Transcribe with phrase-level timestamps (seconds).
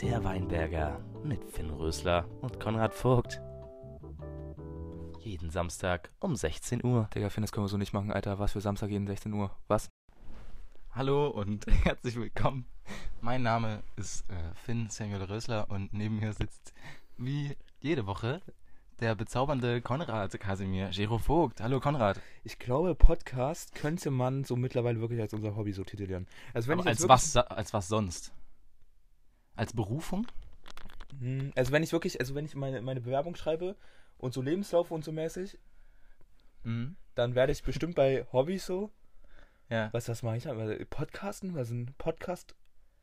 [0.00, 3.42] Der Weinberger mit Finn Rösler und Konrad Vogt.
[5.20, 7.10] Jeden Samstag um 16 Uhr.
[7.14, 8.38] Digga, Finn, das können wir so nicht machen, Alter.
[8.38, 9.50] Was für Samstag jeden 16 Uhr?
[9.66, 9.90] Was?
[10.92, 12.64] Hallo und herzlich willkommen.
[13.20, 16.72] Mein Name ist äh, Finn Samuel Rösler und neben mir sitzt
[17.16, 18.40] wie jede Woche
[19.00, 21.60] der bezaubernde Konrad Kasimir Gero Vogt.
[21.60, 22.20] Hallo Konrad.
[22.42, 26.26] Ich glaube, Podcast könnte man so mittlerweile wirklich als unser Hobby so titulieren.
[26.52, 28.32] Also, wenn Aber ich als, was, als was sonst?
[29.54, 30.26] Als Berufung?
[31.20, 33.76] Hm, also, wenn ich wirklich, also, wenn ich meine, meine Bewerbung schreibe
[34.18, 35.58] und so Lebenslauf und so mäßig,
[36.64, 36.96] Mhm.
[37.14, 38.90] dann werde ich bestimmt bei Hobbys so.
[39.70, 39.90] Ja.
[39.92, 40.58] Was, was mache ich dann?
[40.58, 41.54] Was- Podcasten?
[41.54, 42.56] Was ein Podcast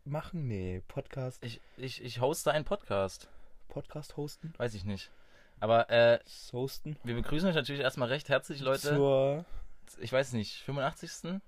[0.03, 0.47] machen?
[0.47, 1.41] Nee, Podcast.
[1.43, 3.29] Ich, ich, ich hoste einen Podcast.
[3.69, 4.53] Podcast hosten?
[4.57, 5.09] Weiß ich nicht.
[5.59, 6.19] Aber äh,
[6.53, 6.97] Hosten?
[7.03, 8.81] wir begrüßen euch natürlich erstmal recht herzlich, Leute.
[8.95, 9.45] Zur
[9.99, 11.41] Ich weiß nicht, 85.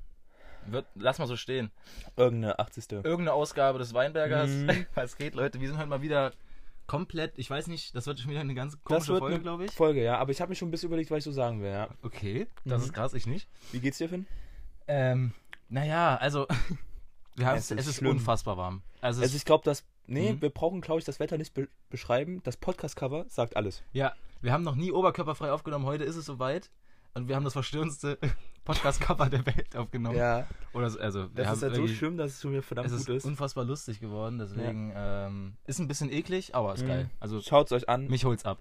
[0.70, 1.72] Wird, lass mal so stehen.
[2.18, 2.92] irgendeine 80.
[2.92, 4.50] irgendeine Ausgabe des Weinbergers.
[4.50, 4.86] Mhm.
[4.96, 5.62] Was geht, Leute?
[5.62, 6.32] Wir sind heute mal wieder
[6.88, 9.72] komplett, ich weiß nicht, das wird schon wieder eine ganz Das komische Folge, glaube ich.
[9.72, 10.18] Folge, ja.
[10.18, 11.90] Aber ich habe mir schon ein bisschen überlegt, was ich so sagen will, ja.
[12.02, 12.86] Okay, das Mhm.
[12.88, 13.48] ist krass, ich nicht.
[13.72, 14.26] Wie geht's dir, Finn?
[14.88, 15.34] Ähm,
[15.70, 16.48] naja, also,
[17.36, 18.12] wir haben, Es es, ist ist schlimm.
[18.12, 18.82] unfassbar warm.
[19.02, 19.84] Also, Also es, ich glaube, dass.
[20.08, 20.42] Nee, Mhm.
[20.42, 22.42] wir brauchen, glaube ich, das Wetter nicht be beschreiben.
[22.44, 23.84] Das Podcast-Cover sagt alles.
[23.94, 26.70] ja, wir haben noch nie oberkörperfrei aufgenommen, heute ist es soweit.
[27.14, 28.20] Und wir haben das verstörendste
[28.66, 30.16] Podcast-Cover der Welt aufgenommen.
[30.18, 30.48] Ja.
[30.74, 33.06] Oder so, also, wir Das ist halt so schlimm, dass es schon wieder verdammt Es
[33.06, 33.26] gut ist ist.
[33.26, 36.88] unfassbar lustig geworden, deswegen ähm, ist ein bisschen eklig, aber ist Mhm.
[36.88, 37.10] geil.
[37.20, 38.08] Also Schaut's euch an.
[38.08, 38.60] mich holt's ab.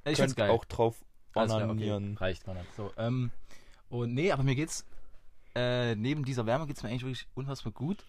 [0.00, 0.50] Ich Könnt find's geil.
[0.50, 1.02] auch drauf
[1.34, 2.12] onanieren.
[2.14, 2.24] Okay.
[2.24, 2.66] Reicht, Konrad.
[2.76, 3.30] So, ähm,
[3.88, 4.84] und nee, aber mir geht's,
[5.54, 8.04] äh, neben dieser Wärme geht's mir eigentlich wirklich unfassbar gut.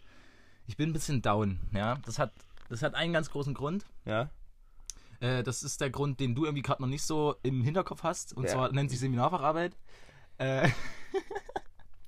[0.68, 1.98] Ich bin ein bisschen down, ja.
[2.06, 2.32] Das hat,
[2.70, 3.86] das hat einen ganz großen Grund.
[4.06, 4.30] Ja.
[5.20, 8.34] Äh, das ist der Grund, den du irgendwie gerade noch nicht so im Hinterkopf hast.
[8.34, 8.50] Und Ja.
[8.52, 9.76] zwar nennt sich Seminarfacharbeit.
[10.38, 10.70] Äh,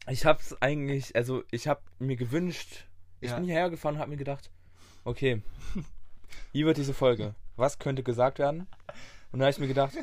[0.08, 2.86] Ich hab's eigentlich, also ich hab mir gewünscht,
[3.22, 3.36] ich Ja.
[3.36, 4.50] bin hierher gefahren und hab mir gedacht,
[5.04, 5.42] okay,
[6.52, 7.36] wie wird diese Folge?
[7.56, 8.68] Was könnte gesagt werden?
[9.32, 9.94] Und da habe ich mir gedacht,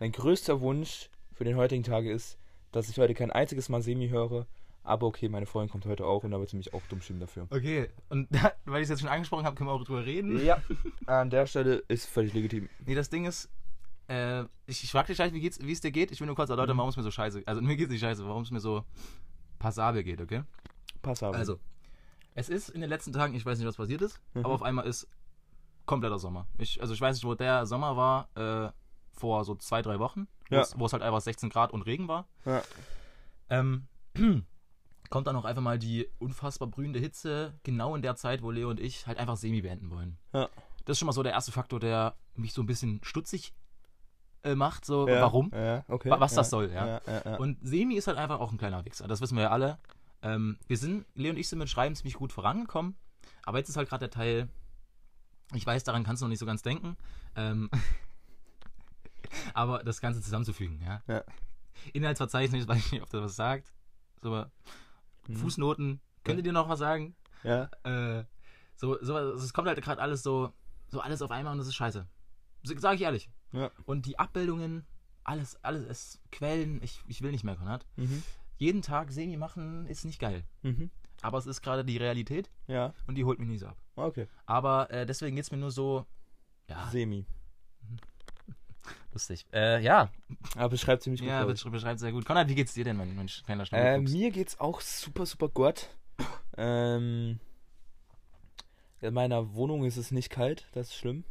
[0.00, 2.36] mein größter Wunsch für den heutigen Tag ist,
[2.72, 4.46] dass ich heute kein einziges Mal Semi höre.
[4.86, 7.20] Aber okay, meine Freundin kommt heute auch und da wird sie mich auch dumm stimmen
[7.20, 7.46] dafür.
[7.50, 8.28] okay, und
[8.66, 10.44] weil ich es jetzt schon angesprochen habe, können wir auch drüber reden.
[10.44, 10.62] Ja,
[11.06, 12.68] an der Stelle ist völlig legitim.
[12.84, 13.48] Nee, das Ding ist,
[14.08, 16.10] äh, ich, ich frag dich gleich, wie geht's, wie es dir geht.
[16.12, 16.80] Ich will nur kurz erläutern, Mhm.
[16.80, 18.84] warum es mir so scheiße Also mir geht's nicht scheiße, warum es mir so
[19.58, 20.42] passabel geht, okay?
[21.00, 21.38] Passabel.
[21.40, 21.58] Also,
[22.34, 24.44] es ist in den letzten Tagen, ich weiß nicht, was passiert ist, Mhm.
[24.44, 25.08] aber auf einmal ist
[25.86, 26.46] kompletter Sommer.
[26.58, 28.70] Ich, also ich weiß nicht, wo der Sommer war, äh,
[29.12, 30.60] vor so zwei, drei Wochen, wo Ja.
[30.62, 32.26] es- wo es halt einfach 16 Grad und Regen war.
[32.44, 32.62] Ja.
[33.48, 33.86] Ähm,
[35.14, 38.68] kommt dann auch einfach mal die unfassbar brühende Hitze, genau in der Zeit, wo Leo
[38.68, 40.18] und ich halt einfach Semi beenden wollen.
[40.32, 40.48] Ja.
[40.86, 43.54] Das ist schon mal so der erste Faktor, der mich so ein bisschen stutzig
[44.42, 45.52] äh, macht, so Ja, warum.
[45.54, 46.10] Ja, okay.
[46.10, 46.96] Wa- was ja, das soll, ja.
[47.38, 49.06] Und Semi ist halt einfach auch ein kleiner Wichser.
[49.06, 49.78] Das wissen wir ja alle.
[50.22, 52.96] Ähm, wir sind, Leo und ich sind mit Schreiben ziemlich gut vorangekommen.
[53.44, 54.48] Aber jetzt ist halt gerade der Teil,
[55.54, 56.96] ich weiß, daran kannst du noch nicht so ganz denken.
[57.36, 57.70] Ähm,
[59.54, 61.02] aber das Ganze zusammenzufügen, ja.
[61.06, 61.22] Ja.
[61.92, 63.72] Inhaltsverzeichnis, weiß ich nicht, ob das was sagt.
[64.22, 64.50] Aber
[65.28, 65.36] Mhm.
[65.36, 66.40] Fußnoten, könnt Ja.
[66.40, 67.14] ihr dir noch was sagen?
[67.42, 67.70] ja.
[67.84, 68.24] Äh,
[68.76, 70.52] so, so, es kommt halt gerade alles so,
[70.88, 72.06] so alles auf einmal und das ist scheiße.
[72.64, 73.30] Sag ich ehrlich.
[73.52, 73.70] Ja.
[73.86, 74.84] Und die Abbildungen,
[75.22, 77.86] alles, alles ist Quellen, ich, ich will nicht mehr, Konrad.
[77.96, 78.22] Mhm.
[78.58, 80.44] Jeden Tag Semi machen ist nicht geil.
[80.62, 80.90] Mhm.
[81.22, 83.76] Aber es ist gerade die Realität Ja, und die holt mich nicht so ab.
[83.96, 84.26] okay.
[84.46, 86.04] Aber äh, deswegen geht es mir nur so,
[86.68, 87.26] ja, Semi.
[89.14, 89.46] Lustig.
[89.52, 90.10] Äh, ja,
[90.56, 91.30] Aber beschreibt ziemlich gut.
[91.30, 92.24] ja, beschreibt sehr gut.
[92.24, 95.88] Konrad, wie geht's dir denn, mein, mein kleiner Äh, mir geht's auch super, super gut.
[96.56, 97.40] Ähm,
[99.00, 101.24] in meiner Wohnung ist es nicht kalt, das ist schlimm.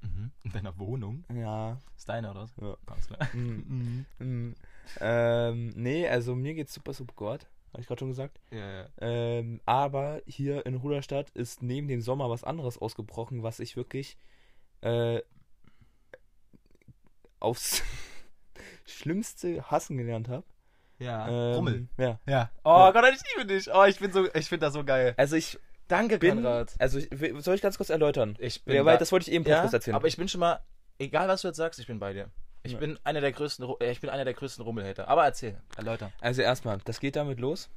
[0.00, 0.30] mhm.
[0.44, 1.24] In deiner Wohnung?
[1.34, 1.78] Ja.
[1.96, 2.54] Ist deine oder was?
[2.60, 2.76] Ja.
[2.86, 3.28] Alles klar.
[3.34, 4.54] Mm, mm.
[5.00, 7.46] ähm, nee, also mir geht's super, super gut.
[7.72, 8.40] Habe ich gerade schon gesagt.
[8.50, 8.88] Ja, ja.
[9.00, 14.16] Ähm, aber hier in Ruderstadt ist neben dem Sommer was anderes ausgebrochen, was ich wirklich
[14.80, 15.20] äh,
[17.40, 17.82] aufs
[18.86, 20.44] Schlimmste hassen gelernt habe.
[20.98, 21.88] Ja, Ähm, Rummel.
[21.96, 22.18] Ja.
[22.26, 22.50] Ja.
[22.64, 22.90] Oh Ja.
[22.92, 23.72] Gott, ich liebe dich.
[23.72, 25.14] Oh, ich bin so, ich finde das so geil.
[25.16, 26.74] Also ich Danke, bin, Konrad.
[26.78, 28.36] also ich, soll ich ganz kurz erläutern?
[28.40, 29.94] Ich bin Ja, weil da- das wollte ich eben ja, kurz erzählen.
[29.94, 30.60] aber ich bin schon mal,
[30.98, 32.28] egal was du jetzt sagst, ich bin bei dir.
[32.64, 32.78] Ich Ja.
[32.78, 35.08] bin einer der größten, äh, ich bin einer der größten Rummelhater.
[35.08, 36.12] Aber erzähl, erläuter.
[36.20, 37.70] Also erstmal, das geht damit los,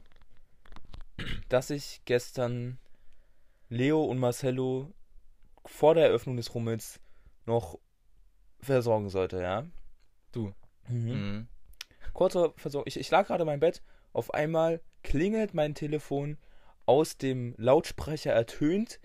[1.48, 2.80] dass ich gestern
[3.70, 4.92] Leo und Marcello
[5.66, 7.00] vor der Eröffnung des Rummels
[7.46, 7.78] noch
[8.62, 9.66] versorgen sollte, ja.
[10.32, 10.54] Du.
[10.88, 11.12] Mhm.
[11.12, 11.48] Mhm.
[12.14, 12.88] Kurzer Versorgung.
[12.88, 13.82] Ich, ich lag gerade in meinem Bett,
[14.14, 16.38] auf einmal klingelt mein Telefon,
[16.86, 19.00] aus dem Lautsprecher ertönt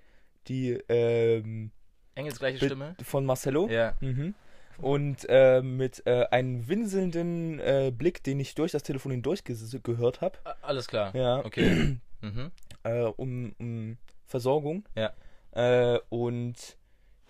[0.49, 1.71] die ähm,
[2.15, 2.97] Engels gleiche Be- Stimme.
[3.03, 3.69] von Marcello.
[3.69, 3.95] Ja.
[4.01, 4.35] Mhm.
[4.79, 10.21] Und äh, mit äh, einem winselnden äh, Blick, den ich durch das Telefon hindurch gehört
[10.21, 11.15] habe, Alles klar.
[11.17, 11.97] ja, Okay.
[12.21, 12.51] mhm.
[12.83, 14.85] äh, um, um Versorgung.
[14.95, 15.13] Ja.
[15.53, 16.77] Äh, und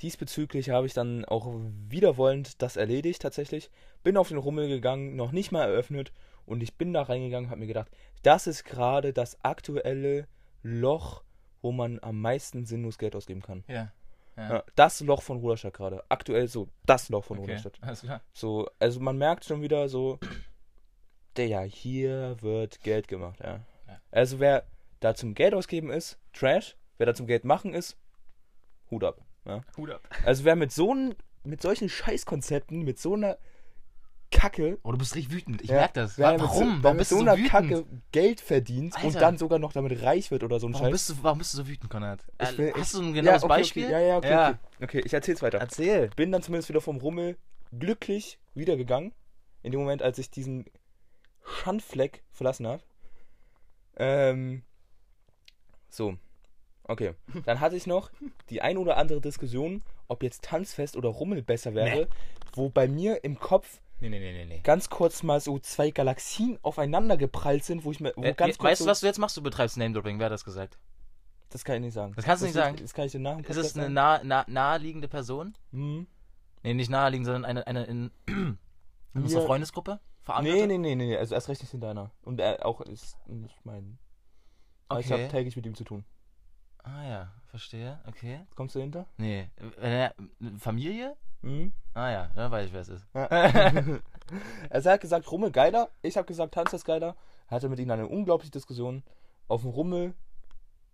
[0.02, 1.52] diesbezüglich habe ich dann auch
[1.88, 3.70] wiederwollend das erledigt tatsächlich.
[4.02, 6.12] Bin auf den Rummel gegangen, noch nicht mal eröffnet
[6.44, 7.90] und ich bin da reingegangen, habe mir gedacht,
[8.22, 10.26] das ist gerade das aktuelle
[10.62, 11.22] Loch,
[11.62, 13.64] wo man am meisten sinnlos Geld ausgeben kann.
[13.68, 13.92] Ja.
[14.38, 16.04] Ja, das Loch von Ruderstadt gerade.
[16.10, 17.78] Aktuell so das Loch von Okay, Ruderstadt.
[17.80, 18.20] alles klar.
[18.34, 20.18] So, also man merkt schon wieder so,
[21.36, 23.60] der ja, hier wird Geld gemacht, ja.
[23.86, 24.00] Ja.
[24.10, 24.66] Also wer
[25.00, 26.76] da zum Geld ausgeben ist, Trash.
[26.98, 27.96] Wer da zum Geld machen ist,
[28.90, 29.22] Hut ab.
[29.46, 29.62] Ja.
[29.76, 30.08] Hut ab.
[30.24, 30.94] Also wer mit so
[31.44, 33.38] mit solchen Scheißkonzepten, mit so einer
[34.32, 35.62] Kacke, Oh, du bist richtig wütend.
[35.62, 36.18] Ich ja, merk das.
[36.18, 36.82] wer Wa- mit so, Warum?
[36.82, 37.50] Warum mit bist so du so einer wütend?
[37.52, 40.92] Kacke Geld verdient und dann sogar noch damit reich wird oder so ein Warum Scheiß.
[40.92, 42.24] bist, du, warum bist du so wütend, Konrad?
[42.38, 43.84] Äh, will- Hast du ein Ja, genaues okay, Beispiel?
[43.84, 43.92] Okay.
[43.92, 44.48] Ja, ja, okay, Ja.
[44.48, 44.58] okay.
[44.82, 45.58] Okay, ich erzähl's weiter.
[45.58, 46.10] Erzähl.
[46.16, 47.36] bin dann zumindest wieder vom Rummel
[47.78, 49.12] glücklich wiedergegangen.
[49.62, 50.64] In dem Moment, als ich diesen
[51.44, 52.82] Schandfleck verlassen habe.
[53.96, 54.62] Ähm,
[55.88, 56.16] so.
[56.88, 57.14] Okay.
[57.44, 58.10] Dann hatte ich noch
[58.50, 62.08] die ein oder andere Diskussion, ob jetzt Tanzfest oder Rummel besser wäre,
[62.54, 64.60] wo bei mir im Kopf Nee, nee, nee, nee, nee.
[64.62, 68.56] ganz kurz mal so zwei Galaxien aufeinander geprallt sind, wo ich mir wo Äh, ganz
[68.56, 69.36] äh, kurz weißt du, so, was du jetzt machst?
[69.38, 70.18] Du betreibst Name-Dropping.
[70.18, 70.78] Wer hat das gesagt?
[71.48, 72.12] Das kann ich nicht sagen.
[72.14, 72.76] Das kannst du nicht sagen.
[72.76, 75.56] Das kann ich dir nach Ist es eine nah, nah, naheliegende Person?
[75.72, 76.06] Hm.
[76.62, 78.58] Nee, nicht naheliegend, sondern eine, eine in, in
[79.14, 79.46] unserer Ja.
[79.46, 80.00] Freundesgruppe?
[80.22, 80.66] Verankerte?
[80.66, 82.10] Nee, nee, nee, nee, also erst recht nicht in deiner.
[82.22, 83.98] Und er auch ist nicht mein.
[84.88, 85.22] Aber Ich Okay.
[85.22, 86.04] habe täglich mit ihm zu tun.
[86.86, 87.98] Ah ja, verstehe.
[88.06, 88.40] Okay.
[88.54, 89.06] Kommst du hinter?
[89.16, 89.50] Nee.
[89.80, 90.10] Äh,
[90.58, 91.16] Familie?
[91.42, 91.72] Mhm.
[91.94, 93.06] Ah ja, dann weiß ich, wer es ist.
[94.70, 95.90] also er hat gesagt, Rummel geiler.
[96.02, 97.16] Ich habe gesagt, Tanz ist geiler.
[97.48, 99.02] Hatte mit ihm eine unglaubliche Diskussion.
[99.48, 100.14] Auf dem Rummel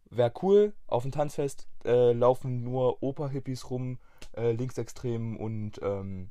[0.08, 0.72] wäre cool.
[0.86, 3.98] Auf dem Tanzfest äh, laufen nur Oper-Hippies rum,
[4.34, 6.30] äh, Linksextremen und ähm,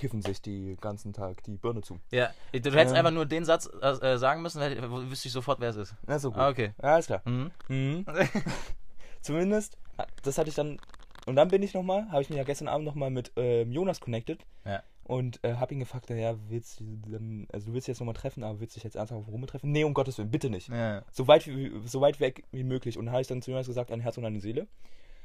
[0.00, 2.00] kiffen sich die ganzen Tag die Birne zu.
[2.10, 2.94] Ja, du, hättest Ähm.
[2.96, 5.94] einfach nur den Satz äh, sagen müssen, hätte- wüsste ich sofort, wer es ist.
[6.06, 6.40] Na, so gut.
[6.40, 6.72] Ah, okay.
[6.82, 7.20] Ja, alles klar.
[7.26, 7.50] Mhm.
[7.68, 8.06] Mhm.
[9.20, 9.76] Zumindest,
[10.22, 10.78] das hatte ich dann.
[11.26, 14.00] Und dann bin ich nochmal, habe ich mich ja gestern Abend nochmal mit ähm, Jonas
[14.00, 14.40] connected.
[14.64, 14.82] Ja.
[15.04, 18.14] Und äh, habe ihn gefragt, ja, willst du dann, also du willst dich jetzt nochmal
[18.14, 19.70] treffen, aber willst du dich jetzt ernsthaft auf treffen?
[19.70, 20.68] Nee, um Gottes Willen, bitte nicht.
[20.70, 21.02] Ja.
[21.12, 22.96] So weit, wie, so weit weg wie möglich.
[22.96, 24.66] Und dann habe ich dann zu Jonas gesagt, ein Herz und eine Seele.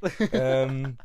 [0.34, 0.98] ähm,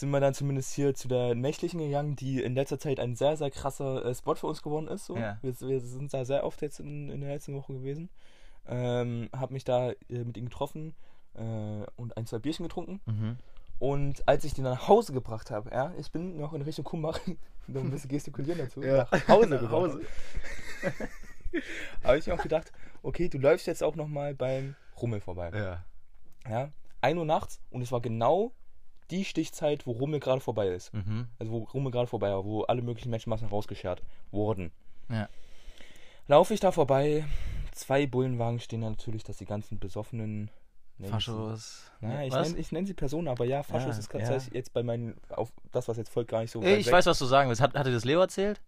[0.00, 3.36] sind wir dann zumindest hier zu der nächtlichen gegangen, die in letzter Zeit ein sehr,
[3.36, 5.06] sehr krasser äh, Spot für uns geworden ist.
[5.06, 5.16] So.
[5.16, 5.38] Ja.
[5.42, 8.08] Wir, wir sind da sehr oft jetzt in, in der letzten Woche gewesen.
[8.66, 10.94] Ähm, hab mich da äh, mit ihm getroffen
[11.34, 11.40] äh,
[11.96, 13.00] und ein, zwei Bierchen getrunken.
[13.06, 13.36] Mhm.
[13.78, 17.20] Und als ich den nach Hause gebracht habe, ja, ich bin noch in Richtung Kumbach,
[17.66, 19.06] noch ein bisschen gestikulieren dazu, Ja.
[19.10, 19.72] nach Hause Nach gebracht.
[19.92, 20.02] Hause.
[22.04, 22.72] habe ich mir auch gedacht,
[23.02, 25.50] okay, du läufst jetzt auch nochmal beim Rummel vorbei.
[25.54, 25.84] Ja.
[26.48, 28.52] Ja, 1 Uhr nachts und es war genau
[29.10, 30.92] die Stichzeit, wo Rummel gerade vorbei ist.
[30.94, 31.28] Mhm.
[31.38, 34.70] Also wo Rummel gerade vorbei war, wo alle möglichen Menschenmassen rausgeschert wurden.
[35.08, 35.28] Ja.
[36.26, 37.24] Laufe ich da vorbei,
[37.72, 40.50] zwei Bullenwagen stehen da natürlich, dass die ganzen besoffenen...
[40.98, 41.90] ich Faschos.
[42.02, 44.38] Ja, ich nenne ich nenn sie Personen, aber ja, Faschos Ja, ist gerade ja.
[44.52, 46.92] jetzt bei meinen, auf das, was jetzt folgt, gar nicht so ich weg.
[46.92, 47.62] weiß, was du sagen willst.
[47.62, 48.60] Hat, hatte das Leo erzählt?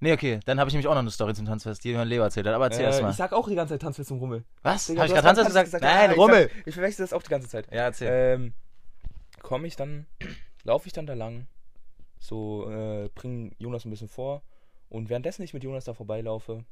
[0.00, 0.40] Nee, okay.
[0.44, 2.54] Dann habe ich nämlich auch noch eine Story zum Tanzfest, die mir Leo erzählt hat.
[2.54, 3.10] Aber erzähl erst äh, mal.
[3.10, 4.44] ich sag auch die ganze Zeit Tanzfest und Rummel.
[4.62, 4.90] Was?
[4.90, 5.82] Habe ich gerade Tanzfest gesagt?
[5.82, 6.42] Ja, Nein, ich Rummel.
[6.42, 7.66] Sag, ich verwechsel das auch die ganze Zeit.
[7.72, 8.08] Ja, erzähl.
[8.12, 8.52] Ähm,
[9.44, 10.06] komme ich dann,
[10.64, 11.46] laufe ich dann da lang,
[12.18, 14.42] so äh, bring Jonas ein bisschen vor
[14.88, 16.64] und währenddessen ich mit Jonas da vorbeilaufe,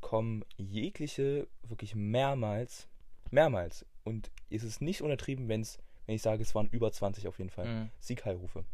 [0.00, 2.88] kommen jegliche wirklich mehrmals,
[3.30, 7.38] mehrmals und es ist nicht untertrieben, wenn's, wenn ich sage, es waren über 20 auf
[7.38, 7.90] jeden Fall, Mhm.
[8.00, 8.64] Siegheilrufe.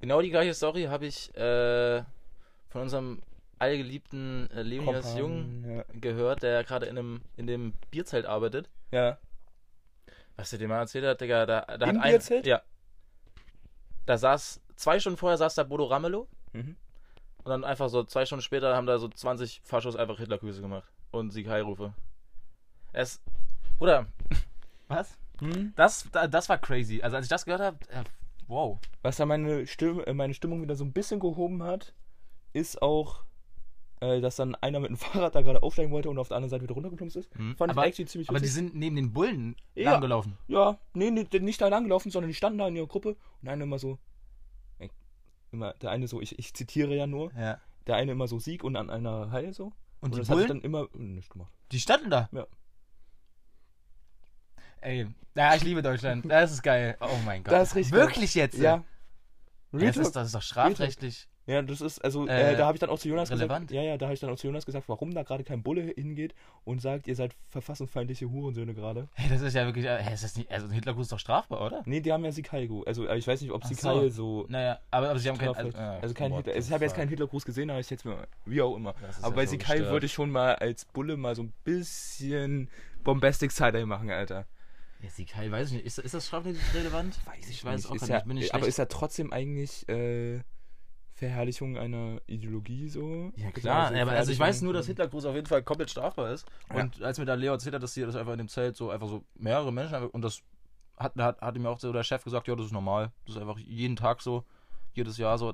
[0.00, 2.02] Genau die gleiche Story habe ich äh,
[2.70, 3.22] von unserem
[3.58, 5.84] allgeliebten äh, Leonidas Jung Ja.
[5.92, 8.68] gehört, der gerade in, einem, in dem Bierzelt arbeitet.
[8.90, 9.18] ja.
[10.40, 12.46] Was der dir mal erzählt hat, Digga, da, da hat ein, Bierzelt?
[12.46, 12.62] Ja.
[14.06, 16.76] Da saß, zwei Stunden vorher saß da Bodo Ramelow Mhm.
[17.44, 20.90] und dann einfach so zwei Stunden später haben da so 20 Faschos einfach Hitlergrüße gemacht
[21.10, 21.92] und Sieg-Heilrufe.
[22.94, 23.20] Es,
[23.78, 24.06] Bruder,
[24.88, 25.16] was?
[25.40, 25.74] Hm?
[25.76, 27.02] Das, da- das war crazy.
[27.02, 28.02] Also als ich das gehört habe, äh,
[28.48, 28.78] wow.
[29.02, 31.92] Was da meine, Stimme, äh, meine Stimmung wieder so ein bisschen gehoben hat,
[32.54, 33.24] ist auch,
[34.00, 36.50] äh, dass dann einer mit dem Fahrrad da gerade aufsteigen wollte und auf der anderen
[36.50, 37.38] Seite wieder runtergeplumpst ist.
[37.38, 37.56] Mhm.
[37.56, 38.54] Fand Aber- ich actually ziemlich Aber die witzig.
[38.54, 39.92] sind neben den Bullen Ja.
[39.92, 40.36] langgelaufen.
[40.48, 43.64] Ja, nee, nee, nicht da langgelaufen, sondern die standen da in ihrer Gruppe und einer
[43.64, 43.98] immer so,
[44.78, 44.88] äh,
[45.52, 47.60] immer, der eine so, ich, ich zitiere ja nur, Ja.
[47.86, 49.72] der eine immer so Sieg und an einer Heil so.
[50.00, 51.52] Und, die das Bullen, dann immer äh, nicht gemacht.
[51.72, 52.28] die standen da.
[52.32, 52.46] Ja.
[54.82, 56.24] Ey, ja, ich liebe Deutschland.
[56.30, 56.96] Das ist geil.
[57.00, 57.52] Oh mein Gott.
[57.52, 58.56] Das ist richtig Wirklich jetzt?
[58.58, 58.82] Ja.
[59.72, 61.28] Real das, ist, das ist doch strafrechtlich.
[61.50, 63.68] Ja, das ist, also, äh, Äh, da habe ich dann auch zu Jonas relevant.
[63.68, 65.62] gesagt, ja, ja, da habe ich dann auch zu Jonas gesagt, warum da gerade kein
[65.62, 66.32] Bulle hingeht
[66.64, 69.08] und sagt, ihr seid verfassungsfeindliche Hurensöhne gerade.
[69.14, 69.84] Hey, das ist ja wirklich.
[69.84, 71.82] äh, Hey, ist das nicht, also ein Hitlergruß ist doch strafbar, oder?
[71.86, 74.42] Nee, die haben ja Sikai, ge- also äh, ich weiß nicht, ob Ach Sikai so.
[74.42, 74.46] so.
[74.48, 75.54] Naja, aber, aber sie haben keinen.
[75.54, 77.90] strafrecht- ja, also kein what Hitler, also ich habe jetzt keinen Hitlergruß gesehen, aber ich
[77.90, 78.94] jetzt mal, wie auch immer.
[79.22, 79.90] Aber ja bei Sikai gestört.
[79.92, 82.68] würde ich schon mal als Bulle mal so ein bisschen
[83.02, 84.46] Bombastic Side machen, Alter.
[85.02, 85.86] Ja, sie Kai, weiß ich nicht.
[85.86, 87.18] Ist, ist das strafrechtlich relevant?
[87.48, 88.26] ich weiß auch ist gar ja, nicht.
[88.28, 90.40] Bin ich aber ist ja trotzdem eigentlich äh,
[91.20, 93.30] Verherrlichung einer Ideologie so?
[93.36, 95.90] Ja klar, so ja, aber also ich weiß nur, dass Hitlergruß auf jeden Fall komplett
[95.90, 96.46] strafbar ist.
[96.70, 96.80] Ja.
[96.80, 98.90] Und als mir da Leo erzählt hat, dass sie das einfach in dem Zelt so
[98.90, 100.40] einfach so mehrere Menschen und das
[100.96, 103.12] hat, hat, hat ihm auch so der Chef gesagt, ja, das ist normal.
[103.26, 104.44] Das ist einfach jeden Tag so,
[104.94, 105.52] jedes Jahr so.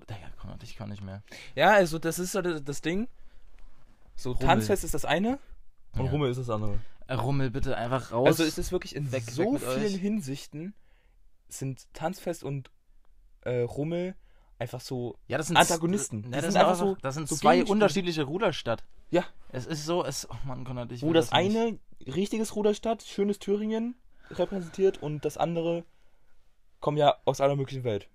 [0.63, 1.23] Ich kann nicht mehr.
[1.57, 3.09] Ja, also das ist so das, das Ding.
[4.15, 4.47] So, Rummel.
[4.47, 5.41] Tanzfest ist das eine
[5.95, 6.11] und Ja.
[6.13, 6.79] Rummel ist das andere.
[7.09, 8.29] Äh, Rummel bitte einfach raus.
[8.29, 9.97] Also es ist wirklich in Weg- so weg mit vielen euch.
[9.97, 10.75] Hinsichten
[11.49, 12.71] sind Tanzfest und
[13.43, 14.15] äh, Rummel
[14.59, 15.17] einfach so.
[15.29, 16.25] ja, das sind Antagonisten.
[16.25, 18.85] Ja, das sind einfach so- das sind so zwei unterschiedliche Ruderstadt.
[19.11, 19.25] Ja.
[19.53, 21.35] Es ist so, es, oh Mann, Konrad, ich Wo das nicht.
[21.35, 23.95] eine richtiges Ruderstadt, schönes Thüringen
[24.31, 25.85] repräsentiert und das andere
[26.81, 28.09] kommen ja aus aller möglichen Welt.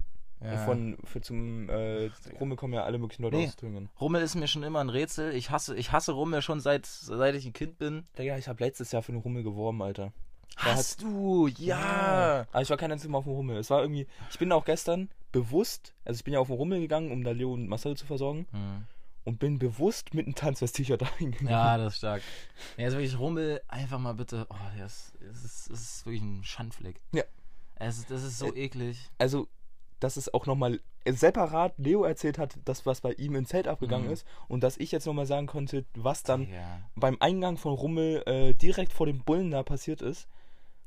[0.43, 0.57] Ja.
[0.65, 3.47] Von für zum äh, Rummel kommen ja alle möglichen Leute Nee.
[3.47, 3.89] aus Thüringen.
[4.01, 5.35] Rummel ist mir schon immer ein Rätsel.
[5.35, 8.05] Ich hasse, ich hasse Rummel schon seit, seit ich ein Kind bin.
[8.17, 10.11] Digga, ich habe letztes Jahr für den Rummel geworben, Alter.
[10.57, 11.47] Hast du?
[11.47, 12.47] Ja.
[12.51, 13.57] Aber ich war kein einziges Mal auf dem Rummel.
[13.57, 14.07] Es war irgendwie.
[14.31, 17.31] Ich bin auch gestern bewusst, also ich bin ja auf den Rummel gegangen, um da
[17.31, 18.85] Leo und Marcel zu versorgen Hm.
[19.23, 21.49] und bin bewusst mit einem Tanzfest-T-Shirt dahin gegangen.
[21.51, 22.21] Ja, das ist stark.
[22.77, 24.47] Ja, ist wirklich Rummel, einfach mal bitte.
[24.49, 26.99] Oh, das, das, ist, das ist wirklich ein Schandfleck.
[27.13, 27.23] Ja.
[27.75, 29.09] Es, das ist so Äh, eklig.
[29.17, 29.47] Also,
[29.99, 34.07] dass es auch nochmal separat Leo erzählt hat, das, was bei ihm im Zelt abgegangen
[34.07, 34.13] Mhm.
[34.13, 36.81] ist und dass ich jetzt nochmal sagen konnte, was dann Ja.
[36.95, 40.27] beim Eingang von Rummel äh, direkt vor dem Bullen da passiert ist.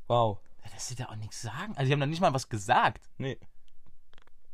[0.07, 0.39] Wow.
[0.73, 1.73] Dass sie da auch nichts sagen.
[1.77, 3.09] Also, die haben da nicht mal was gesagt.
[3.19, 3.39] Nee.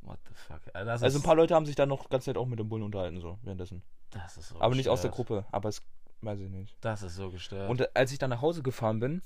[0.02, 0.60] What the fuck?
[0.74, 2.82] Also, Also ein paar Leute haben sich dann noch ganz nett auch mit dem Bullen
[2.82, 3.82] unterhalten, so währenddessen.
[4.10, 5.28] Das ist so Aber nicht aus der gestört.
[5.28, 5.82] Gruppe, aber es
[6.22, 6.76] weiß ich nicht.
[6.80, 7.70] Das ist so gestört.
[7.70, 9.22] Und äh, als ich dann nach Hause gefahren bin,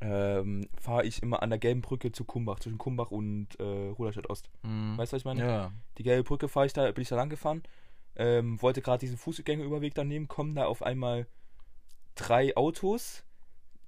[0.00, 4.28] ähm, fahre ich immer an der gelben Brücke zu Kumbach, zwischen Kumbach und äh, Ruderstadt
[4.28, 4.50] Ost.
[4.62, 4.98] Mhm.
[4.98, 5.46] Weißt du, was ich meine?
[5.46, 5.72] Ja.
[5.98, 7.62] Die gelbe Brücke fahre ich da, bin ich da lang gefahren,
[8.16, 11.26] ähm, wollte gerade diesen Fußgängerüberweg dann nehmen, kommen da auf einmal
[12.14, 13.24] drei Autos,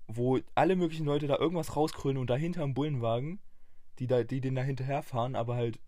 [0.07, 3.41] wo alle möglichen Leute da irgendwas rauskrönen und dahinter ein Bullenwagen,
[3.99, 5.79] die da, die den da hinterherfahren, aber halt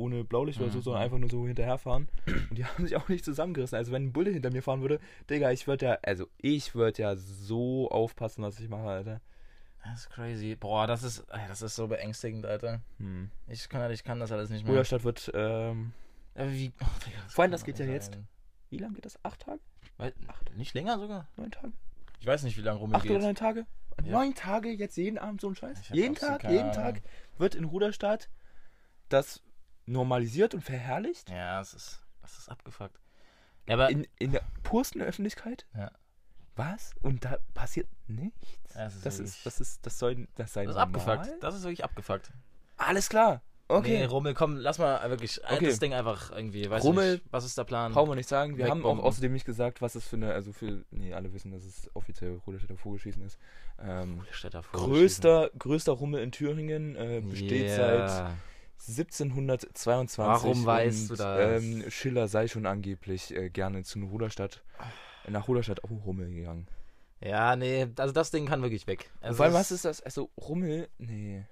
[0.00, 0.82] ohne Blaulicht oder so, Mhm.
[0.82, 2.08] sondern einfach nur so hinterherfahren.
[2.50, 3.76] Und die haben sich auch nicht zusammengerissen.
[3.76, 7.02] Also wenn ein Bulle hinter mir fahren würde, Digga, ich würde ja, also ich würde
[7.02, 9.20] ja so aufpassen, was ich mache, Alter.
[9.84, 10.56] Das ist crazy.
[10.56, 12.80] Boah, das ist, das ist so beängstigend, Alter.
[12.98, 13.30] Hm.
[13.48, 14.72] Ich kann, ich kann das alles nicht mehr.
[14.72, 15.92] Ruderstadt wird, ähm,
[16.34, 18.12] wie, oh, Digga, Vor allem, das geht ja nicht jetzt.
[18.14, 18.28] sein.
[18.68, 19.18] wie lange geht das?
[19.24, 19.60] Acht Tage?
[19.96, 20.12] Weil,
[20.56, 21.28] nicht länger sogar?
[21.36, 21.72] Neun Tage?
[22.20, 23.12] Ich weiß nicht, wie lange Rummel Acht geht.
[23.12, 23.66] oder neun Tage?
[24.04, 24.12] Ja.
[24.12, 25.88] Neun Tage, jetzt jeden Abend so ein Scheiß?
[25.92, 26.72] Jeden Tag, jeden.
[26.72, 27.00] Tag
[27.38, 28.28] wird in Ruderstadt
[29.08, 29.42] das
[29.86, 31.28] normalisiert und verherrlicht.
[31.30, 32.98] Ja, es ist, das ist abgefuckt.
[33.66, 35.66] Ja, aber In, in der pursten Öffentlichkeit?
[35.76, 35.90] Ja.
[36.56, 36.92] Was?
[37.02, 38.58] Und da passiert nichts?
[38.74, 41.18] Ja, es ist das, ist, das ist, das soll, das sei das ist normal?
[41.18, 41.42] abgefuckt.
[41.42, 42.30] Das ist wirklich abgefuckt.
[42.76, 43.42] Alles klar.
[43.68, 43.98] Okay.
[43.98, 45.66] Nee, Rummel, komm, lass mal wirklich Okay.
[45.66, 47.92] das Ding einfach irgendwie, weiß Rummel- nicht, was ist der Plan?
[47.92, 48.56] Brauchen wir nicht sagen.
[48.58, 51.52] Wir haben auch außerdem nicht gesagt, was es für eine, also für, nee, alle wissen,
[51.52, 53.38] dass es offiziell Ruderstädter Vogelschießen ist.
[53.78, 54.22] Ähm,
[54.72, 58.32] vor- größter, größter Rummel in Thüringen, äh, besteht seit Yeah.
[58.88, 60.18] 1722.
[60.18, 61.62] Warum weißt und, du das?
[61.62, 64.62] Ähm, Schiller sei schon angeblich äh, gerne zu Ruderstadt,
[65.28, 66.66] nach Ruderstadt auf den Rummel gegangen.
[67.20, 69.10] Ja, nee, also das Ding kann wirklich weg.
[69.20, 70.00] Also vor allem, was ist das?
[70.00, 71.44] Also, Rummel, nee.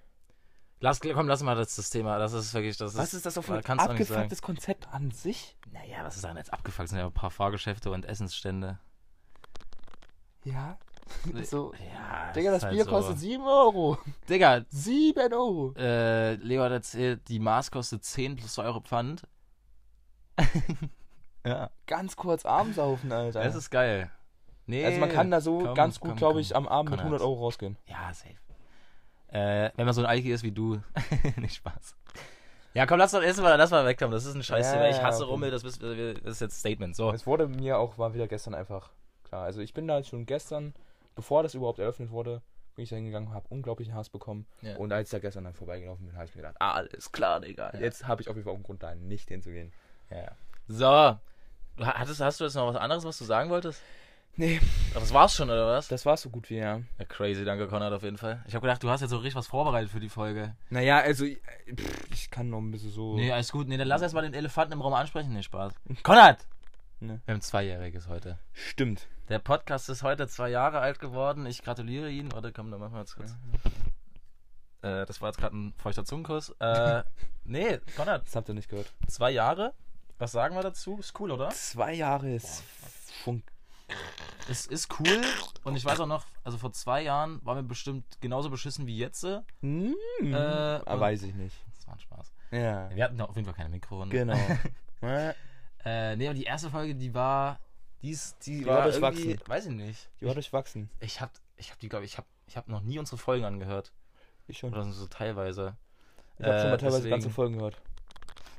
[0.80, 2.18] Lass, komm, lass mal das, das Thema.
[2.18, 2.98] Das ist wirklich, das ist.
[2.98, 5.56] Was ist das auf ein abgefucktes Konzept an sich?
[5.72, 6.84] Naja, was ist da denn jetzt abgefuckt?
[6.84, 8.78] Das sind ja ein paar Fahrgeschäfte und Essensstände.
[10.44, 10.78] Ja.
[11.44, 12.90] So, Ja, Digga, das halt Bier so.
[12.90, 13.98] kostet 7 Euro.
[14.28, 15.72] Digga, 7 Euro.
[15.76, 19.22] äh, Leo hat erzählt, die Maß kostet 10 plus 2 Euro Pfand.
[21.44, 23.42] ja, Ganz kurz Abendsaufen, Alter.
[23.42, 24.10] das ist geil.
[24.66, 27.20] Nee, also man kann da so komm, ganz gut, glaube ich, am Abend mit Konrad.
[27.20, 27.78] 100 Euro rausgehen.
[27.86, 28.34] Ja, safe.
[29.28, 30.78] Äh, wenn man so ein Alki ist wie du.
[31.36, 31.96] Nicht Spaß.
[32.74, 34.12] Ja, komm, lass doch erstmal lass mal wegkommen.
[34.12, 34.72] Das ist ein Scheiß.
[34.74, 35.30] Ja, ich hasse okay.
[35.32, 35.90] Rummel, das ist, das
[36.22, 36.94] ist jetzt Statement.
[36.94, 37.10] So.
[37.12, 38.90] Es wurde mir auch, war wieder gestern einfach
[39.24, 39.44] klar.
[39.44, 40.74] Also ich bin da schon gestern,
[41.18, 42.42] bevor das überhaupt eröffnet wurde,
[42.76, 44.46] bin ich da hingegangen, habe unglaublichen Hass bekommen.
[44.62, 44.76] Ja.
[44.76, 47.40] Und als ich da gestern dann vorbeigelaufen bin, habe ich mir gedacht, ah, alles klar,
[47.40, 47.72] Digga.
[47.74, 47.80] Ja.
[47.80, 49.72] Jetzt habe ich auf jeden Fall auch einen Grund, da nicht hinzugehen.
[50.10, 50.30] Ja.
[50.68, 51.18] So.
[51.84, 53.82] Hattest, hast du jetzt noch was anderes, was du sagen wolltest?
[54.36, 54.60] Nee,
[54.94, 55.88] Ach, Das war's schon, oder was?
[55.88, 56.80] das war so gut wie ja.
[57.00, 58.44] Ja, crazy, danke Konrad auf jeden Fall.
[58.46, 60.54] Ich habe gedacht, du hast jetzt so richtig was vorbereitet für die Folge.
[60.70, 61.40] Naja, also ich,
[61.74, 63.16] pff, ich kann noch ein bisschen so.
[63.16, 63.66] Nee, alles gut.
[63.66, 65.32] Nee, dann lass erst mal den Elefanten im Raum ansprechen.
[65.32, 65.74] Nee, Spaß.
[66.04, 66.38] Konrad!
[67.00, 67.20] Ne.
[67.26, 68.38] Wir haben Zweijähriges heute.
[68.52, 69.06] Stimmt.
[69.28, 71.46] Der Podcast ist heute zwei Jahre alt geworden.
[71.46, 72.32] Ich gratuliere ihn.
[72.32, 73.36] Warte, komm, dann machen wir jetzt kurz.
[74.82, 76.50] Äh, das war jetzt gerade ein feuchter Zungenkuss.
[76.58, 77.02] Äh,
[77.44, 78.92] nee, Konrad, Das habt ihr nicht gehört.
[79.06, 79.74] zwei Jahre.
[80.18, 80.98] Was sagen wir dazu?
[80.98, 81.50] Ist cool, oder?
[81.50, 82.64] Zwei Jahre ist
[83.22, 83.44] schon.
[84.48, 85.20] Es ist cool
[85.62, 88.96] und ich weiß auch noch, also vor zwei Jahren waren wir bestimmt genauso beschissen wie
[88.98, 89.22] jetzt.
[89.22, 90.24] Das Hm, Äh,
[90.80, 91.56] und- weiß ich nicht.
[91.86, 92.32] war ein Spaß.
[92.50, 92.90] Ja.
[92.94, 94.10] Wir hatten auf jeden Fall keine Mikrofone.
[94.10, 94.36] Genau.
[95.84, 97.58] Äh, nee, aber die erste Folge, die war.
[98.02, 99.40] Die, ist, die, Die war, war durchwachsen.
[99.46, 100.08] Weiß ich nicht.
[100.20, 100.88] Die war durchwachsen.
[101.00, 103.92] Ich hab, ich hab die, glaube ich, hab, ich hab noch nie unsere Folgen angehört.
[104.46, 104.72] Ich schon.
[104.72, 105.76] Oder so teilweise.
[106.38, 107.80] Ich habe schon mal Äh, teilweise deswegen- ganze Folgen gehört.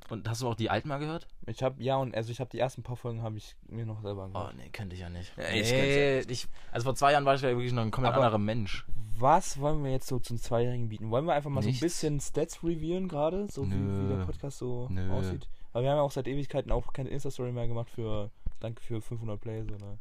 [0.09, 1.27] Und hast du auch die alten mal gehört?
[1.45, 4.01] Ich habe ja und also ich habe die ersten paar Folgen habe ich mir noch
[4.01, 4.55] selber Oh, angehört.
[4.55, 5.31] nee, könnte ich ja nicht.
[5.37, 8.15] Ja, ich nee, ich, also vor zwei Jahren war ich ja wirklich noch ein komplett
[8.15, 8.85] anderer Mensch.
[9.19, 11.11] Was wollen wir jetzt so zum Zweijährigen bieten?
[11.11, 11.81] Wollen wir einfach mal so Nichts.
[11.83, 15.11] ein bisschen Stats reviewen gerade, so wie, wie der Podcast so Nö.
[15.11, 15.47] aussieht?
[15.71, 19.01] Aber wir haben ja auch seit Ewigkeiten auch keine Insta-Story mehr gemacht für Danke für
[19.01, 19.99] 500 Plays oder.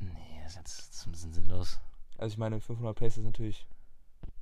[0.00, 1.80] Nee, das ist jetzt das ist ein bisschen sinnlos.
[2.16, 3.66] Also ich meine 500 Plays ist natürlich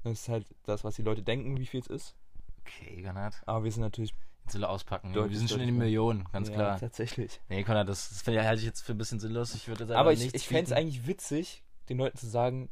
[0.03, 2.17] das ist halt das, was die Leute denken, wie viel es ist.
[2.61, 3.43] Okay, Konrad.
[3.47, 5.13] Aber wir sind natürlich Jetzt will auspacken.
[5.13, 5.79] Deutlich, wir sind schon in den.
[5.79, 6.79] Millionen, ganz ja, klar.
[6.79, 7.41] tatsächlich.
[7.49, 9.55] Nee, Konrad, das, das halte ich jetzt für ein bisschen sinnlos.
[9.55, 12.69] Ich würde jetzt Aber ich, ich fände es eigentlich witzig, den Leuten zu sagen.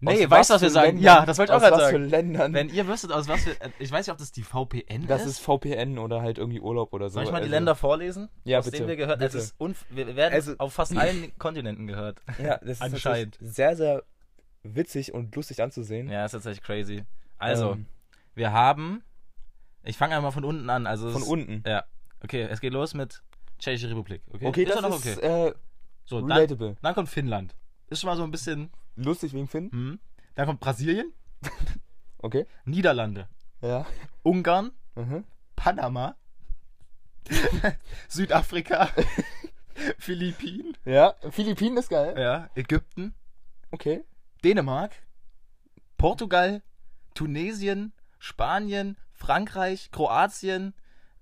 [0.00, 0.86] Nee, aus weißt du, was wir sagen?
[0.98, 2.04] Ländern- Ja, das wollte ich auch aus gerade was sagen.
[2.04, 2.54] für Ländern.
[2.54, 3.50] Wenn ihr wüsstet, aus was für.
[3.60, 5.28] äh, Ich weiß nicht, ob das die VPN das ist.
[5.32, 7.14] ist VPN oder halt irgendwie Urlaub oder so.
[7.14, 8.28] Soll ich mal die also- Länder vorlesen?
[8.44, 9.36] Ja, aus bitte, denen wir gehört bitte.
[9.38, 9.56] Es ist
[9.90, 12.20] wir werden Also- auf fast allen Kontinenten gehört.
[12.42, 13.36] Ja, das ist Anscheinend.
[13.40, 14.04] sehr, sehr
[14.62, 16.08] witzig und lustig anzusehen.
[16.08, 17.04] Ja, ist tatsächlich crazy.
[17.38, 17.86] Also, Ähm,
[18.34, 19.02] wir haben.
[19.84, 20.86] Ich fange einmal von unten an.
[20.86, 21.62] Also von unten.
[21.66, 21.84] Ja.
[22.22, 23.22] Okay, es geht los mit
[23.58, 24.22] Tschechische Republik.
[24.32, 25.48] Okay, Okay, ist das noch ist okay.
[25.48, 25.54] äh,
[26.04, 26.76] So, dann, relatable.
[26.82, 27.54] dann kommt Finnland.
[27.88, 28.70] Ist schon mal so ein bisschen.
[28.98, 29.70] Lustig wegen Finn.
[29.70, 29.98] Hm.
[30.34, 31.12] Dann kommt Brasilien,
[32.18, 32.46] Okay.
[32.64, 33.28] Niederlande,
[33.62, 33.86] Ja.
[34.22, 35.24] Ungarn, Mhm.
[35.56, 36.16] Panama,
[38.08, 38.88] Südafrika,
[39.98, 41.14] Philippinen, Ja.
[41.30, 42.14] Philippinen ist geil.
[42.18, 43.14] ja, Ägypten,
[43.70, 44.02] Okay.
[44.44, 44.92] Dänemark,
[45.98, 46.62] Portugal,
[47.14, 50.74] Tunesien, Spanien, Frankreich, Kroatien,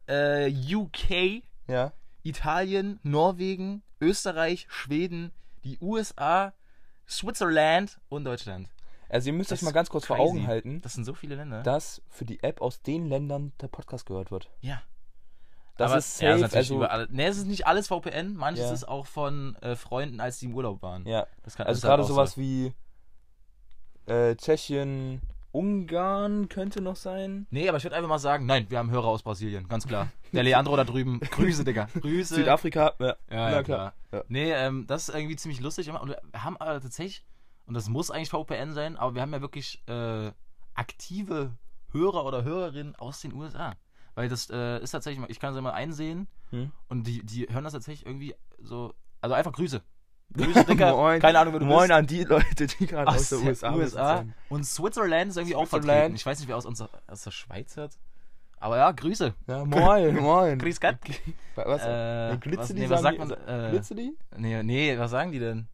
[0.06, 1.92] äh, UK, Ja.
[2.23, 5.33] Italien, Norwegen, Österreich, Schweden,
[5.64, 6.52] die USA,
[7.08, 8.68] Switzerland und Deutschland.
[9.08, 10.28] Also ihr müsst Das euch mal ganz kurz vor crazy.
[10.30, 11.62] Augen halten, Das sind so viele Länder.
[11.62, 14.50] dass für die App aus den Ländern der Podcast gehört wird.
[14.60, 14.82] ja.
[15.78, 16.40] Das Aber- ist ja, safe.
[16.40, 17.06] natürlich also, überall.
[17.10, 18.72] Nee, es ist nicht alles VPN, manches Ja.
[18.72, 21.04] ist auch von äh, Freunden, als die im Urlaub waren.
[21.06, 21.26] ja.
[21.42, 22.40] Das kann, Also ist gerade sowas so.
[22.40, 22.72] wie
[24.06, 25.20] äh, Tschechien,
[25.56, 27.46] Ungarn könnte noch sein.
[27.50, 30.08] Nee, aber ich würde einfach mal sagen, nein, wir haben Hörer aus Brasilien, ganz klar.
[30.32, 31.21] Der Leandro da drüben.
[31.30, 31.88] Grüße, Digga.
[32.00, 32.34] Grüße.
[32.36, 33.62] Südafrika, ja, Ja, ja, klar.
[33.62, 33.95] klar.
[34.12, 34.25] Ja.
[34.28, 35.90] Nee, ähm, das ist irgendwie ziemlich lustig.
[35.90, 37.25] Und wir haben aber tatsächlich,
[37.66, 40.30] und das muss eigentlich VPN sein, aber wir haben ja wirklich äh,
[40.75, 41.52] aktive
[41.92, 43.75] Hörer oder Hörerinnen aus den USA.
[44.14, 46.71] Weil das äh, ist tatsächlich, mal- ich kann es ja mal einsehen Hm.
[46.88, 49.82] und die, die hören das tatsächlich irgendwie so, also einfach Grüße.
[50.34, 50.93] Grüße, Digga.
[50.93, 51.21] Moin.
[51.21, 51.93] Keine Ahnung, wer du Moin bist.
[51.93, 54.19] an die Leute, die gerade aus der der USA, USA.
[54.19, 54.34] sind.
[54.49, 55.86] Und Switzerland ist irgendwie auch Switzerland.
[55.91, 56.15] vertreten.
[56.17, 57.93] Ich weiß nicht, wer aus, unserer, aus der Schweiz hört.
[58.58, 59.34] Aber ja, Grüße.
[59.47, 60.58] Ja, moin, moin.
[60.58, 60.97] Grüß Gott.
[61.54, 61.82] Was?
[61.84, 63.39] Äh, Nee, Glitze was, die nee, was sagt sagen man?
[63.47, 64.17] die- Äh, Glitze die?
[64.36, 65.69] nee, nee, was sagen die denn?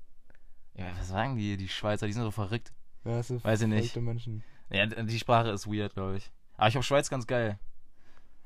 [0.75, 2.07] Ja, was sagen die, die Schweizer?
[2.07, 2.73] Die sind so verrückt.
[3.05, 3.97] Ja, das sind Weiß ich nicht.
[3.97, 4.43] Menschen.
[4.71, 6.31] Ja, die Sprache ist weird, glaube ich.
[6.57, 7.59] Aber ich hab Schweiz ganz geil.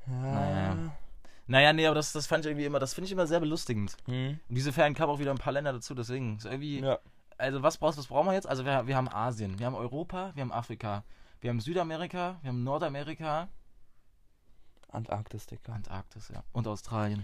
[0.07, 0.13] Ja.
[0.13, 0.77] Naja.
[1.47, 3.95] Naja, nee, aber das, das fand ich irgendwie immer, das finde ich immer sehr belustigend.
[4.05, 4.39] Hm.
[4.49, 6.81] Und diese Ferien kamen auch wieder ein paar Länder dazu, deswegen ist irgendwie.
[6.81, 6.99] Ja.
[7.37, 8.47] Also was brauchst was brauchen wir jetzt?
[8.47, 11.03] Also wir, wir haben Asien, wir haben Europa, wir haben Afrika,
[11.39, 13.47] wir haben Südamerika, wir haben Nordamerika,
[14.91, 15.73] Antarktis, Digga.
[15.73, 16.43] Antarktis, ja.
[16.51, 17.23] Und Australien.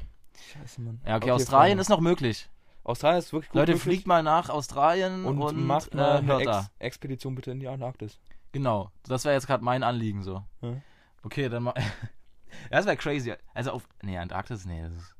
[0.53, 1.01] Scheiße, Mann.
[1.05, 2.49] Ja, okay, Okay, Australien ist noch möglich.
[2.83, 3.83] Australien ist wirklich gut Leute, möglich.
[3.83, 6.59] fliegt mal nach Australien und, und, macht äh, mal eine hört da.
[6.59, 8.19] Ex Expedition bitte in die Antarktis.
[8.51, 10.43] Genau, das wäre jetzt gerade mein Anliegen so.
[10.61, 10.81] Hm.
[11.23, 11.73] Okay, dann mal.
[12.71, 13.33] ja, das wäre crazy.
[13.53, 13.87] Also auf.
[14.01, 14.81] Nee, Antarktis, nee.
[14.81, 15.15] Das ist,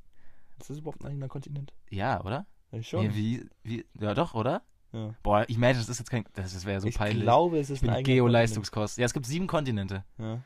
[0.60, 1.74] Ist das überhaupt ein eigener Kontinent?
[1.90, 2.46] ja, oder?
[2.72, 3.08] Ja, schon.
[3.08, 3.86] Nee, wie, wie.
[4.00, 4.64] Ja, doch, oder?
[4.92, 5.14] ja.
[5.24, 6.26] Boah, ich meine, das ist jetzt kein.
[6.34, 7.24] Das, wäre so ich peinlich.
[7.24, 8.98] glaube, es ist ich bin ein eigener Geo-Leistungskost.
[8.98, 10.04] Ja, es gibt sieben Kontinente.
[10.18, 10.44] Kontinent.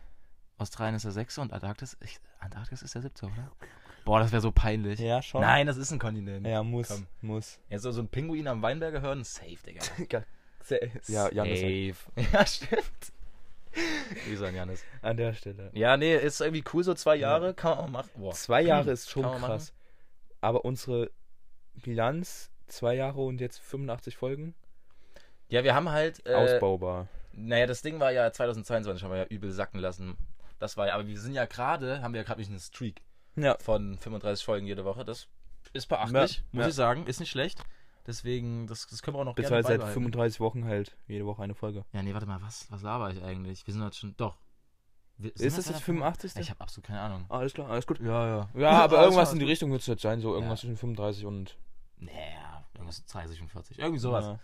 [0.58, 1.98] Australien ist der sechste und Antarktis.
[2.04, 3.52] Ich, Antarktis ist der siebte, oder?
[4.06, 5.00] Boah, das wäre so peinlich.
[5.00, 5.08] Ja.
[5.08, 5.42] ja, schon.
[5.42, 6.48] Nein, das ist ein Kontinent.
[6.48, 6.88] Ja, muss.
[6.88, 7.08] Komm.
[7.22, 7.60] Muss.
[7.70, 9.82] Jetzt so, so ein Pinguin am Weinberger hören, safe, Digga.
[11.08, 11.60] ja, Janis.
[11.60, 12.32] Safe.
[12.34, 13.14] Ja, stimmt.
[14.26, 14.84] Grüße an Janis.
[15.02, 15.70] An der Stelle.
[15.74, 18.10] Ja, nee, ist irgendwie cool, so zwei Jahre, kann man auch machen.
[18.16, 18.34] Boah.
[18.34, 19.46] Zwei Jahre ist schon man machen.
[19.52, 19.74] krass.
[20.42, 21.12] Aber unsere
[21.76, 24.56] Bilanz, zwei Jahre und jetzt 85 Folgen,
[25.50, 26.26] Ja, wir haben halt.
[26.26, 27.08] Äh, ausbaubar.
[27.34, 30.18] Naja, das Ding war ja 2022, haben wir ja übel sacken lassen.
[30.60, 33.02] Das war ja, aber wir sind ja gerade, haben wir ja gerade nicht einen Streak
[33.36, 33.58] Ja.
[33.60, 35.06] von 35 Folgen jede Woche.
[35.06, 35.28] Das
[35.74, 36.70] ist beachtlich, Ja, muss ja.
[36.70, 37.06] ich sagen.
[37.06, 37.62] Ist nicht schlecht.
[38.08, 39.94] Deswegen, das, das können wir auch noch Bis gerne halt seit beibehalten.
[40.02, 41.84] 35 Wochen halt jede Woche eine Folge.
[41.92, 43.68] Ja, nee, warte mal, was, was laber ich eigentlich?
[43.68, 44.38] Wir sind halt schon, doch.
[45.18, 46.42] Wir, Ist wir das das jetzt 85.?
[46.42, 47.26] Ich habe absolut keine Ahnung.
[47.28, 48.00] alles klar, alles gut.
[48.00, 48.50] Ja, ja.
[48.56, 50.68] Ja, aber irgendwas in die Richtung wird es jetzt sein, so irgendwas Ja.
[50.70, 51.58] zwischen 35 und.
[51.98, 53.80] Naja, irgendwas 30 und 40.
[53.80, 54.26] Irgendwie sowas.
[54.26, 54.40] Ja.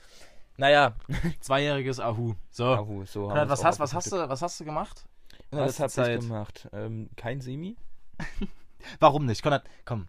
[0.58, 0.96] Naja,
[1.40, 2.36] zweijähriges Ahu.
[2.50, 2.66] So.
[2.66, 5.06] Ahu, so haben Konrad, was hast, was, hast du, was hast du gemacht?
[5.52, 6.70] Was letzten hab ich gemacht?
[6.74, 7.78] Ähm, kein Semi?
[9.00, 9.42] Warum nicht?
[9.42, 10.08] Konrad, komm.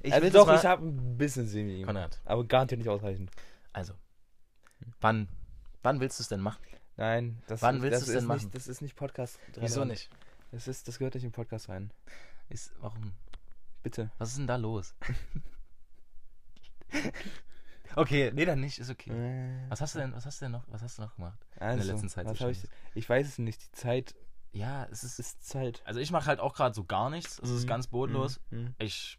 [0.00, 1.82] Ich also doch, ich habe ein bisschen Semi.
[1.84, 3.30] Konrad, Aber garantiert nicht ausreichend.
[3.72, 3.94] also,
[5.00, 5.28] wann,
[5.82, 6.60] wann willst du es denn machen?
[6.96, 8.42] Nein, das, Wann willst das du's ist denn machen?
[8.44, 9.38] Nicht, das ist nicht Podcast.
[9.56, 10.10] Wieso nicht?
[10.50, 11.90] Das, ist, das gehört nicht in den Podcast rein.
[12.48, 13.12] Ist, warum?
[13.82, 14.10] Bitte.
[14.18, 14.94] Was ist denn da los?
[17.96, 19.10] okay, nee, dann nicht, ist okay.
[19.10, 21.38] Äh, Was hast du denn, was hast du denn noch, was hast du noch gemacht?
[21.58, 22.62] also, letzten Zeit was so ich,
[22.94, 23.62] ich weiß es nicht.
[23.62, 24.14] Die Zeit
[24.52, 25.82] Ja, es ist, ist Zeit.
[25.86, 27.38] also ich mache halt auch gerade so gar nichts.
[27.42, 27.68] Es ist Mhm.
[27.68, 28.40] ganz bodenlos.
[28.50, 28.74] Mhm.
[28.78, 29.18] Ich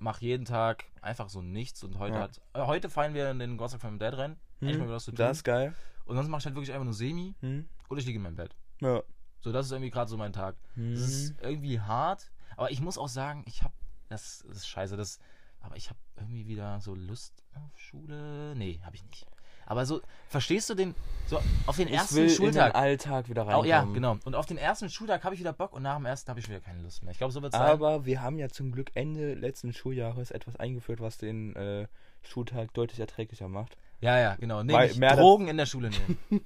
[0.00, 2.22] mache jeden Tag einfach so nichts und heute Ja.
[2.22, 4.36] hat, äh, heute feiern wir den Geburtstag von meinem Dad rein.
[4.60, 5.18] Endlich mal wieder was zu tun.
[5.18, 5.74] Das ist geil.
[6.06, 7.68] Und sonst mache ich halt wirklich einfach nur Semi Mhm.
[7.88, 8.56] und ich liege in meinem Bett.
[8.80, 9.02] Ja.
[9.40, 10.56] So, das ist irgendwie gerade so mein Tag.
[10.74, 10.92] Mhm.
[10.94, 13.72] Das ist irgendwie hart, aber ich muss auch sagen, ich habe,
[14.08, 15.18] das, das ist scheiße, das,
[15.60, 18.54] aber ich habe irgendwie wieder so Lust auf Schule.
[18.56, 19.26] Nee, habe ich nicht.
[19.70, 20.96] Aber so, verstehst du den,
[21.28, 22.66] so auf den ich ersten will Schultag.
[22.66, 23.68] in den Alltag wieder Oh, reinkommen.
[23.68, 24.18] ja, genau.
[24.24, 26.48] Und auf den ersten Schultag habe ich wieder Bock und nach dem ersten habe ich
[26.48, 27.12] wieder keine Lust mehr.
[27.12, 27.68] Ich glaube, so wird es sein.
[27.70, 31.86] Aber wir haben ja zum Glück Ende letzten Schuljahres etwas eingeführt, was den äh,
[32.22, 33.76] Schultag deutlich erträglicher macht.
[34.00, 34.56] Ja, ja, genau.
[34.58, 36.18] Weil Nämlich mehr Drogen in der Schule nehmen.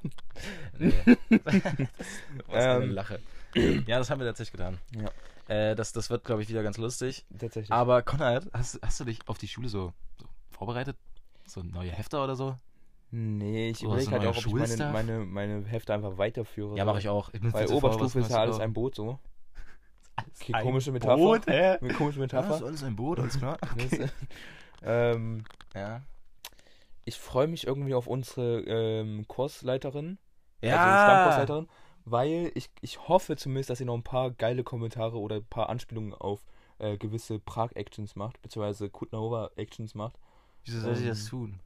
[0.78, 0.92] nee.
[2.48, 2.90] Was eine Ähm.
[2.90, 3.20] Lache.
[3.86, 4.78] Ja, das haben wir tatsächlich getan.
[4.94, 5.08] Ja.
[5.54, 7.24] Äh, das, das wird, glaube ich, wieder ganz lustig.
[7.38, 7.70] Tatsächlich.
[7.72, 10.96] Aber Konrad, hast, hast du dich auf die Schule so, so vorbereitet?
[11.46, 12.58] So neue Hefte oder so?
[13.14, 16.76] Nee, ich Oder überlege so halt auch, ob ich meine, meine, meine Hefte einfach weiterführe.
[16.76, 16.90] Ja, so.
[16.90, 17.32] mache ich auch.
[17.32, 19.18] Ich Weil Oberstufe ist ja alles ein Boot so.
[20.40, 21.16] Okay, Ein komische Metapher.
[21.16, 21.76] Boot, hä?
[21.80, 22.66] Eine komische Ja, ist Metapher.
[22.66, 23.58] alles ein Boot, alles klar.
[23.72, 24.08] Okay.
[24.82, 26.02] ähm, Ja.
[27.04, 30.18] ich freue mich irgendwie auf unsere ähm, Kursleiterin,
[30.62, 31.02] also Ja.
[31.02, 31.68] Stammkursleiterin,
[32.04, 35.68] weil ich, ich hoffe zumindest, dass sie noch ein paar geile Kommentare oder ein paar
[35.68, 36.44] Anspielungen auf
[36.78, 40.16] äh, gewisse Prag-Actions macht, beziehungsweise Kutnova-Actions macht.
[40.64, 41.60] Wieso soll sie das Ähm, tun?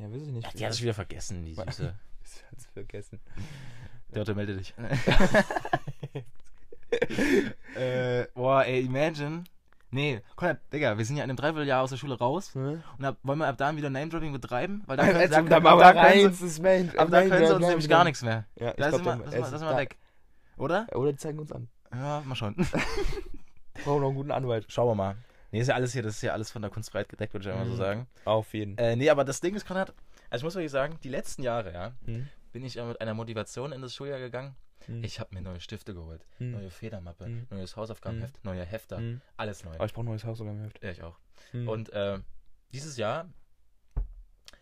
[0.00, 0.46] Ja, weiß ich nicht.
[0.48, 1.94] Ach, die hat es wieder vergessen, die Süße.
[2.24, 3.20] Ich hab's vergessen.
[4.12, 4.72] Dörte, melde dich.
[7.76, 9.44] äh, boah, ey, imagine.
[9.90, 12.54] Nee, Konrad, Digga, wir sind ja in einem Dreivierteljahr aus der Schule raus.
[12.54, 12.82] Hm?
[12.98, 14.82] Und ab, wollen wir ab da wieder Name-Dropping betreiben?
[14.86, 16.98] Weil da Dann, können, da, da wir können rein, sie, das Main.
[16.98, 18.46] ab da können sie uns nämlich gar nichts mehr.
[18.58, 19.72] Ja, ich Da glaub, sind wir, dann- da sind wir, es da ist sind wir
[19.72, 19.96] da- weg.
[20.56, 20.86] Oder?
[20.94, 21.68] Oder die zeigen uns an.
[21.92, 22.54] Ja, mal schauen.
[23.74, 24.66] Wir brauchen noch einen guten Anwalt.
[24.68, 25.16] Schauen wir mal.
[25.52, 27.50] Nee, ist ja alles hier, das ist ja alles von der Kunstfreiheit gedeckt, würde ich
[27.52, 27.76] einmal so Mhm.
[27.76, 28.06] sagen.
[28.24, 28.76] Auf jeden.
[28.78, 29.92] Äh, nee, aber das Ding ist, Konrad,
[30.30, 32.26] also ich muss wirklich sagen, die letzten Jahre, ja, Hm?
[32.52, 34.56] bin ich ja mit einer Motivation in das Schuljahr gegangen.
[34.86, 35.04] Hm.
[35.04, 36.52] Ich habe mir neue Stifte geholt, Hm.
[36.52, 37.46] neue Federmappe, Hm.
[37.50, 39.00] neues Hausaufgabenheft, neue Hefter,
[39.36, 39.74] alles neu.
[39.74, 40.82] Aber ich brauche ein neues Haus sogar im Heft.
[40.82, 41.18] Ja, ich auch.
[41.52, 42.18] Und äh,
[42.72, 43.28] dieses Jahr,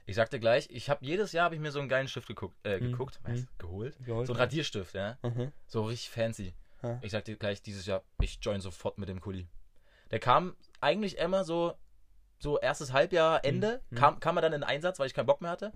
[0.06, 2.56] ich sagte gleich, ich habe jedes Jahr habe ich mir so einen geilen Stift geguckt,
[2.64, 3.32] äh, geguckt, Hm.
[3.34, 4.26] was, geholt, Geholt.
[4.26, 5.52] so ein Radierstift, ja, Mhm.
[5.66, 6.52] so richtig fancy.
[6.82, 6.98] Ja.
[7.02, 9.46] Ich sagte gleich dieses Jahr, ich join sofort mit dem Kuli.
[10.10, 11.74] Der kam eigentlich immer so,
[12.38, 13.98] so erstes Halbjahr, Ende, Hm.
[13.98, 15.72] kam, kam er dann in Einsatz, weil ich keinen Bock mehr hatte.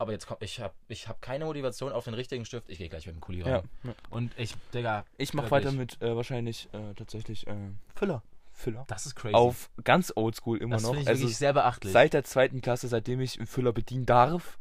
[0.00, 2.68] Aber jetzt kommt, ich habe ich hab keine Motivation auf den richtigen Stift.
[2.70, 3.56] Ich gehe gleich mit dem Kuli Ja.
[3.58, 3.68] rein.
[4.10, 7.54] Und ich, Digga, Ich mache weiter mit äh, wahrscheinlich äh, tatsächlich äh,
[7.96, 8.22] Füller.
[8.52, 8.84] Füller.
[8.88, 9.34] das ist crazy.
[9.34, 10.90] Auf ganz oldschool immer das noch.
[10.90, 11.92] finde ich Also sehr beachtlich.
[11.92, 14.58] seit der zweiten Klasse, seitdem ich einen Füller bedienen darf,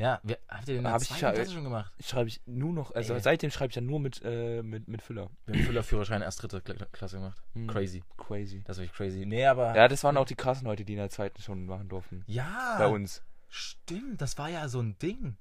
[0.00, 1.92] ja, wir, habt ihr den Hab ich ja- Klasse schon gemacht?
[2.00, 3.20] schreibe ich nur noch, also Ey.
[3.20, 5.30] seitdem schreibe ich ja nur mit, äh, mit, mit Füller.
[5.46, 7.40] Wir haben Füllerführerschein erst dritte Kla Klasse gemacht.
[7.54, 7.68] Hm.
[7.68, 8.02] Crazy.
[8.16, 8.62] Crazy.
[8.64, 9.26] Das ist wirklich crazy.
[9.26, 9.76] Nee, aber.
[9.76, 12.24] Ja, das waren auch die krassen Leute, die in der zweiten schon machen durften.
[12.26, 13.22] Ja, Bei uns.
[13.48, 15.36] Stimmt, das war ja so ein Ding.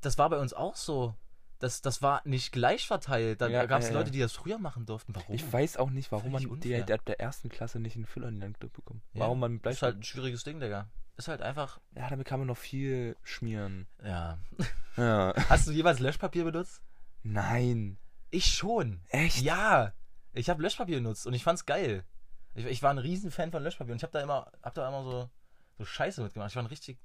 [0.00, 1.14] Das war bei uns auch so.
[1.58, 3.40] Das, das war nicht gleich verteilt.
[3.40, 3.94] Da Ja, gab es ja.
[3.94, 5.14] Leute, die das früher machen durften.
[5.14, 5.32] Warum?
[5.34, 6.98] Ich weiß auch nicht, warum Völlig man die, unfair.
[6.98, 9.02] der, ersten Klasse nicht einen Füller in die Hand bekommt.
[9.12, 10.88] Warum man Das ist bleibt halt ein schwieriges Ding, Digga.
[11.16, 11.80] Ist halt einfach.
[11.94, 13.86] Ja, damit kann man noch viel schmieren.
[14.02, 14.38] Ja.
[14.96, 15.34] Ja.
[15.48, 16.82] Hast du jemals Löschpapier benutzt?
[17.22, 17.98] Nein.
[18.30, 19.00] Ich schon.
[19.10, 19.40] Echt?
[19.42, 19.92] Ja.
[20.32, 22.04] Ich habe Löschpapier benutzt und ich fand's geil.
[22.54, 25.04] Ich, ich war ein Riesenfan von Löschpapier und ich habe da immer, hab da immer
[25.04, 25.30] so,
[25.78, 26.50] so Scheiße mitgemacht.
[26.50, 26.98] Ich war ein richtig,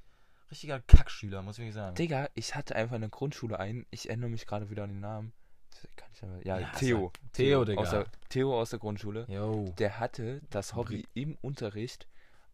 [0.50, 1.96] richtiger Kackschüler, muss ich wirklich sagen.
[1.96, 5.00] Digga, ich hatte einfach in der Grundschule einen, ich erinnere mich gerade wieder an den
[5.02, 5.34] Namen.
[5.72, 7.12] Das Kann ich aber, ja, Ja, Theo.
[7.14, 7.82] sag- Theo, Digga.
[7.82, 9.26] Aus der, Theo aus der Grundschule.
[9.30, 9.74] Yo.
[9.78, 12.08] Der hatte das Hobby im Unterricht,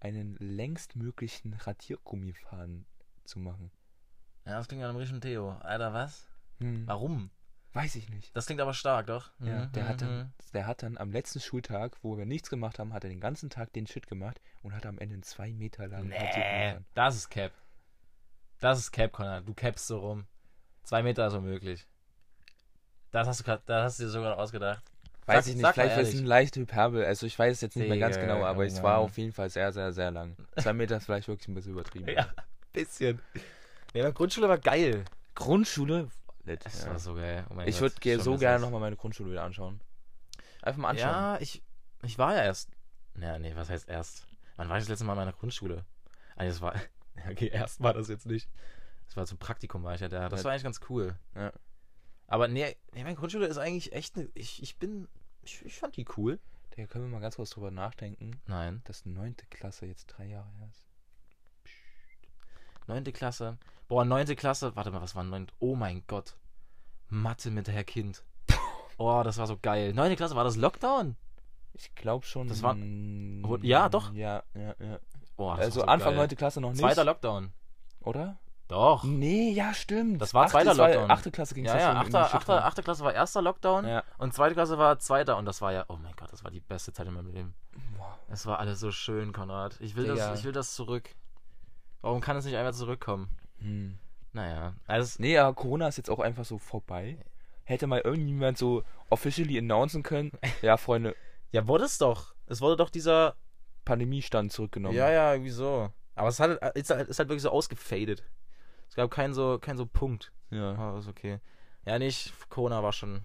[0.03, 2.85] einen längstmöglichen Radiergummifaden
[3.23, 3.71] zu machen.
[4.45, 5.51] Ja, das klingt nach einem richtigen Theo.
[5.59, 6.27] Alter, was?
[6.59, 6.85] Hm.
[6.85, 7.31] Warum?
[7.71, 8.35] Weiß ich nicht.
[8.35, 9.31] Das klingt aber stark, doch.
[9.39, 10.05] Ja, Mhm, der, hat mhm.
[10.05, 13.19] dann, der hat dann am letzten Schultag, wo wir nichts gemacht haben, hat er den
[13.21, 16.85] ganzen Tag den Shit gemacht und hat am Ende einen zwei Meter langen Nee, Radiergummifaden.
[16.93, 17.51] das ist Cap.
[18.59, 19.47] Das ist Cap, Conrad.
[19.47, 20.27] Du capst so rum.
[20.83, 21.87] Zwei Meter ist unmöglich.
[23.11, 24.83] Das hast du grad, das hast du dir sogar ausgedacht.
[25.25, 27.05] Weiß Sag- ich nicht, vielleicht ist es eine leichte Hyperbel.
[27.05, 29.49] Also ich weiß es jetzt nicht mehr ganz genau, aber es war auf jeden Fall
[29.49, 30.35] sehr, sehr, sehr lang.
[30.57, 32.07] Zwei Meter ist vielleicht wirklich ein bisschen übertrieben.
[32.13, 32.27] Ja,
[32.73, 33.21] bisschen.
[33.93, 35.05] Nee, meine Grundschule war geil.
[35.35, 36.09] Grundschule?
[36.45, 36.89] Lit, Das ja.
[36.91, 37.45] war so geil.
[37.49, 39.79] Oh Ich würde so gerne nochmal meine Grundschule wieder anschauen.
[40.61, 41.09] Einfach mal anschauen.
[41.09, 41.61] Ja, ich,
[42.03, 42.69] ich war ja erst.
[43.19, 44.25] Ja, nee, was heißt erst?
[44.57, 45.85] Wann war ich das letzte Mal in meiner Grundschule?
[46.35, 46.75] Ah, das war.
[46.75, 46.81] ja,
[47.31, 48.49] Okay, erst war das jetzt nicht.
[49.07, 50.29] Das war zum Praktikum, war ich ja da.
[50.29, 51.15] Das war eigentlich ganz cool.
[51.35, 51.51] Ja.
[52.33, 54.17] Aber nee, nee, meine Grundschule ist eigentlich echt.
[54.17, 55.07] Ne, ich, ich bin.
[55.43, 56.39] Ich, ich fand die cool.
[56.75, 58.81] Digga, können wir mal ganz kurz drüber nachdenken, Nein.
[58.85, 60.83] dass neunte Klasse jetzt drei Jahre her ist.
[62.87, 63.57] Neunte Klasse.
[63.87, 64.75] Boah, neunte Klasse.
[64.75, 65.53] Warte mal, was war neunte?
[65.59, 66.35] Oh mein Gott.
[67.07, 68.23] Mathe mit Herr Kind.
[68.97, 69.93] Oh, das war so geil.
[69.93, 71.15] Neunte Klasse, war das Lockdown?
[71.73, 72.47] Ich glaube schon.
[72.47, 72.75] Das war-
[73.63, 74.11] ja, doch.
[74.13, 74.99] Ja, ja, ja.
[75.35, 76.17] Boah, das Also war so Anfang geil.
[76.17, 76.79] neunte Klasse noch nicht.
[76.81, 77.53] Zweiter Lockdown.
[78.01, 78.39] oder?
[78.73, 79.03] Doch.
[79.03, 80.19] Nee, ja, stimmt.
[80.19, 81.11] Das war Achte, zweiter war- Lockdown.
[81.11, 84.03] Achte Klasse ging Ja, ja, in die achte, achte, achte Klasse war erster Lockdown Ja.
[84.17, 86.59] und zweite Klasse war zweiter und das war ja, oh mein Gott, das war die
[86.59, 87.53] beste Zeit in meinem Leben.
[87.95, 88.17] Boah.
[88.29, 89.77] Es war alles so schön, Konrad.
[89.79, 90.15] Ich will, Digga.
[90.31, 91.09] das, ich will das zurück.
[92.01, 93.29] Warum kann es nicht einfach zurückkommen?
[93.59, 93.99] Hm.
[94.31, 97.23] Naja, also, Nee, aber Corona ist jetzt auch einfach so vorbei.
[97.65, 100.31] Hätte mal irgendjemand so officially announcen können,
[100.63, 101.15] ja, Freunde,
[101.51, 102.33] ja, wurde es doch.
[102.47, 103.35] Es wurde doch dieser,
[103.85, 104.95] Pandemiestand zurückgenommen.
[104.97, 105.91] ja, ja, wieso?
[106.15, 108.23] Aber es hat, ist, halt, ist halt wirklich so ausgefadet.
[108.93, 110.31] Es gab keinen so, keinen so Punkt.
[110.51, 110.75] ja.
[110.75, 111.39] Aber ist okay.
[111.83, 113.23] Ja, nicht, Corona war schon.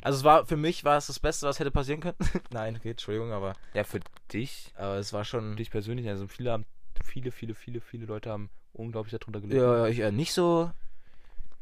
[0.00, 2.16] Also es war, für mich war es das Beste, was hätte passieren können.
[2.50, 4.00] Nein, geht, Entschuldigung, aber, Ja, für
[4.32, 5.50] dich, aber es war schon.
[5.50, 6.64] für dich persönlich, also viele haben,
[7.04, 9.60] viele, viele, viele, viele Leute haben unglaublich darunter gelitten.
[9.60, 10.70] Ja, ich äh, nicht so.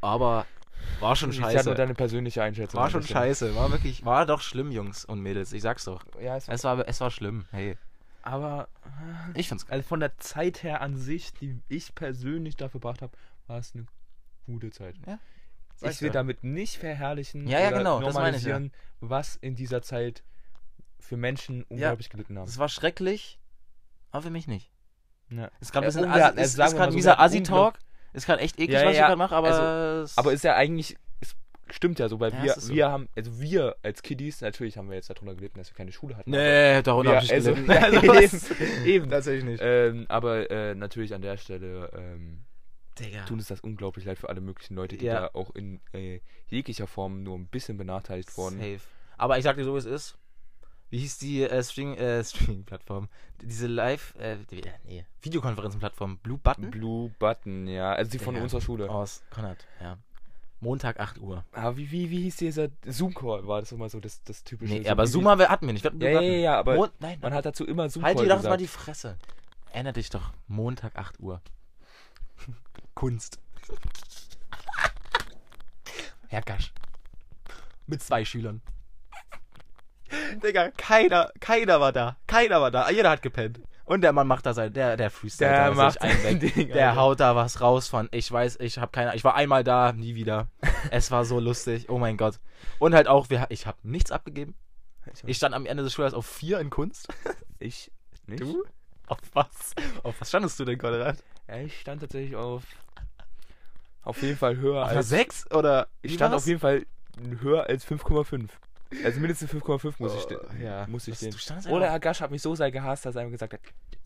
[0.00, 0.46] Aber
[1.00, 1.66] war schon Ich scheiße.
[1.68, 2.78] nur deine persönliche Einschätzung.
[2.80, 3.56] War schon scheiße.
[3.56, 5.52] War wirklich, war doch schlimm, Jungs und Mädels.
[5.52, 6.04] Ich sag's doch.
[6.20, 7.46] Ja, es Es war, es war schlimm.
[7.50, 7.76] Hey,
[8.22, 8.68] aber
[9.34, 9.78] ich find's geil.
[9.78, 13.12] also von der Zeit her an sich, die ich persönlich dafür verbracht habe,
[13.46, 13.86] war es eine
[14.46, 14.96] gute Zeit.
[15.76, 16.12] Sag Ich will ja.
[16.12, 18.52] damit nicht verherrlichen Ja, ja, oder genau, meine ich ja.
[18.58, 20.22] normalisieren, was in dieser Zeit
[21.00, 22.46] für Menschen unglaublich gelitten haben.
[22.48, 23.38] Es war schrecklich,
[24.10, 24.70] aber für mich nicht.
[25.30, 25.50] Ja.
[25.60, 27.78] Ist gerade ein Ja, bisschen also ist, ist gerade hatten Assi-Talk.
[28.12, 29.48] Ist gerade echt eklig, Ja, was ich ja, gerade mache, aber.
[29.50, 31.34] also- es- Aber ist ja eigentlich, es
[31.70, 32.74] stimmt ja so, weil Ja, wir, es so.
[32.74, 35.92] wir haben, also wir als Kiddies, natürlich haben wir jetzt darunter gelitten, dass wir keine
[35.92, 36.30] Schule hatten.
[36.30, 37.72] nee, darunter Ja, hab ich also- gelitten.
[37.72, 39.10] ja, Also, eben, eben.
[39.10, 39.60] Tatsächlich nicht.
[39.64, 42.44] Ähm, aber äh, natürlich an der Stelle ähm,
[42.98, 43.24] Digga.
[43.24, 45.20] tun es das unglaublich leid für alle möglichen Leute, die Ja.
[45.20, 48.58] da auch in äh, jeglicher Form nur ein bisschen benachteiligt wurden.
[48.58, 48.80] Safe.
[49.18, 50.18] Aber ich sag dir so, wie es ist.
[50.90, 53.08] Wie hieß die äh, Streaming, äh, Streaming-Plattform?
[53.40, 56.18] Diese Live, äh, äh, nee, Videokonferenzen-Plattform.
[56.18, 56.70] Blue Button?
[56.70, 58.44] Blue Button, ja, also die von Digga.
[58.44, 58.90] unserer Schule.
[58.90, 59.96] Aus Konrad, ja.
[60.60, 61.44] Montag 8 Uhr.
[61.52, 63.48] Ah, wie, wie, wie hieß dieser Zoom-Call?
[63.48, 64.74] War das immer so das, das typische?
[64.74, 65.82] Nee, so aber Zoom haben wir, hatten wir nicht.
[65.82, 68.24] Wir hatten Ja, ja, ja, ja, aber Mon nein, man hat dazu immer Zoom-Call halt
[68.24, 69.16] dir doch mal die Fresse.
[69.72, 70.32] Erinner dich doch.
[70.46, 71.40] Montag 8 Uhr.
[72.94, 73.38] Kunst.
[76.28, 76.72] Herr Gasch.
[77.86, 78.62] Mit zwei Schülern.
[80.42, 82.16] Digga, keiner, keiner war da.
[82.26, 82.90] Keiner war da.
[82.90, 83.60] Jeder hat gepennt.
[83.84, 85.50] Und der Mann macht da sein, der, der Freestyle.
[85.50, 86.40] Der da macht weg.
[86.40, 87.00] Ding, Der Alter.
[87.00, 90.14] haut da was raus von, ich weiß, ich habe keine, ich war einmal da, nie
[90.14, 90.48] wieder.
[90.90, 92.38] es war so lustig, oh mein Gott.
[92.78, 94.54] Und halt auch, wir, ich habe nichts abgegeben.
[95.26, 97.08] Ich stand am Ende des Schuljahres auf vier in Kunst.
[97.58, 97.92] Ich
[98.26, 98.42] nicht.
[98.42, 98.64] Du?
[99.06, 99.72] Auf was?
[100.02, 101.22] Auf was standest du denn, Konrad?
[101.46, 102.64] Ja, ich stand tatsächlich auf.
[104.02, 105.08] Auf jeden Fall höher Auf als.
[105.08, 105.88] 6 oder?
[106.02, 106.42] Ich stand war's?
[106.42, 106.86] auf jeden Fall
[107.40, 108.48] höher als 5,5.
[109.04, 110.86] Also mindestens 5,5 muss ich, Oh, ja.
[110.86, 113.60] muss ich standest Oder Agash hat mich so sehr gehasst, dass er mir gesagt hat: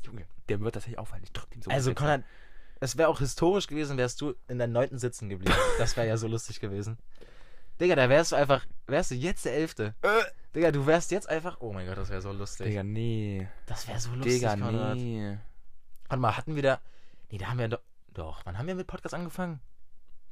[0.04, 1.24] Junge, der wird das nicht auffallen.
[1.24, 1.70] Ich drück ihn so.
[1.70, 2.22] Also, Konrad,
[2.78, 5.54] es wäre auch historisch gewesen, wärst du in der neunten sitzen geblieben.
[5.78, 6.98] Das wäre ja so lustig gewesen.
[7.80, 9.94] Digga, da wärst du einfach, wärst du jetzt der Elfte.
[10.54, 12.66] Digga, du wärst jetzt einfach, oh mein Gott, das wäre so lustig.
[12.68, 13.46] Digga, nee.
[13.66, 14.96] Das wäre so lustig, Digga, Konrad.
[14.96, 15.37] nee.
[16.09, 16.80] Warte mal, hatten wir da,
[17.30, 17.80] nee, da haben wir doch,
[18.14, 19.61] doch, wann haben wir mit Podcast angefangen?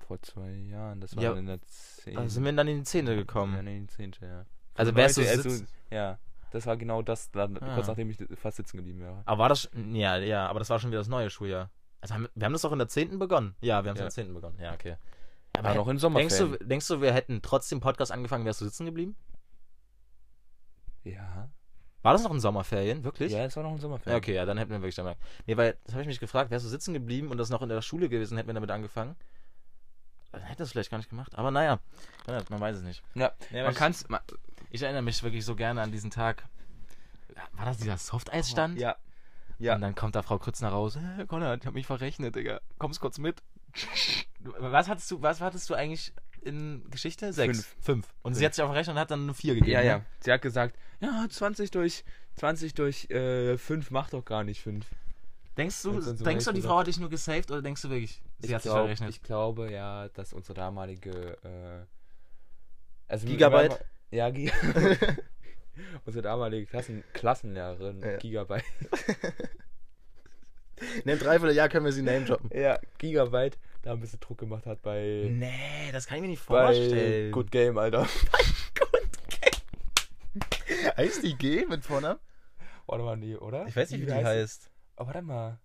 [0.07, 1.01] Vor zwei Jahren.
[1.01, 2.15] Das war Ja, in der 10.
[2.15, 3.65] Da sind wir dann in die Zehnte Ja, gekommen.
[3.65, 4.13] nee, in die 10.
[4.21, 4.45] ja.
[4.75, 6.19] Also wärst du also, Ja,
[6.51, 7.75] das war genau das, dann, Ah.
[7.75, 9.23] kurz nachdem ich fast sitzen geblieben wäre.
[9.25, 11.71] Aber war das, ja, ja, aber das war schon wieder das neue Schuljahr.
[12.01, 13.55] Also haben, wir haben das doch in der zehnten begonnen.
[13.61, 14.05] Ja, wir haben es Ja.
[14.05, 14.59] in der zehnten begonnen.
[14.61, 14.97] Ja, okay.
[15.57, 16.53] Aber noch in Denkst Sommerferien.
[16.59, 19.17] du, denkst du, wir hätten trotzdem Podcast angefangen, wärst du sitzen geblieben?
[21.05, 21.49] Ja.
[22.03, 23.03] War das noch in Sommerferien?
[23.05, 23.33] Wirklich?
[23.33, 24.13] Ja, es war noch in Sommerferien.
[24.15, 25.17] Ja, okay, ja, dann hätten wir wirklich damit.
[25.47, 27.69] Nee, weil, das habe ich mich gefragt, wärst du sitzen geblieben und das noch in
[27.69, 29.17] der Schule gewesen, hätten wir damit angefangen?
[30.43, 31.37] Hätte das vielleicht gar nicht gemacht.
[31.37, 31.79] Aber naja,
[32.27, 33.03] ja, man weiß es nicht.
[33.15, 34.09] Ja, Ja, man ich- kann's.
[34.09, 34.21] Man,
[34.71, 36.45] Ich erinnere mich wirklich so gerne an diesen Tag.
[37.53, 38.79] War das dieser Softeisstand?
[38.79, 38.97] Ja.
[39.59, 39.77] Ja.
[39.77, 40.97] Und dann kommt da Frau Krützner raus.
[41.17, 42.61] Hey, Konrad, ich hab mich verrechnet, Digga.
[42.79, 43.41] Kommst kurz mit.
[44.59, 47.33] Was hattest du, was hattest du eigentlich in Geschichte?
[47.33, 47.59] Sechs.
[47.65, 47.77] Fünf.
[47.81, 48.07] Fünf.
[48.23, 48.39] Und Fünf.
[48.39, 49.73] sie hat sich auch verrechnet und hat dann eine vier gegeben.
[49.73, 49.87] Ja, ne?
[49.87, 50.01] ja.
[50.21, 52.05] Sie hat gesagt, ja, 20 durch
[52.37, 54.85] 20 durch äh, 5 macht doch gar nicht 5.
[55.57, 56.63] Denkst du, denkst du, die.
[56.63, 59.11] Frau hat dich nur gesaved oder denkst du wirklich, sie Ich, hat sich glaub, verrechnet?
[59.11, 61.85] ich glaube ja, dass unsere damalige äh,
[63.07, 63.71] also Gigabyte?
[63.71, 64.51] wir waren- Ja, Gi
[66.07, 68.17] unsere damalige Klassen Klassenlehrerin Ja.
[68.17, 68.65] Gigabyte.
[71.05, 72.51] In einem Dreivierteljahr können wir sie name droppen.
[72.53, 76.45] Ja, Gigabyte da ein bisschen Druck gemacht hat bei Nee, das kann ich mir nicht
[76.47, 77.31] bei vorstellen.
[77.33, 78.09] Good Game, Alter.
[80.97, 82.19] Heißt die G mit Vornamen?
[82.87, 83.67] Warte mal, nee, oder?
[83.67, 84.71] Ich weiß nicht, wie die heißt.
[84.97, 85.59] Oh, warte mal.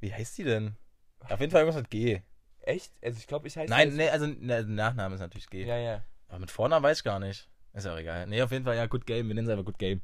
[0.00, 0.76] Wie heißt die denn?
[1.20, 2.22] Auf jeden Fall irgendwas mit G.
[2.60, 2.92] Echt?
[3.02, 5.64] Also ich glaube, ich heiße Nein, nee, also ne, Nachname ist natürlich G.
[5.64, 6.02] Ja, ja.
[6.28, 7.48] Aber mit Vornamen weiß ich gar nicht.
[7.72, 8.26] Ist ja auch egal.
[8.26, 9.28] Nee, auf jeden Fall, ja, Good Game.
[9.28, 10.00] Wir nennen es einfach Good Game.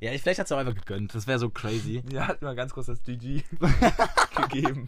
[0.00, 1.14] Ja, ich, vielleicht hat es auch einfach gegönnt.
[1.14, 2.02] Das wäre so crazy.
[2.12, 3.42] Ja, hat mal ganz kurz das GG
[4.36, 4.86] gegeben.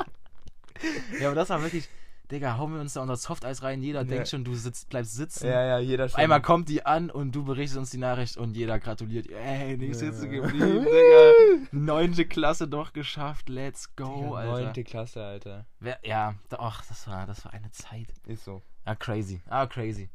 [1.20, 1.88] Ja, aber das war wirklich,
[2.32, 3.82] Digga, hauen wir uns da unser Softeis rein.
[3.82, 4.04] Jeder Ja.
[4.04, 5.46] denkt schon, du sitzt, bleibst sitzen.
[5.46, 6.18] Ja, ja, jeder schon.
[6.18, 9.28] Einmal kommt die an und du berichtest uns die Nachricht und jeder gratuliert.
[9.28, 9.94] Ey, nicht Ja.
[9.94, 11.68] sitzen geblieben, Digga.
[11.72, 13.48] Neunte Klasse doch geschafft.
[13.48, 14.60] Let's go, Digga, Alter.
[14.64, 15.66] Neunte Klasse, Alter.
[15.78, 18.08] Wer, ja, ach, das war, das war eine Zeit.
[18.26, 18.62] Ist so.
[18.84, 19.40] Ah, crazy.
[19.48, 20.08] Ah, crazy.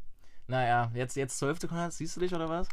[0.48, 2.68] Naja, jetzt, jetzt zwölfte Konrad, siehst du dich oder was?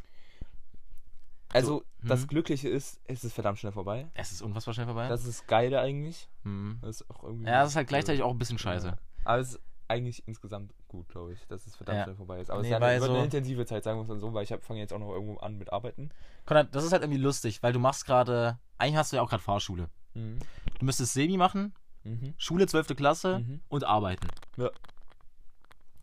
[1.53, 2.29] Also, das hm?
[2.29, 4.09] Glückliche ist, es ist verdammt schnell vorbei.
[4.15, 5.09] Es ist unfassbar schnell vorbei.
[5.09, 6.29] Das ist das Geile eigentlich.
[6.43, 6.79] hm.
[6.83, 7.47] Das ist auch irgendwie.
[7.47, 8.89] Ja, das ist halt gleichzeitig auch ein bisschen scheiße.
[8.89, 8.97] Ja.
[9.25, 12.05] Aber es ist eigentlich insgesamt gut, glaube ich, dass es verdammt Ja.
[12.05, 12.51] schnell vorbei ist.
[12.51, 14.33] Aber Nee, es ist weil eine, so- eine intensive Zeit, sagen wir es dann so,
[14.33, 16.11] weil ich fange jetzt auch noch irgendwo an mit Arbeiten.
[16.47, 19.29] Konrad, das ist halt irgendwie lustig, weil du machst gerade, eigentlich hast du ja auch
[19.29, 19.91] gerade Fahrschule.
[20.15, 20.39] Mhm.
[20.79, 22.35] Du müsstest Semi machen, Mhm.
[22.39, 22.95] Schule 12.
[22.97, 23.61] Klasse Mhm.
[23.69, 24.29] und arbeiten.
[24.57, 24.71] Ja.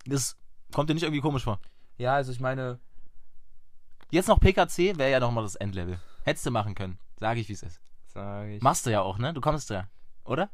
[0.05, 0.35] Das
[0.73, 1.59] kommt dir nicht irgendwie komisch vor.
[1.97, 2.79] Ja, also ich meine,
[4.13, 5.97] Jetzt noch PKC wäre ja nochmal das Endlevel.
[6.25, 6.97] Hättest du machen können.
[7.17, 7.79] Sage ich, wie es ist.
[8.07, 8.61] sage ich.
[8.61, 9.33] Machst du ja auch, ne?
[9.33, 9.87] Du kommst ja.
[10.25, 10.49] Oder?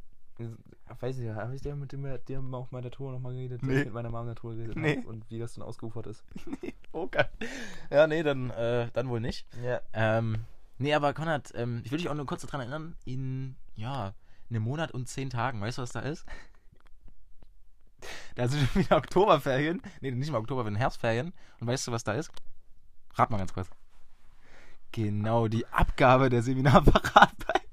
[0.93, 3.79] Ich weiß nicht, habe ich dir mit dem dir auf meiner Tour nochmal geredet, Nee.
[3.79, 5.03] ich mit meiner Mama der Tour geredet Nee.
[5.05, 6.23] und wie das dann ausgeufert ist?
[6.93, 7.25] Okay.
[7.91, 9.45] Ja, nee, dann, äh, dann wohl nicht.
[9.63, 9.81] Ja.
[9.93, 10.45] Ähm,
[10.79, 14.15] nee, aber Konrad, ähm, ich will dich auch nur kurz daran erinnern, in, ja,
[14.49, 16.25] einem Monat und zehn Tagen, weißt du, was da ist?
[18.35, 19.81] Da sind schon wieder Oktoberferien.
[20.01, 21.33] Nee, nicht mal Oktoberferien, Herbstferien.
[21.59, 22.31] Und weißt du, was da ist?
[23.15, 23.69] Rat mal ganz kurz.
[24.91, 27.66] Genau, die Abgabe der Seminarparatarbeit.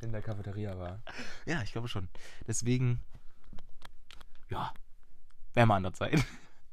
[0.00, 1.00] In der Cafeteria war.
[1.46, 2.08] Ja, ich glaube schon.
[2.46, 3.00] Deswegen,
[4.48, 4.72] ja,
[5.54, 6.24] wäre mal an der Zeit.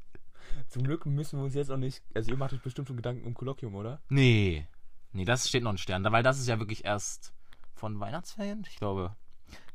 [0.70, 2.04] Zum Glück müssen wir uns jetzt auch nicht.
[2.14, 4.00] Also, ihr macht euch bestimmt schon Gedanken um Kolloquium, oder?
[4.10, 4.68] Nee,
[5.12, 7.34] nee, das steht noch ein Stern, weil das ist ja wirklich erst
[7.74, 9.16] von Weihnachtsferien, ich glaube.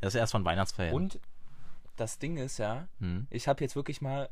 [0.01, 0.95] Das ist erst von Weihnachtsferien.
[0.95, 1.21] Und
[1.97, 3.27] das Ding ist ja, Hm.
[3.31, 4.31] ich habe jetzt wirklich mal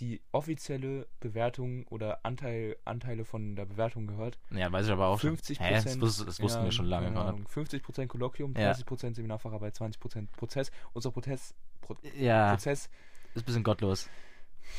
[0.00, 4.38] die offizielle Bewertung oder Anteil, Anteile von der Bewertung gehört.
[4.50, 5.66] Ja, weiß ich aber auch 50 schon.
[5.66, 7.08] Hä, das, wus- das wussten wir schon lange.
[7.18, 8.72] Ahnung, 50% Kolloquium, Ja.
[8.72, 10.70] 30% Seminarfacharbeit, 20% Prozess.
[10.92, 12.90] Unser Prozess, Pro, Ja, Prozess
[13.34, 14.08] ist ein bisschen gottlos.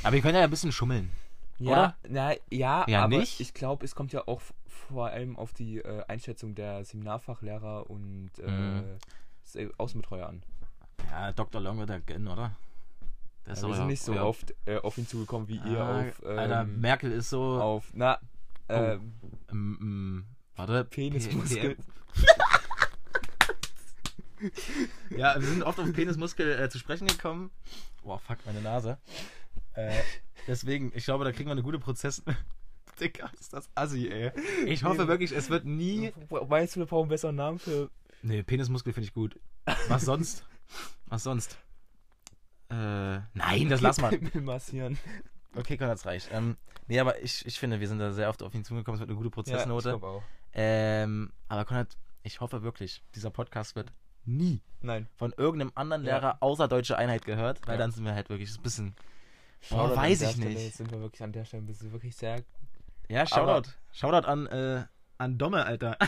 [0.03, 1.11] Aber wir können ja ein bisschen schummeln.
[1.59, 1.97] Ja, Oder?
[2.07, 3.39] na, ja, Ja, aber nicht?
[3.39, 8.29] ich glaube, es kommt ja auch vor allem auf die äh, Einschätzung der Seminarfachlehrer und
[8.39, 8.99] äh, Mhm.
[9.77, 10.43] Außenbetreuer an.
[11.09, 11.61] Ja, Dr.
[11.61, 12.51] Long wird er gönnen, oder?
[13.47, 16.21] Ja, wir sind nicht so ja- oft äh, auf ihn zugekommen wie ihr Ah, auf,
[16.25, 17.41] ähm, Alter, Merkel ist so.
[17.61, 18.19] auf, na,
[18.69, 18.73] Oh.
[18.73, 19.13] ähm,
[19.49, 20.25] Ähm, ähm,
[20.57, 20.83] warte.
[20.83, 21.77] Penismuskel.
[25.15, 27.49] Ja, wir sind oft auf Penismuskel äh, zu sprechen gekommen.
[28.03, 28.97] Boah, fuck, meine Nase.
[29.73, 29.93] Äh,
[30.47, 32.21] deswegen, ich glaube, da kriegen wir eine gute Prozess.
[32.99, 34.31] Digga, ist das assi, ey.
[34.65, 36.11] Ich hoffe wirklich, es wird nie.
[36.49, 37.89] Meinst du, wir brauchen einen besseren Namen für.
[38.21, 39.39] Nee, Penismuskel finde ich gut.
[39.87, 40.43] Was sonst?
[41.07, 41.57] Was sonst?
[42.69, 44.17] Äh, nein, das lass mal.
[44.33, 44.97] Massieren.
[45.55, 46.29] Okay, Konrad, das reicht.
[46.31, 48.95] Ähm, nee, aber ich, ich finde, wir sind da sehr oft auf ihn zugekommen.
[48.95, 49.89] Es wird eine gute Prozessnote.
[49.89, 50.23] Ja, ich auch.
[50.53, 53.93] ähm, aber Konrad, ich hoffe wirklich, dieser Podcast wird
[54.25, 55.07] nie Nein.
[55.15, 56.17] von irgendeinem anderen Ja.
[56.17, 57.79] Lehrer außer Deutsche Einheit gehört, weil Ja.
[57.79, 58.95] dann sind wir halt wirklich ein bisschen.
[59.61, 60.75] Shoutout Oh, weiß ich Stelle, nicht.
[60.75, 62.43] Sind wir wirklich an der Stelle bist du wirklich sehr.
[63.07, 63.69] Ja, Shoutout.
[63.93, 64.83] Shoutout an, äh,
[65.17, 65.97] an Domme, Alter.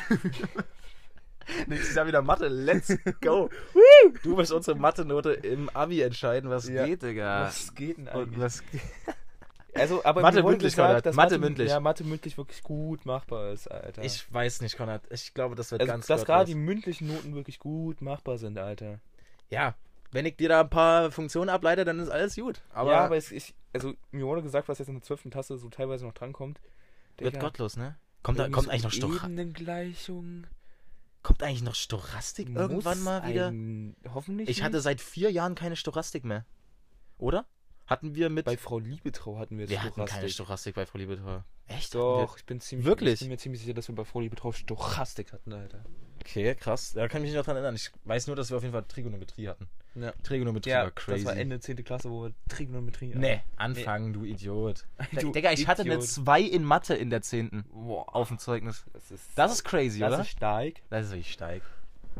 [1.67, 2.47] Nächstes Jahr wieder Mathe.
[2.47, 3.49] Let's go.
[4.23, 6.85] du wirst unsere Mathe-Note im Abi entscheiden, was Ja.
[6.85, 7.43] geht, Digga.
[7.43, 8.39] Was geht denn Und eigentlich?
[8.39, 8.63] was,
[9.75, 11.05] Also, aber Mathe mündlich, gesagt, Konrad.
[11.05, 11.69] dass Mathe mündlich.
[11.69, 14.03] Ja, Mathe mündlich wirklich gut machbar ist, Alter.
[14.03, 15.03] ich weiß nicht, Konrad.
[15.11, 18.57] Ich glaube, das wird also, ganz dass gerade die mündlichen Noten wirklich gut machbar sind,
[18.57, 18.99] Alter.
[19.49, 19.75] Ja,
[20.11, 22.61] wenn ich dir da ein paar Funktionen ableite, dann ist alles gut.
[22.73, 25.29] Aber, ja, aber es, ich, also mir wurde gesagt, was jetzt in der 12.
[25.29, 26.59] Tasse so teilweise noch drankommt.
[27.19, 27.95] wird Digga, gottlos, ne?
[28.23, 30.45] Kommt, da, kommt, so eigentlich noch Stocha Ebenengleichung.
[31.23, 33.47] Kommt eigentlich noch Stochastik irgendwann Muss mal wieder?
[33.51, 34.49] ein- hoffentlich.
[34.49, 34.83] Ich hatte nicht.
[34.83, 36.45] seit vier Jahren keine Stochastik mehr.
[37.17, 37.45] Oder?
[37.87, 38.45] Hatten wir mit.
[38.45, 40.33] bei Frau Liebetrau hatten wir wir hatten keine Stochastik.
[40.33, 41.43] Stochastik bei Frau Liebetrau.
[41.65, 41.93] Echt?
[41.95, 43.13] Doch, ich bin ziemlich Wirklich?
[43.15, 45.83] Ich bin mir ziemlich sicher, dass wir bei Frau Liebetrau Stochastik hatten, Alter.
[46.21, 46.93] Okay, krass.
[46.93, 47.75] Da kann ich mich noch dran erinnern.
[47.75, 49.67] Ich weiß nur, dass wir auf jeden Fall Trigonometrie hatten.
[49.95, 50.11] Ja.
[50.23, 51.23] Trigonometrie Ja, war crazy.
[51.23, 51.83] das war Ende 10.
[51.83, 54.85] Klasse, wo wir Trigonometrie Nee, anfangen, du Idiot.
[55.19, 56.07] Du Digga, ich hatte eine Idiot.
[56.07, 57.65] 2 in Mathe in der 10.
[57.71, 58.85] Boah, auf dem Zeugnis.
[58.93, 60.21] das ist, Das ist crazy, das oder?
[60.21, 60.73] ist stark.
[60.89, 61.63] Das ist wirklich steig.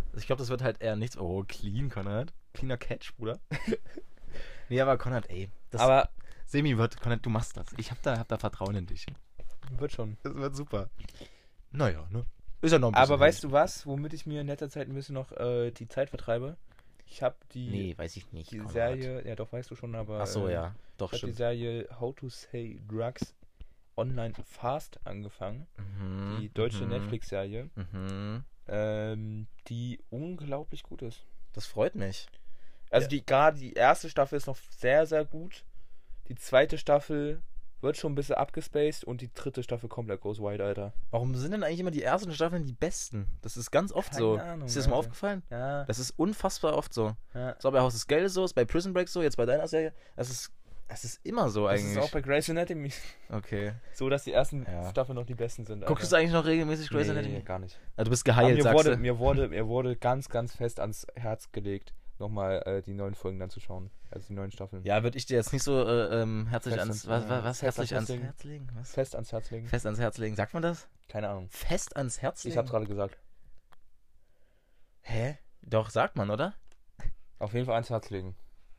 [0.08, 1.18] Also ich glaube, das wird halt eher nichts.
[1.18, 2.34] Oh, clean, Konrad.
[2.54, 3.40] Cleaner Catch, Bruder.
[4.70, 5.50] nee, aber Konrad, ey.
[5.72, 6.10] Das Aber
[6.46, 7.68] Semi wird, Konrad, du machst das.
[7.78, 9.06] Ich hab da, hab da Vertrauen in dich.
[9.78, 10.18] wird schon.
[10.24, 10.90] Das wird super.
[11.72, 12.26] Naja, ne?
[12.62, 13.04] Ist ja noch ein bisschen.
[13.14, 15.88] Aber weißt du was, womit ich mir in letzter Zeit ein bisschen noch äh, die
[15.88, 16.58] Zeit vertreibe?
[17.08, 18.52] Ich habe die, Nee, weiß ich nicht.
[18.52, 18.74] die Konrad.
[18.74, 20.20] Serie, ja doch, weißt du schon, aber.
[20.22, 20.76] Ach so, äh, ja.
[20.98, 21.38] Doch, Ich habe die.
[21.38, 23.34] Serie How to Say Drugs
[23.98, 25.68] Online Fast angefangen.
[25.78, 28.44] Mhm, Die deutsche mhm, Netflix-Serie, Mhm.
[28.68, 31.26] ähm, die unglaublich gut ist.
[31.54, 32.28] Das freut mich.
[32.92, 33.10] Also Ja.
[33.10, 35.64] die gerade die erste Staffel ist noch sehr, sehr gut.
[36.28, 37.42] Die zweite Staffel
[37.82, 40.94] wird schon ein bisschen abgespaced und die dritte Staffel komplett goes wide, Alter.
[41.12, 43.28] Warum sind denn eigentlich immer die ersten Staffeln die besten?
[43.42, 44.38] Das ist ganz oft so.
[44.38, 45.08] Keine Ahnung, ist dir das mal Alter.
[45.08, 45.44] aufgefallen?
[45.50, 45.84] Ja.
[45.86, 47.16] Das ist unfassbar oft so.
[47.34, 47.56] ja.
[47.64, 49.94] Auch bei Haus des Geldes so, ist bei Prison Break so, jetzt bei deiner Serie.
[50.16, 50.52] Das ist,
[50.88, 51.98] das ist immer so Das eigentlich.
[51.98, 52.92] ist auch bei Grey's Anatomy
[53.32, 53.74] okay.
[53.94, 54.90] so, dass die ersten Ja.
[54.90, 55.86] Staffeln noch die besten sind.
[55.86, 57.42] Guckst du eigentlich noch regelmäßig Grey's nee, Anatomy?
[57.42, 57.80] gar nicht.
[57.96, 58.98] Ah, du bist geheilt, mir, sagst wurde, du.
[58.98, 63.40] mir, wurde, mir wurde ganz, ganz fest ans Herz gelegt, nochmal äh, die neuen Folgen
[63.40, 63.90] dann zu schauen.
[64.12, 64.84] Also die neuen Staffeln.
[64.84, 67.62] Ja, würde ich dir jetzt nicht so äh, ähm, herzlich Fest ans, ans- was, was,
[67.62, 68.66] herzlich ans ans Herz legen.
[68.74, 68.78] Herz?
[68.80, 68.92] Was?
[68.94, 69.68] Fest ans Herz legen.
[69.68, 70.36] Fest ans Herz legen.
[70.36, 70.88] Sagt man das?
[71.08, 71.50] Keine Ahnung.
[71.50, 72.54] Fest ans Herz legen?
[72.54, 73.18] Ich hab's gerade gesagt.
[75.02, 75.38] Hä?
[75.62, 76.54] Doch, sagt man, oder?
[77.40, 78.36] Auf jeden Fall ans Herz legen.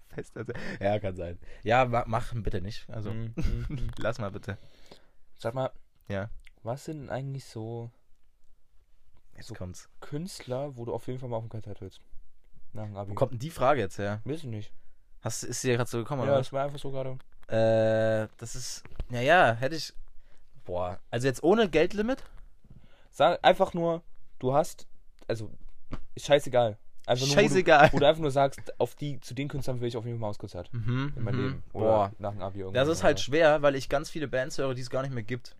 [0.09, 1.38] Fest ans Ja, kann sein.
[1.62, 2.88] Ja, ma mach bitte nicht.
[2.91, 3.34] Also, mhm.
[3.99, 4.59] lass mal bitte.
[5.36, 5.70] Sag mal,
[6.09, 6.30] Ja.
[6.62, 7.91] was sind denn eigentlich so
[9.36, 9.88] Jetzt So- kommt's.
[10.01, 12.01] Künstler, wo du auf jeden Fall mal auf ein Konzert willst?
[12.72, 13.10] Nach dem Abi.
[13.10, 14.20] Wo kommt denn die Frage jetzt her?
[14.24, 14.72] Ich nicht.
[15.22, 16.40] Hast, ist dir gerade so gekommen, Ja, oder?
[16.40, 17.18] ist mir einfach so gerade.
[17.48, 18.84] Äh, das ist.
[19.08, 19.92] Naja, hätte ich.
[20.64, 20.98] Boah.
[21.10, 22.22] Also jetzt ohne Geldlimit?
[23.10, 24.02] Sag einfach nur,
[24.38, 24.86] du hast,
[25.26, 25.50] also,
[26.14, 26.78] ist scheißegal.
[27.06, 27.86] Einfach nur, Scheißegal.
[27.86, 30.04] Wo du, wo du einfach nur sagst, auf die, zu den Künstlern will ich auf
[30.06, 30.72] jeden Fall mal Konzert.
[30.72, 31.42] Mhm, In meinem mhm.
[31.44, 31.62] Leben.
[31.72, 32.12] Oder Boah.
[32.18, 33.22] nach dem Abi Das irgendwann ist halt mal.
[33.22, 35.56] schwer, weil ich ganz viele Bands höre, die es gar nicht mehr gibt.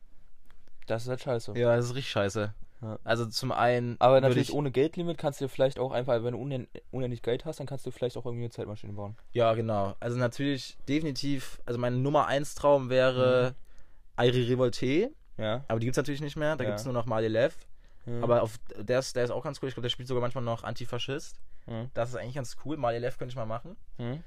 [0.87, 1.59] Das ist halt scheiße.
[1.59, 2.55] Ja, das ist richtig scheiße.
[2.83, 2.99] Ja.
[3.05, 3.97] Also zum einen.
[4.01, 7.23] Aber natürlich ich, ohne Geldlimit kannst du dir vielleicht auch einfach, wenn du unen unendlich
[7.23, 9.17] Geld hast, dann kannst du vielleicht auch irgendwie eine Zeitmaschine bauen.
[9.33, 9.95] Ja, genau.
[10.01, 11.61] Also natürlich, definitiv.
[11.67, 13.55] Also mein Nummer 1 Traum wäre
[14.17, 15.11] Airi Revolte.
[15.37, 15.65] Ja.
[15.69, 16.57] Aber die gibt's natürlich nicht mehr.
[16.57, 16.71] Da Ja.
[16.71, 17.55] gibt's nur noch Malilev.
[18.07, 18.23] Mhm.
[18.25, 19.69] Aber auf, der, ist, der ist auch ganz cool.
[19.69, 21.39] Ich glaube, der spielt sogar manchmal noch Antifaschist.
[21.67, 21.91] Mhm.
[21.95, 22.77] Das ist eigentlich ganz cool.
[22.79, 23.77] Malilev könnte ich mal machen.
[23.99, 24.23] Mhm.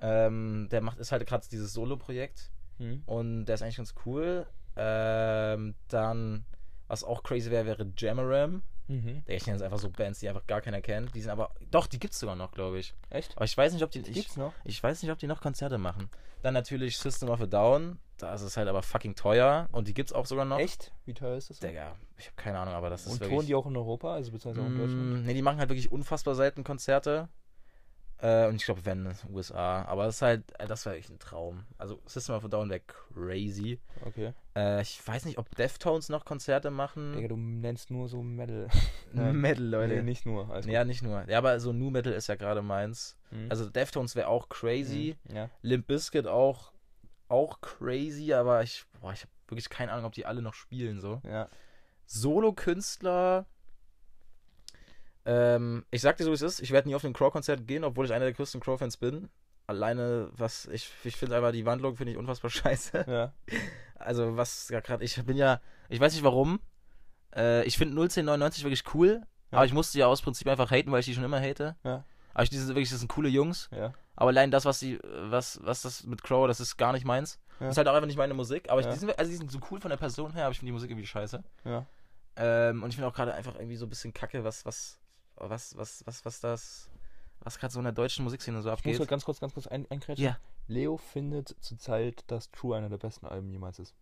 [0.00, 2.50] Ähm, der macht ist halt gerade dieses Solo-Projekt.
[2.78, 3.02] Mhm.
[3.06, 4.46] Und der ist eigentlich ganz cool.
[4.76, 6.44] Ähm, dann,
[6.88, 8.62] was auch crazy wäre, wäre Jamaram.
[8.88, 9.22] Mhm.
[9.26, 11.14] Ich nenne jetzt einfach so Bands, die einfach gar keiner kennt.
[11.14, 11.50] Die sind aber.
[11.70, 12.94] Doch, die gibt's sogar noch, glaube ich.
[13.10, 13.36] Echt?
[13.36, 14.00] Aber ich weiß nicht, ob die.
[14.02, 14.54] Die Ich, gibt's noch?
[14.64, 16.08] ich weiß nicht, ob die noch Konzerte machen.
[16.42, 17.98] Dann natürlich System of a Down.
[18.16, 19.68] Da ist es halt aber fucking teuer.
[19.72, 20.58] Und die gibt's auch sogar noch.
[20.58, 20.92] Echt?
[21.04, 21.58] Wie teuer ist das?
[21.60, 23.30] Digga, ich habe keine Ahnung, aber das ist Und wirklich.
[23.30, 25.22] touren die auch in Europa, also beziehungsweise auch in Deutschland?
[25.22, 27.28] Mm, nee, die machen halt wirklich unfassbar selten Konzerte.
[28.20, 29.84] Äh, und ich glaube, wenn USA.
[29.84, 31.64] Aber das ist halt, äh, das wäre echt ein Traum.
[31.78, 33.78] Also System of a Down wäre crazy.
[34.04, 34.32] Okay.
[34.56, 37.12] Äh, ich weiß nicht, ob Deftones noch Konzerte machen.
[37.12, 38.68] Digga, du nennst nur so Metal.
[39.12, 39.94] Metal, Leute.
[39.94, 40.50] Nee, nicht nur.
[40.50, 41.28] Also, ja, nicht nur.
[41.28, 43.16] Ja, aber so Nu Metal ist ja gerade meins.
[43.30, 43.46] Mhm.
[43.50, 45.16] Also Deftones wäre auch crazy.
[45.28, 45.36] Mhm.
[45.36, 45.50] Ja.
[45.62, 46.72] Limp Bizkit auch,
[47.28, 51.00] auch crazy, aber ich, boah, ich habe wirklich keine Ahnung, ob die alle noch spielen
[51.00, 51.20] so.
[51.24, 51.48] Ja.
[52.06, 53.46] Solo-Künstler.
[55.28, 56.60] Ähm, ich sag dir so, wie es ist.
[56.60, 59.28] Ich werde nie auf ein Crow-Konzert gehen, obwohl ich einer der größten Crow-Fans bin.
[59.66, 63.04] Alleine, was ich, ich finde einfach die Wandlung finde ich unfassbar scheiße.
[63.06, 63.34] Ja.
[63.96, 65.60] Also, was ja gerade, ich bin ja,
[65.90, 66.60] ich weiß nicht warum.
[67.36, 69.20] Äh, ich finde 01099 wirklich cool,
[69.52, 69.58] Ja.
[69.58, 71.76] aber ich musste ja aus Prinzip einfach haten, weil ich die schon immer hate.
[71.84, 72.04] Ja.
[72.32, 73.68] Aber ich, die sind wirklich, das sind coole Jungs.
[73.70, 73.92] Ja.
[74.16, 77.38] Aber allein das, was die, was, was das mit Crow, das ist gar nicht meins.
[77.60, 77.66] Ja.
[77.66, 78.70] Das ist halt auch einfach nicht meine Musik.
[78.70, 80.58] Aber ich, die, sind, also die sind so cool von der Person her, aber ich
[80.58, 81.44] finde die Musik irgendwie scheiße.
[81.66, 81.84] Ja.
[82.36, 84.97] Ähm, und ich finde auch gerade einfach irgendwie so ein bisschen kacke, was, was,
[85.40, 86.90] was, was, was, was das,
[87.40, 88.98] was gerade so in der deutschen Musikszene so Ich muss abgeht.
[88.98, 89.86] halt ganz kurz, ganz kurz ein.
[90.16, 90.38] Ja.
[90.66, 93.94] Leo findet zurzeit, dass True einer der besten Alben jemals ist.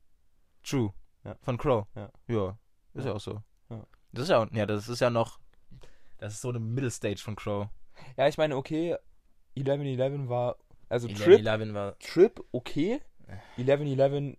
[0.65, 0.93] True.
[1.25, 1.37] Ja.
[1.43, 1.87] Von Crow.
[1.95, 2.11] Ja.
[2.29, 2.59] Ja.
[2.95, 3.17] Ist ja, Ja.
[3.17, 3.43] auch so.
[3.71, 3.87] Ja.
[4.13, 5.39] Das ist ja, auch- ja, das ist ja noch,
[6.19, 7.69] das ist so eine Middle Stage von Crow.
[8.17, 8.97] Ja, ich meine, okay,
[9.57, 10.57] 11-11 war,
[10.89, 13.01] also 11, Trip, 11 war, Trip, okay.
[13.59, 14.37] 11-11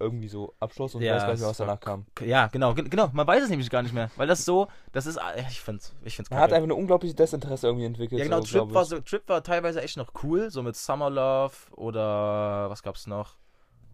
[0.00, 2.06] irgendwie so Abschluss und Ja, weiß gar nicht mehr, was danach kam.
[2.24, 5.06] ja, genau, ge- genau, man weiß es nämlich gar nicht mehr, weil das so, das
[5.06, 8.18] ist, äh, ich find's, ich find's Man hat einfach ein unglaubliches Desinteresse irgendwie entwickelt.
[8.18, 11.10] Ja, genau, so, Trip war, so, Trip war teilweise echt noch cool, so mit Summer
[11.10, 13.36] Love oder was gab's noch?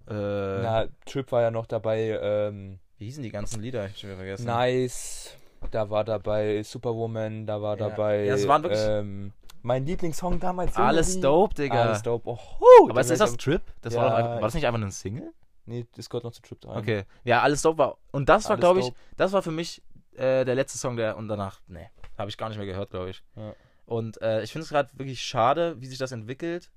[0.09, 3.87] Äh, Na, Trip war ja noch dabei, ähm, wie hießen die ganzen Lieder?
[3.87, 4.47] Ich hab schon wieder vergessen.
[4.47, 5.37] Nice,
[5.71, 7.89] da war dabei Superwoman, da war Ja.
[7.89, 9.33] dabei, Ja, es waren wirklich- ähm,
[9.63, 10.77] mein Lieblingssong damals.
[10.77, 11.85] Alles wie- dope, Digga.
[11.85, 12.29] Alles dope.
[12.29, 13.63] Oh, hu, Aber ist, das Trip?
[13.81, 15.33] Das Ja, war, doch einfach, war das ich- nicht einfach nur ein Single?
[15.67, 16.79] Nee, das gehört noch zu Trip rein.
[16.79, 17.05] Okay.
[17.25, 17.99] Ja, alles dope war.
[18.13, 18.99] Und das war, glaube ich, dope.
[19.17, 19.83] das war für mich
[20.15, 21.89] äh, der letzte Song, der und danach, nee,
[22.19, 23.23] habe ich gar nicht mehr gehört, glaube ich.
[23.37, 23.55] Ja.
[23.87, 26.71] Und äh, ich finde es gerade wirklich schade, wie sich das entwickelt.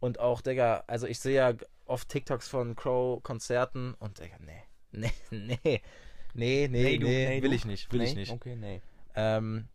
[0.00, 1.52] Und auch, Digga, also ich sehe ja
[1.86, 4.62] oft TikToks von Crow-Konzerten und, Digga, nee,
[4.92, 5.80] nee, nee, nee,
[6.34, 8.20] nee, nee, du, nee, will ich nicht, will ich Nee?
[8.20, 8.32] nicht.
[8.32, 8.80] Okay, nee.
[9.14, 9.68] Ähm,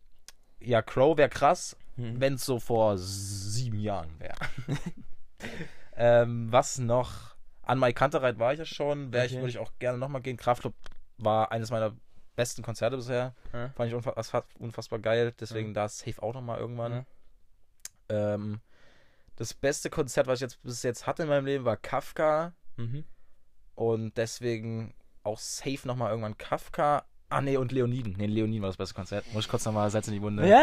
[0.60, 2.20] ja, Crow wäre krass, Hm.
[2.20, 4.34] wenn es so vor sieben Jahren wäre.
[5.96, 7.33] ähm, was noch?
[7.66, 9.12] An Mai Kantereit war ich ja schon.
[9.12, 9.40] Wär ich, Okay.
[9.40, 10.36] würde ich auch gerne nochmal gehen.
[10.36, 10.74] Kraftclub
[11.18, 11.94] war eines meiner
[12.36, 13.34] besten Konzerte bisher.
[13.52, 13.70] Ja.
[13.70, 15.32] Fand ich unfa das war unfassbar geil.
[15.38, 17.06] Deswegen da safe auch nochmal irgendwann.
[18.10, 18.34] Ja.
[18.34, 18.60] Ähm,
[19.36, 22.52] das beste Konzert, was ich jetzt bis jetzt hatte in meinem Leben, war Kafka.
[22.76, 23.04] Mhm.
[23.74, 27.04] Und deswegen auch safe nochmal irgendwann Kafka.
[27.34, 28.14] Ah, nee, und Leoniden.
[28.16, 29.24] Nee, Leoniden war das beste Konzert.
[29.32, 30.46] Muss ich kurz nochmal Salz in die Wunde.
[30.48, 30.62] Ja,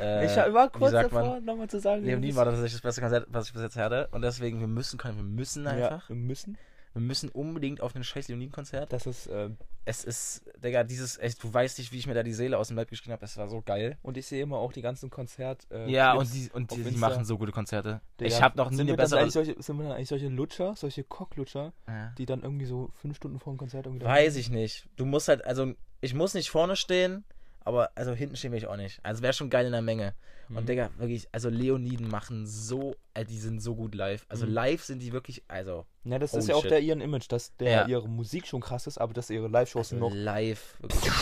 [0.00, 2.04] Äh, ich war kurz davor, nochmal zu sagen.
[2.04, 4.08] Leonin das- war tatsächlich das beste Konzert, was ich bis jetzt hatte.
[4.12, 6.08] Und deswegen, wir müssen, können, wir müssen Ja, einfach.
[6.08, 6.58] wir müssen.
[6.94, 8.92] Wir müssen unbedingt auf ein scheiß Leoniden-Konzert.
[8.92, 9.50] Das ist, äh,
[9.84, 12.68] Es ist, Digga, dieses, echt, du weißt nicht, wie ich mir da die Seele aus
[12.68, 13.24] dem Leib geschrieben habe.
[13.24, 13.96] Es war so geil.
[14.02, 15.66] und ich sehe immer auch die ganzen Konzert.
[15.70, 18.00] Äh, ja, und die, und die, die machen so gute Konzerte.
[18.20, 19.30] Digga, ich habe noch nie sind eine bessere.
[19.30, 22.12] solche, Sind wir dann eigentlich solche Lutscher, solche Cocklutscher, Ja.
[22.18, 24.88] die dann irgendwie so fünf Stunden vor dem Konzert irgendwie Weiß ich nicht.
[24.96, 27.24] Du musst halt, also, ich muss nicht vorne stehen,
[27.68, 28.98] aber also hinten stehen will ich auch nicht.
[29.04, 30.14] Also wäre schon geil in der Menge.
[30.48, 30.56] Mhm.
[30.56, 34.24] Und Digga, wirklich, also Leoniden machen so, äh, die sind so gut live.
[34.28, 34.52] Also Mhm.
[34.54, 37.70] live sind die wirklich, also Ja, das ist ja auch der ihren Image, dass der
[37.70, 37.86] Ja.
[37.86, 40.14] ihre Musik schon krass ist, aber dass ihre Live-Shows Also noch.
[40.14, 41.12] live wirklich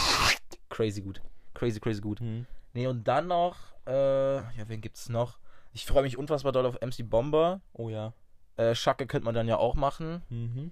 [0.69, 1.21] crazy gut.
[1.55, 2.21] Crazy, crazy gut.
[2.21, 2.47] Mhm.
[2.75, 5.39] Nee, und dann noch, äh, ja, wen gibt's noch?
[5.73, 7.61] Ich freue mich unfassbar doll auf MC Bomber.
[7.73, 8.13] Oh ja.
[8.57, 10.23] Äh, Schacke könnte man dann ja auch machen.
[10.29, 10.71] Mhm.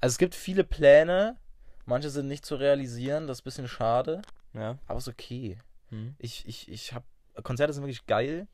[0.00, 1.36] Also es gibt viele Pläne.
[1.84, 4.22] Manche sind nicht zu realisieren, das ist ein bisschen schade.
[4.56, 4.78] Ja.
[4.86, 5.58] Aber ist okay.
[5.90, 6.14] Mhm.
[6.18, 7.04] Ich, ich, ich hab.
[7.42, 8.46] Konzerte sind wirklich geil.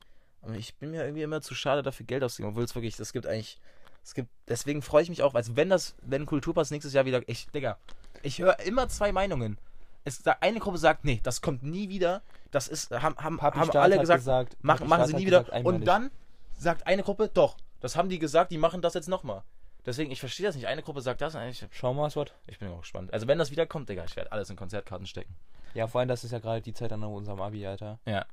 [0.43, 2.51] Aber ich bin mir irgendwie immer zu schade, dafür Geld auszugeben.
[2.51, 3.59] Obwohl es wirklich, es gibt eigentlich.
[4.03, 4.29] Es gibt.
[4.49, 7.23] Deswegen freue ich mich auch, also wenn das, wenn Kulturpass nächstes Jahr wieder.
[7.29, 7.79] Ich, Digga,
[8.23, 9.59] ich höre immer zwei Meinungen.
[10.05, 12.23] Es, eine Gruppe sagt, nee, das kommt nie wieder.
[12.51, 15.45] Das ist, haben, haben, Papi haben Staat alle gesagt, gesagt machen, machen sie nie wieder.
[15.45, 15.65] gesagt.
[15.65, 16.11] Und dann
[16.59, 19.43] sagt eine Gruppe, doch, das haben die gesagt, die machen das jetzt nochmal.
[19.85, 20.67] Deswegen, ich verstehe das nicht.
[20.67, 22.35] Eine Gruppe sagt das, und ich, Schau mal, was wird.
[22.47, 23.13] ich bin auch gespannt.
[23.13, 25.35] Also wenn das wiederkommt, Digga, ich werde alles in Konzertkarten stecken.
[25.75, 27.99] Ja, vor allem, das ist ja gerade die Zeit an unserem Abi, Alter.
[28.07, 28.25] Ja.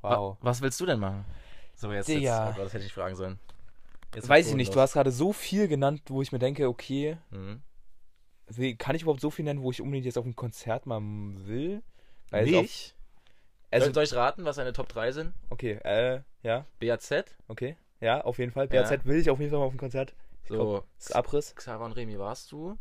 [0.00, 0.36] Wow.
[0.40, 1.24] Wa- Was willst du denn machen?
[1.74, 2.50] So, jetzt, jetzt Digga.
[2.50, 3.38] oh Gott, das hätte ich fragen sollen.
[4.14, 4.82] Jetzt Weiß ich nicht, du los.
[4.82, 7.60] hast gerade so viel genannt, wo ich mir denke, okay, Mhm.
[8.48, 11.00] wie- kann ich überhaupt so viel nennen, wo ich unbedingt jetzt auf ein Konzert mal
[11.02, 11.82] will?
[12.30, 12.94] Weil Nicht?
[13.70, 15.34] Also, soll ich raten, was deine Top 3 sind?
[15.50, 17.76] okay, äh, ja, BAZ, okay.
[18.00, 18.68] Ja, auf jeden Fall.
[18.72, 18.82] Ja.
[18.82, 20.14] BRZ will ich auf jeden Fall mal auf ein Konzert.
[20.48, 21.54] So ist Abriss.
[21.54, 22.76] Xaver und Remy warst du.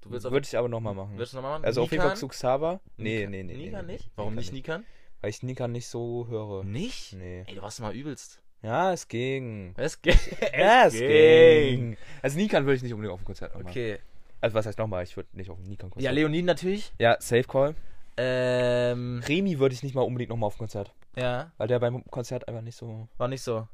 [0.00, 1.14] Du willst auf Würde ich aber nochmal machen.
[1.16, 1.64] Willst du nochmal machen?
[1.64, 2.20] Also auf jeden Fall Nikan?
[2.20, 2.80] zu Xaver.
[2.96, 3.56] Nee, Nikan- nee, nee.
[3.56, 4.10] Nikan nee, nicht?
[4.16, 4.84] Warum nicht Nikan?
[5.20, 6.62] Weil ich Nikan nicht so höre.
[6.64, 7.14] Nicht?
[7.14, 7.44] Nee.
[7.46, 8.40] Ey, du warst mal übelst.
[8.62, 9.74] Ja, es ging.
[9.76, 10.18] Es geht.
[10.56, 11.96] Ja, es ging.
[12.22, 13.66] Also Nikan würde ich nicht unbedingt auf ein Konzert machen.
[13.68, 13.98] Okay.
[14.40, 16.02] Also was heißt nochmal, ich würde nicht auf ein Nikan-Konzert.
[16.04, 16.92] Ja, Leonin natürlich.
[17.00, 17.74] Ja, Safe Call.
[18.16, 20.92] Ähm, Remy würde ich nicht mal unbedingt nochmal auf ein Konzert.
[21.16, 23.08] ja, Weil der beim Konzert einfach nicht so.
[23.16, 23.66] war nicht so.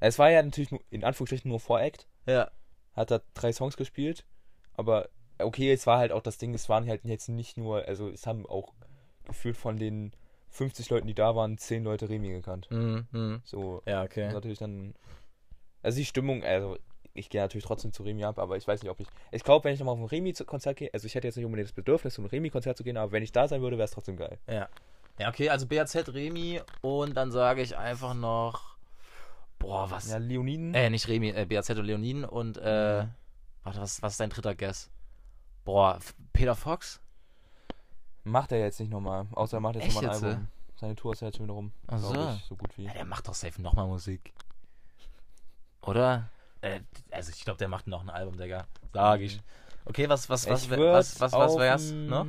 [0.00, 2.06] Es war ja natürlich nur, in Anführungsstrichen nur Voract.
[2.26, 2.50] Ja.
[2.94, 4.24] Hat da drei Songs gespielt.
[4.74, 8.08] Aber okay, es war halt auch das Ding, es waren halt jetzt nicht nur, also
[8.08, 8.72] es haben auch
[9.24, 10.12] gefühlt von den
[10.50, 12.68] 50 Leuten, die da waren, 10 Leute Remy gekannt.
[12.70, 13.06] Mhm.
[13.10, 13.40] mhm.
[13.44, 14.32] So, Ja, okay.
[14.32, 14.94] natürlich dann.
[15.82, 16.76] Also die Stimmung, also
[17.14, 19.08] ich gehe natürlich trotzdem zu Remy ab, aber ich weiß nicht, ob ich.
[19.30, 21.68] Ich glaube, wenn ich nochmal auf ein Remy-Konzert gehe, also ich hätte jetzt nicht unbedingt
[21.68, 23.90] das Bedürfnis, zu einem Remy-Konzert zu gehen, aber wenn ich da sein würde, wäre es
[23.90, 24.38] trotzdem geil.
[24.46, 24.68] Ja.
[25.18, 28.71] Ja, okay, also BAZ, Remy und dann sage ich einfach noch.
[29.62, 30.10] Boah, was?
[30.10, 30.74] Ja, Leoniden.
[30.74, 33.06] Äh, nicht Remy, äh, BAZ und Leonin und, äh,
[33.62, 34.90] warte, was, was ist dein dritter Guess?
[35.64, 35.98] Boah,
[36.32, 37.00] Peter Fox?
[38.24, 39.26] Macht er jetzt nicht nochmal.
[39.32, 40.48] Außer er macht jetzt nochmal ein jetzt, Album.
[40.74, 41.72] Seine Tour ist ja jetzt schon wieder rum.
[41.86, 42.34] Ach so.
[42.36, 42.84] Ich, so gut wie.
[42.84, 44.32] Ja, der macht doch safe nochmal Musik.
[45.82, 46.28] Oder?
[46.60, 46.80] Äh,
[47.12, 48.66] also ich glaube, der macht noch ein Album, Digga.
[48.92, 49.40] Sag ich.
[49.84, 52.26] Okay, was, was, was, Ich was, was, was, was wär's noch?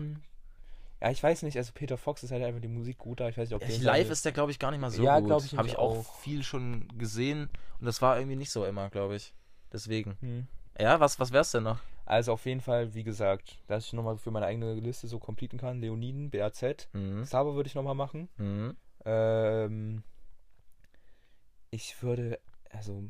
[1.03, 3.37] Ja, ich weiß nicht, also Peter Fox ist halt einfach die Musik gut, aber ich
[3.37, 5.19] weiß nicht, ob Ja, der live ist der, glaube ich, gar nicht mal so Ja,
[5.19, 5.27] gut.
[5.27, 6.15] glaub ich Habe ich auch, auch.
[6.19, 7.49] viel schon gesehen
[7.81, 9.33] und das war irgendwie nicht so immer, glaube ich.
[9.73, 10.15] Deswegen.
[10.21, 10.47] Hm.
[10.79, 11.81] Ja, was, was wär's denn noch?
[12.05, 15.57] Also auf jeden Fall, wie gesagt, dass ich nochmal für meine eigene Liste so completen
[15.57, 15.81] kann.
[15.81, 16.87] Leoniden, BAZ.
[16.93, 17.23] Mhm.
[17.23, 18.29] Xaver würde ich nochmal machen.
[18.37, 18.77] Mhm.
[19.03, 20.03] Ähm,
[21.69, 22.39] ich würde,
[22.69, 23.03] also,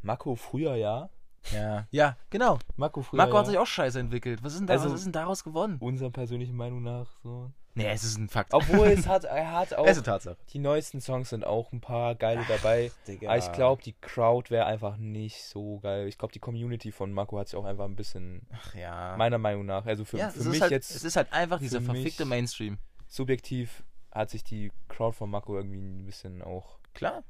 [0.00, 1.10] Mako früher ja.
[1.52, 1.86] Ja.
[1.90, 2.58] Ja, genau.
[2.76, 4.42] Mako früher Marco hat sich auch scheiße entwickelt.
[4.42, 5.76] Was ist denn, da, Also- was ist denn daraus gewonnen?
[5.80, 7.50] Unserer persönlichen Meinung nach so.
[7.78, 8.54] Nee, es ist ein Fakt.
[8.54, 10.36] Obwohl es hat, er hat auch, es ist eine Tatsache.
[10.54, 12.90] die neuesten Songs sind auch ein paar geile dabei.
[13.06, 13.28] Digga.
[13.28, 16.08] Aber ich glaube, die Crowd wäre einfach nicht so geil.
[16.08, 19.14] Ich glaube, die Community von Mako hat sich auch einfach ein bisschen, Ach ja.
[19.18, 21.82] meiner Meinung nach, also für, ja, für mich halt, jetzt Es ist halt einfach dieser
[21.82, 22.78] verfickte Mainstream.
[23.08, 26.78] subjektiv, hat sich die Crowd von Mako irgendwie ein bisschen auch.
[26.94, 27.22] Klar.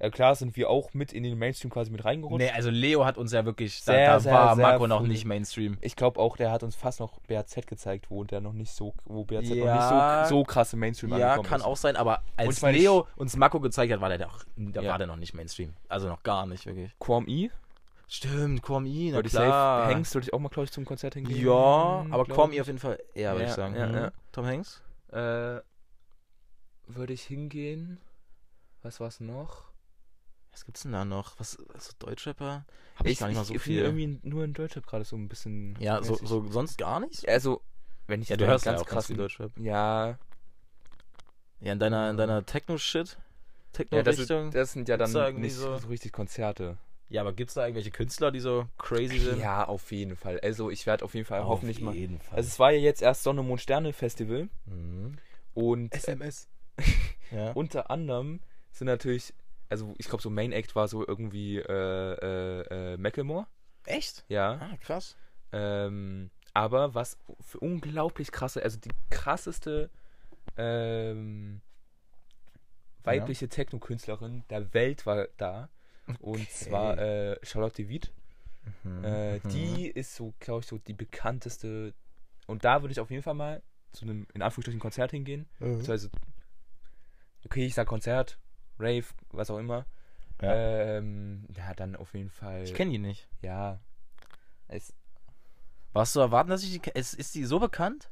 [0.00, 2.38] Ja, klar sind wir auch mit in den Mainstream quasi mit reingerutscht.
[2.38, 3.84] Nee, also Leo hat uns ja wirklich.
[3.84, 5.76] Da, Sehr, da sehr, war sehr Marco noch nicht Mainstream.
[5.82, 8.94] Ich glaube auch, der hat uns fast noch BAZ gezeigt, wo der noch nicht so,
[9.04, 9.64] wo BAZ Ja.
[9.66, 11.66] noch nicht so, so krass im Mainstream Ja, angekommen kann ist.
[11.66, 14.80] auch sein, aber als Und ich Leo uns Marco gezeigt hat, war der, doch, da
[14.80, 14.90] Ja.
[14.92, 15.74] war der noch nicht Mainstream.
[15.88, 16.90] Also noch gar nicht, wirklich.
[16.98, 17.50] Quam E,
[18.12, 19.82] Stimmt, Kwame, na würde ich klar.
[19.84, 21.44] safe, Hanks würde ich auch mal, glaube ich, zum Konzert hingehen.
[21.46, 21.52] Ja,
[22.10, 22.60] aber glaub Kwame ich.
[22.60, 23.76] auf jeden Fall eher, würde Ja, ich sagen.
[23.76, 23.94] ja, Mhm.
[23.94, 24.12] ja.
[24.32, 24.82] Tom Hanks?
[25.12, 25.60] Äh,
[26.88, 28.00] würde ich hingehen.
[28.82, 29.69] Was war's noch?
[30.52, 31.38] Was gibt's denn da noch?
[31.38, 32.64] Was, so Deutschrapper?
[32.96, 33.84] Hab ich, gar nicht mal so ich viel.
[33.84, 35.76] finde irgendwie nur in Deutschrap gerade so ein bisschen.
[35.80, 37.28] ja, so, so sonst gar nicht?
[37.28, 37.62] Also,
[38.06, 39.52] wenn ich Ja, du hörst ja ganz auch ganz krass viel Deutschrap.
[39.58, 40.18] Ja,
[41.60, 43.16] Ja, in deiner, in deiner Techno-Shit?
[43.90, 44.50] ja das, Techno-Richtung?
[44.50, 46.76] das sind ja dann da nicht so- so richtig Konzerte.
[47.08, 49.38] Ja, aber gibt's da irgendwelche Künstler, die so crazy sind?
[49.40, 50.38] Ja, auf jeden Fall.
[50.40, 51.94] Also, ich werde auf jeden Fall hoffentlich mal.
[51.94, 52.36] jeden Fall.
[52.36, 55.16] Also, es war ja jetzt erst Sonne, Mond, Sterne Festival mhm.
[55.54, 56.48] und äh, SMS.
[57.32, 57.50] ja.
[57.54, 58.40] unter anderem
[58.72, 59.34] sind natürlich,
[59.70, 63.46] also ich glaube, so Main Act war so irgendwie äh, äh, äh, Macklemore.
[63.86, 64.24] Echt?
[64.28, 64.58] Ja.
[64.60, 65.16] Ah, krass.
[65.52, 69.88] Ähm, aber was für unglaublich krasse, also die krasseste
[70.56, 71.60] ähm,
[73.04, 75.68] weibliche Techno-Künstlerin der Welt war da.
[76.18, 78.12] Und zwar äh, Charlotte Witt.
[78.82, 79.48] Mhm, Äh, mhm.
[79.48, 81.94] Die ist so, glaube ich, so die bekannteste.
[82.46, 83.62] Und da würde ich auf jeden Fall mal
[83.92, 85.48] zu einem, in Anführungsstrichen, Konzert hingehen.
[85.60, 85.84] Mhm.
[85.88, 86.08] Also,
[87.44, 88.38] okay, ich sag Konzert,
[88.80, 89.86] Rave, was auch immer.
[90.40, 90.54] Ja.
[90.96, 92.62] Ähm, ja, dann auf jeden Fall.
[92.62, 93.28] Ich kenne die nicht.
[93.42, 93.80] Ja.
[94.68, 94.94] Es,
[95.92, 98.10] Warst du erwarten, dass ich die ist, ist die so bekannt?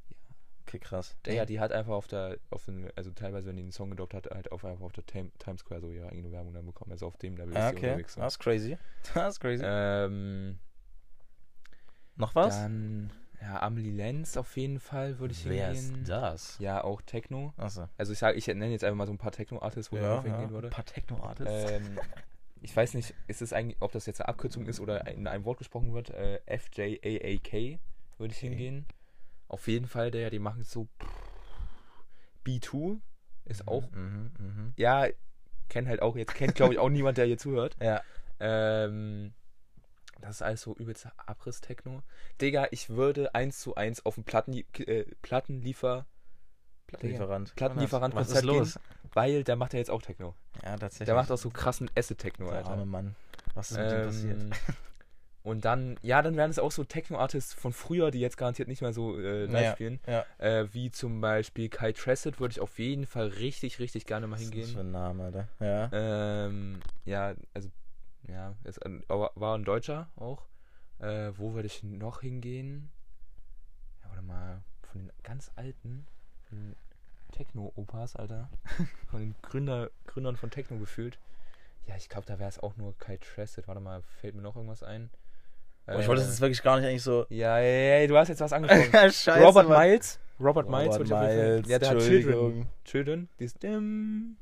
[0.67, 1.17] Okay, krass.
[1.25, 3.89] der, ja, die hat einfach auf der, auf den, also teilweise, wenn die einen Song
[3.89, 6.67] gedroppt hat, halt auf, einfach auf der Time, Times Square so ihre eigene Werbung dann
[6.67, 6.93] bekommen.
[6.93, 8.15] Also auf dem Level Ah, ist okay, unterwegs.
[8.15, 8.21] So.
[8.21, 8.77] das ist crazy.
[9.15, 9.63] Das ist crazy.
[9.67, 10.59] Ähm,
[12.17, 12.55] Noch was?
[12.57, 13.11] Dann,
[13.41, 16.03] ja, Amelie Lenz auf jeden Fall würde ich Wer hingehen.
[16.03, 16.57] ist das?
[16.59, 17.53] Ja, auch Techno.
[17.57, 17.89] Achso.
[17.97, 20.25] Also ich sage, ich nenne jetzt einfach mal so ein paar Techno-Artists, wo ich darauf
[20.25, 20.69] hingehen würde.
[20.69, 21.71] Ein paar Techno-Artists.
[21.71, 21.99] Ähm,
[22.61, 25.45] ich weiß nicht, ist es eigentlich, ob das jetzt eine Abkürzung ist oder in einem
[25.45, 26.11] Wort gesprochen wird.
[26.11, 27.79] Äh, FJAAK
[28.19, 28.49] würde ich Okay.
[28.49, 28.87] hingehen.
[29.47, 30.89] Auf jeden Fall, der, die machen so.
[32.47, 32.99] B2
[33.45, 33.91] ist auch.
[33.93, 34.73] Mhm, mhm.
[34.77, 35.07] Ja,
[35.69, 37.77] kennt halt auch jetzt, kennt glaube ich auch niemand, der hier zuhört.
[37.81, 38.03] Ja.
[38.41, 39.33] Ähm,
[40.19, 42.03] das ist alles so übelster Abriss-Techno.
[42.41, 46.07] Digga, ich würde eins zu eins auf den Platten, äh, Plattenliefer.
[46.87, 47.55] Plattenlieferant.
[47.57, 48.75] Plattenlieferant Was ist los?
[48.75, 50.35] gehen, weil der macht ja jetzt auch Techno.
[50.65, 51.07] Ja, tatsächlich.
[51.07, 52.71] Der macht auch so krassen Acid-Techno, Alter.
[52.71, 53.15] arme Mann.
[53.55, 54.41] Was ist mit ihm passiert?
[54.43, 54.51] Ähm,
[55.45, 58.83] Und dann, ja, dann werden es auch so Techno-Artists von früher, die jetzt garantiert nicht
[58.83, 60.01] mehr so äh, live Ja, spielen.
[60.07, 60.25] ja.
[60.39, 64.35] Äh, wie zum Beispiel Kai Tressett würde ich auf jeden Fall richtig, richtig gerne mal
[64.37, 64.75] Was ist das hingehen.
[64.75, 65.49] für ein Name, Alter?
[65.61, 65.89] Ja.
[65.93, 67.71] Ähm, ja, also,
[68.29, 70.47] ja, ist ein, aber war ein Deutscher auch.
[71.01, 72.91] Äh, wo würde ich noch hingehen?
[74.03, 76.07] Ja, warte mal, von den ganz alten,
[77.33, 78.49] Techno-Opas, Alter.
[79.11, 81.19] von den Gründer, Gründern von Techno gefühlt.
[81.87, 83.69] Ja, ich glaube, da wäre es auch nur Kai Tressett.
[83.69, 85.11] Warte mal, fällt mir noch irgendwas ein?
[85.87, 87.25] Boah, ich wollte das jetzt wirklich gar nicht eigentlich so.
[87.31, 88.91] Ja, ja, ja, du hast jetzt was angesprochen.
[88.93, 89.89] Scheiße, Robert Mann.
[89.89, 90.21] Miles.
[90.39, 91.37] Robert, Miles Robert Fall.
[91.37, 92.67] Miles, Ja, der hat Children.
[92.85, 93.29] Children.
[93.41, 94.37] Dieses dim,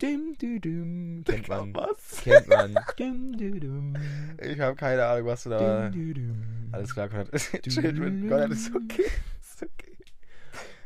[0.00, 1.24] dim, du, dum.
[1.26, 1.74] Kennt man.
[1.74, 2.22] Was?
[2.22, 2.74] Kennt man.
[2.98, 3.96] dim, du, dum.
[4.40, 5.88] Ich habe keine Ahnung, was du da.
[5.88, 6.68] Dim, dum.
[6.72, 7.30] Alles klar, Conrad.
[7.62, 8.28] Children.
[8.28, 9.06] Conrad ist okay.
[9.40, 9.96] Ist okay.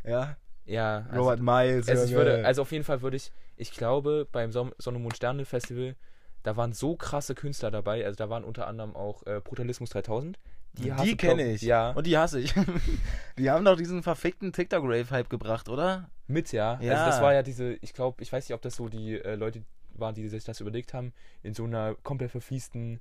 [0.05, 0.37] Ja.
[0.65, 1.89] Ja, also, Robert Miles.
[1.89, 5.17] also, ich würde, also auf jeden Fall würde ich, ich glaube, beim Son Sonne, Mond,
[5.17, 5.97] Sterne Festival,
[6.43, 8.05] da waren so krasse Künstler dabei.
[8.05, 10.39] Also da waren unter anderem auch äh, Brutalismus 3000.
[10.75, 11.63] Die, du, kenne ich.
[11.63, 12.55] Ja, Und die hasse ich.
[13.39, 16.09] die haben doch diesen verfickten TikTok-Rave-Hype gebracht, oder?
[16.31, 16.79] mit, ja.
[16.83, 16.93] Ja.
[16.93, 19.35] Also das war ja diese, ich glaube, ich weiß nicht, ob das so die äh,
[19.35, 19.63] Leute
[19.95, 21.13] waren, die sich das überlegt haben,
[21.43, 23.01] in so einer komplett verfließten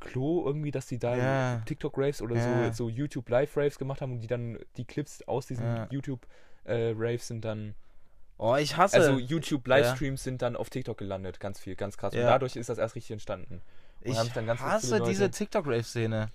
[0.00, 1.62] Klo irgendwie, dass die da Ja.
[1.64, 2.70] TikTok-Raves oder Ja.
[2.72, 5.88] so, so YouTube-Live-Raves gemacht haben und die dann, die Clips aus diesen Ja.
[5.90, 7.74] YouTube-Raves sind dann,
[8.38, 8.96] Oh, ich hasse.
[8.96, 12.12] also YouTube-Livestreams sind dann auf TikTok gelandet, ganz viel, ganz krass.
[12.12, 12.26] Und Ja.
[12.26, 13.62] dadurch ist das erst richtig entstanden.
[14.04, 14.18] Und ich
[14.60, 16.30] hasse diese TikTok-Rave-Szene.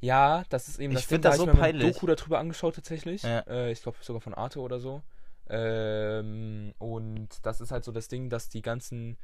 [0.00, 1.92] Ja, das ist eben Ich das find Ding, das da so ich mir peinlich.
[1.94, 3.22] Doku darüber angeschaut tatsächlich.
[3.22, 3.40] Ja.
[3.40, 5.02] Äh, ich glaube sogar von Arte oder so.
[5.48, 9.16] Ähm, und das ist halt so das Ding, dass die ganzen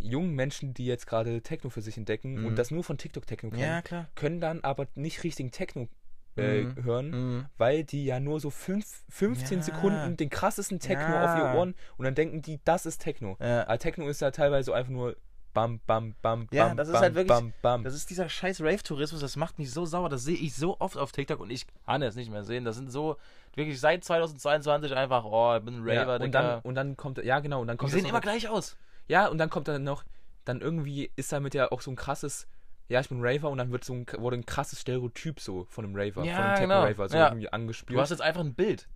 [0.00, 2.46] jungen Menschen, die jetzt gerade Techno für sich entdecken Mhm.
[2.46, 5.88] und das nur von TikTok Techno kennen, Ja, können dann aber nicht richtigen Techno
[6.36, 6.84] äh, Mhm.
[6.84, 7.46] hören, Mhm.
[7.58, 9.64] weil die ja nur so fünf, 15 Ja.
[9.64, 11.24] Sekunden den krassesten Techno Ja.
[11.24, 13.36] auf ihr Ohren und dann denken die, das ist Techno.
[13.40, 13.66] Ja.
[13.66, 15.16] Aber Techno ist ja teilweise so einfach nur
[15.52, 17.84] bam, bam, bam, Ja, bam, das ist bam, halt wirklich- bam, bam.
[17.84, 20.08] Das ist dieser scheiß Rave-Tourismus, das macht mich so sauer.
[20.08, 22.64] Das sehe ich so oft auf TikTok und ich kann es nicht mehr sehen.
[22.64, 23.16] Das sind so
[23.54, 26.42] wirklich seit 2022 einfach, oh, ich bin ein ja, Raver, und Digga.
[26.42, 28.48] dann, und dann kommt, ja genau, und dann Die kommt sehen das immer noch- gleich
[28.48, 28.76] aus.
[29.08, 30.04] Ja, und dann kommt dann noch,
[30.44, 32.46] dann irgendwie ist damit ja auch so ein krasses,
[32.88, 35.84] ja, ich bin Raver und dann wird so ein, wurde ein krasses Stereotyp so von
[35.84, 36.84] einem Raver, Ja, von einem genau.
[36.86, 37.28] Techno-Raver so Ja.
[37.28, 37.96] irgendwie angespielt.
[37.96, 38.88] Du hast jetzt einfach ein Bild.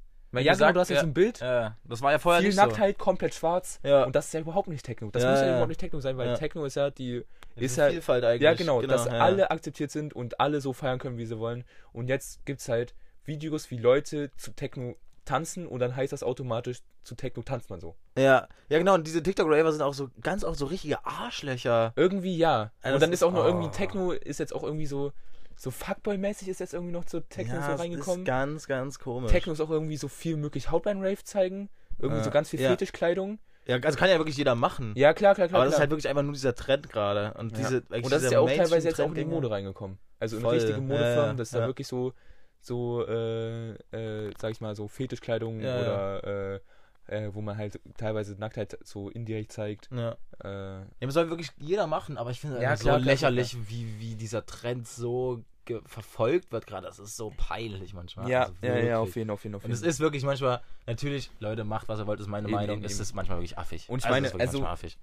[0.43, 1.05] Ja, wie genau, gesagt, du hast jetzt ja.
[1.05, 4.05] ein Bild, Äh, das war ja vorher viel nicht Nacktheit, komplett schwarz Ja.
[4.05, 5.11] und das ist ja überhaupt nicht Techno.
[5.11, 5.51] Das Ja, muss ja, ja.
[5.53, 6.35] überhaupt nicht Techno sein, weil Ja.
[6.37, 7.25] Techno ist ja die,
[7.57, 7.61] so.
[7.61, 8.43] ist ja, Vielfalt eigentlich.
[8.43, 9.13] ja genau, dass ja.
[9.13, 11.65] alle akzeptiert sind und alle so feiern können, wie sie wollen.
[11.93, 16.79] Und jetzt gibt's halt Videos, wie Leute zu Techno tanzen und dann heißt das automatisch,
[17.03, 17.97] zu Techno tanzt man so.
[18.17, 21.93] Ja, ja genau, und diese TikTok-Raver sind auch so ganz oft so richtige Arschlöcher.
[21.97, 22.63] Irgendwie ja.
[22.63, 23.47] Ja, das und dann ist, ist- auch noch oh.
[23.49, 25.13] irgendwie Techno, ist jetzt auch irgendwie so,
[25.57, 28.21] so Fuckboy-mäßig ist jetzt irgendwie noch zu Techno ja, so reingekommen.
[28.21, 29.31] ist ganz, ganz komisch.
[29.31, 31.69] Techno ist auch irgendwie so viel möglich Hautline-Rave zeigen.
[31.99, 32.71] Irgendwie Äh, so ganz viel ja.
[32.71, 33.39] Fetischkleidung.
[33.67, 34.93] ja, also kann ja wirklich jeder machen.
[34.97, 35.61] Ja, klar, klar, klar.
[35.61, 37.35] aber das ist halt wirklich einfach nur dieser Trend gerade.
[37.39, 37.59] Und, Ja.
[37.59, 39.25] diese, und das ist ja auch teilweise jetzt auch in die.
[39.25, 39.99] Mode reingekommen.
[40.19, 41.67] Also in Voll, richtige ja, Modefirmen, ja, dass da ja.
[41.67, 42.13] wirklich so,
[42.61, 45.83] so, äh, äh, sag ich mal, so Fetischkleidung Ja, ja.
[46.19, 46.61] oder,
[47.07, 49.89] äh, äh, wo man halt teilweise Nacktheit so indirekt zeigt.
[49.93, 50.17] Ja.
[50.43, 53.03] Äh, Ja, das soll wirklich jeder machen, aber ich finde es Ja, einfach klar, so
[53.03, 55.43] klar, lächerlich, Wie, wie dieser Trend so
[55.87, 56.87] verfolgt wird gerade.
[56.87, 58.29] Das ist so peinlich manchmal.
[58.29, 60.61] ja, Also ja, ja, auf jeden, auf jeden, auf Und jeden es ist wirklich manchmal,
[60.87, 62.77] natürlich, Leute, macht was ihr wollt, ist meine Eben, Meinung.
[62.77, 63.89] eben, es ist manchmal wirklich affig.
[63.89, 64.99] Und ich also, meine, es ist wirklich also- affig.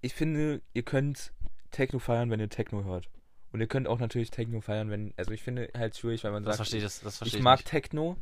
[0.00, 1.32] ich finde, ihr könnt
[1.70, 3.08] Techno feiern, wenn ihr Techno hört.
[3.52, 5.14] Und ihr könnt auch natürlich Techno feiern, wenn.
[5.16, 6.68] Also ich finde halt schwierig, wenn man Das sagt.
[6.68, 7.68] verstehe ich, das, das verstehe ich ich mag nicht.
[7.68, 8.16] Techno,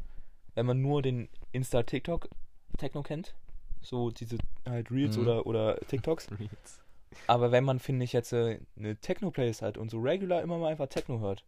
[0.55, 2.29] wenn man nur den Insta-TikTok
[2.79, 3.35] Techno kennt.
[3.83, 5.22] So diese halt Reels Mhm.
[5.22, 6.27] oder, oder TikToks.
[7.27, 10.68] Aber wenn man, finde ich, jetzt äh, eine Techno-Playlist hat und so regular immer mal
[10.72, 11.45] einfach Techno hört,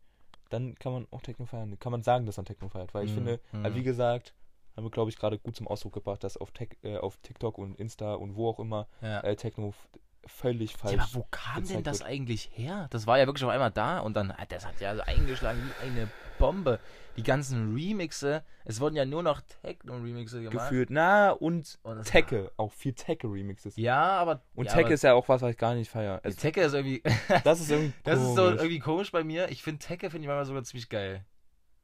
[0.51, 1.79] dann kann man auch Techno feiern.
[1.81, 2.95] Kann man sagen, dass man Techno feiert.
[2.95, 4.33] Weil ich Mhm, finde, halt wie gesagt,
[4.77, 7.59] haben wir, glaube ich, gerade gut zum Ausdruck gebracht, dass auf, Tech, äh, auf TikTok
[7.59, 9.20] und Insta und wo auch immer Ja.
[9.22, 9.74] äh, Techno
[10.24, 11.03] völlig Ja, falsch.
[11.03, 12.09] aber wo kam denn das wird.
[12.09, 12.87] eigentlich her?
[12.91, 15.77] Das war ja wirklich auf einmal da und dann, das hat ja so eingeschlagen wie
[15.77, 16.78] eine Bombe.
[17.16, 20.68] Die ganzen Remixe, es wurden ja nur noch Techno-Remixe gemacht.
[20.68, 20.91] gefühlt.
[20.91, 23.76] Na, und Und das Tecke, auch viel Tecke-Remixes.
[23.76, 24.43] Ja, aber.
[24.55, 26.20] Und ja, Tecke ist ja auch was, was ich gar nicht feiere.
[26.22, 27.03] Also, Tecke ist irgendwie.
[27.45, 28.57] das ist irgendwie das ist so komisch.
[28.61, 29.49] irgendwie komisch bei mir.
[29.51, 31.24] Ich finde Tecke finde ich manchmal sogar ziemlich geil.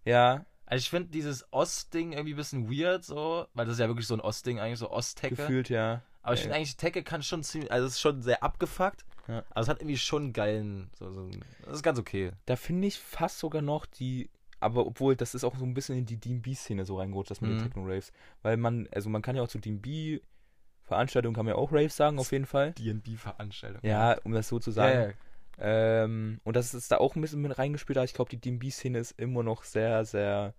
[0.04, 3.86] Ja, Also ich finde dieses Ost-Ding irgendwie ein bisschen weird so, weil das ist ja
[3.88, 5.36] wirklich so ein Ost-Ding eigentlich, so Ost-Tecke.
[5.36, 6.02] gefühlt ja.
[6.22, 9.42] Aber ich finde eigentlich, Tecke kann schon ziemlich, also es ist schon sehr abgefuckt, Ja.
[9.50, 11.28] aber es hat irgendwie schon einen geilen, so, so,
[11.64, 12.30] das ist ganz okay.
[12.46, 14.30] Da finde ich fast sogar noch die,
[14.62, 17.50] aber obwohl, das ist auch so ein bisschen in die DB-Szene so reingerutscht, das mit
[17.50, 17.58] Mhm.
[17.58, 18.12] den Techno-Raves.
[18.42, 22.18] Weil man, also man kann ja auch zu DB-Veranstaltungen kann man ja auch Raves sagen,
[22.18, 22.72] auf jeden Fall.
[22.72, 23.80] D&B-Veranstaltung.
[23.82, 25.14] Ja, um das so zu ja, sagen.
[25.58, 26.04] ja.
[26.04, 28.98] Ähm, und das ist da auch ein bisschen mit reingespielt, aber ich glaube, die DB-Szene
[28.98, 30.54] ist immer noch sehr, sehr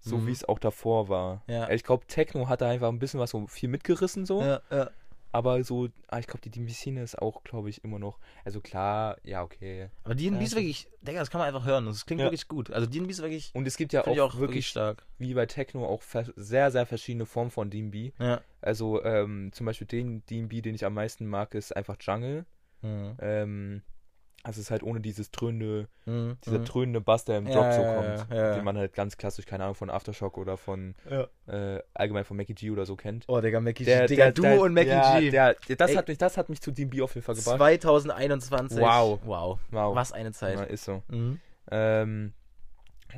[0.00, 0.26] so, Mhm.
[0.26, 1.42] wie es auch davor war.
[1.46, 1.68] Ja.
[1.70, 4.42] Ich glaube, Techno hat da einfach ein bisschen was so viel mitgerissen, so.
[4.42, 4.90] Ja, ja.
[5.34, 9.16] Aber so, ah, ich glaube, die DB-Szene ist auch, glaube ich, immer noch, also klar,
[9.24, 9.90] ja, okay.
[10.04, 12.26] Aber D&B ist wirklich, Digga, das kann man einfach hören, das klingt Ja.
[12.26, 12.70] wirklich gut.
[12.70, 15.04] Also D&B ist wirklich, Und es gibt ja auch, auch wirklich stark.
[15.18, 16.02] wie bei Techno, auch
[16.36, 18.12] sehr, sehr verschiedene Formen von DB.
[18.20, 18.42] Ja.
[18.60, 22.46] Also, ähm, zum Beispiel den DB, den ich am meisten mag, ist einfach Jungle.
[22.82, 23.16] Mhm.
[23.18, 23.82] Ähm,
[24.46, 26.36] es ist halt ohne dieses dröhnende, Mhm.
[26.44, 26.64] dieser Mhm.
[26.66, 28.54] dröhnende Bass, der im Ja, Drop so ja, kommt, ja, ja.
[28.56, 31.28] den man halt ganz klassisch, keine Ahnung, von Aftershock oder von Ja.
[31.46, 33.24] äh, allgemein von Mackie G oder so kennt.
[33.28, 34.06] Oh, Digga, Mackie Der- G.
[34.08, 35.30] Digga, der- du der- und Mackie ja, G.
[35.30, 35.96] Der, der, das, Ey.
[35.96, 37.56] hat mich, das hat mich zu DB auf jeden Fall gebracht.
[37.56, 38.78] 2021.
[38.80, 39.18] Wow.
[39.24, 39.58] Wow.
[39.70, 39.96] Wow.
[39.96, 40.58] Was eine Zeit.
[40.58, 41.02] Ja, ist so.
[41.08, 41.40] Mhm.
[41.70, 42.32] Ähm,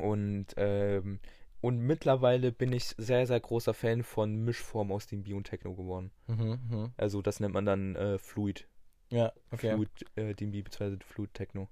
[0.01, 1.19] und, ähm,
[1.61, 6.11] und mittlerweile bin ich sehr, sehr großer Fan von Mischformen aus DB und Techno geworden.
[6.29, 6.59] Mhm.
[6.71, 6.93] Mhm.
[6.97, 8.69] Also das nennt man dann äh, Fluid.
[9.11, 9.73] Ja, okay.
[9.75, 10.97] Fluid äh, DB bzw.
[11.07, 11.69] Fluid Techno.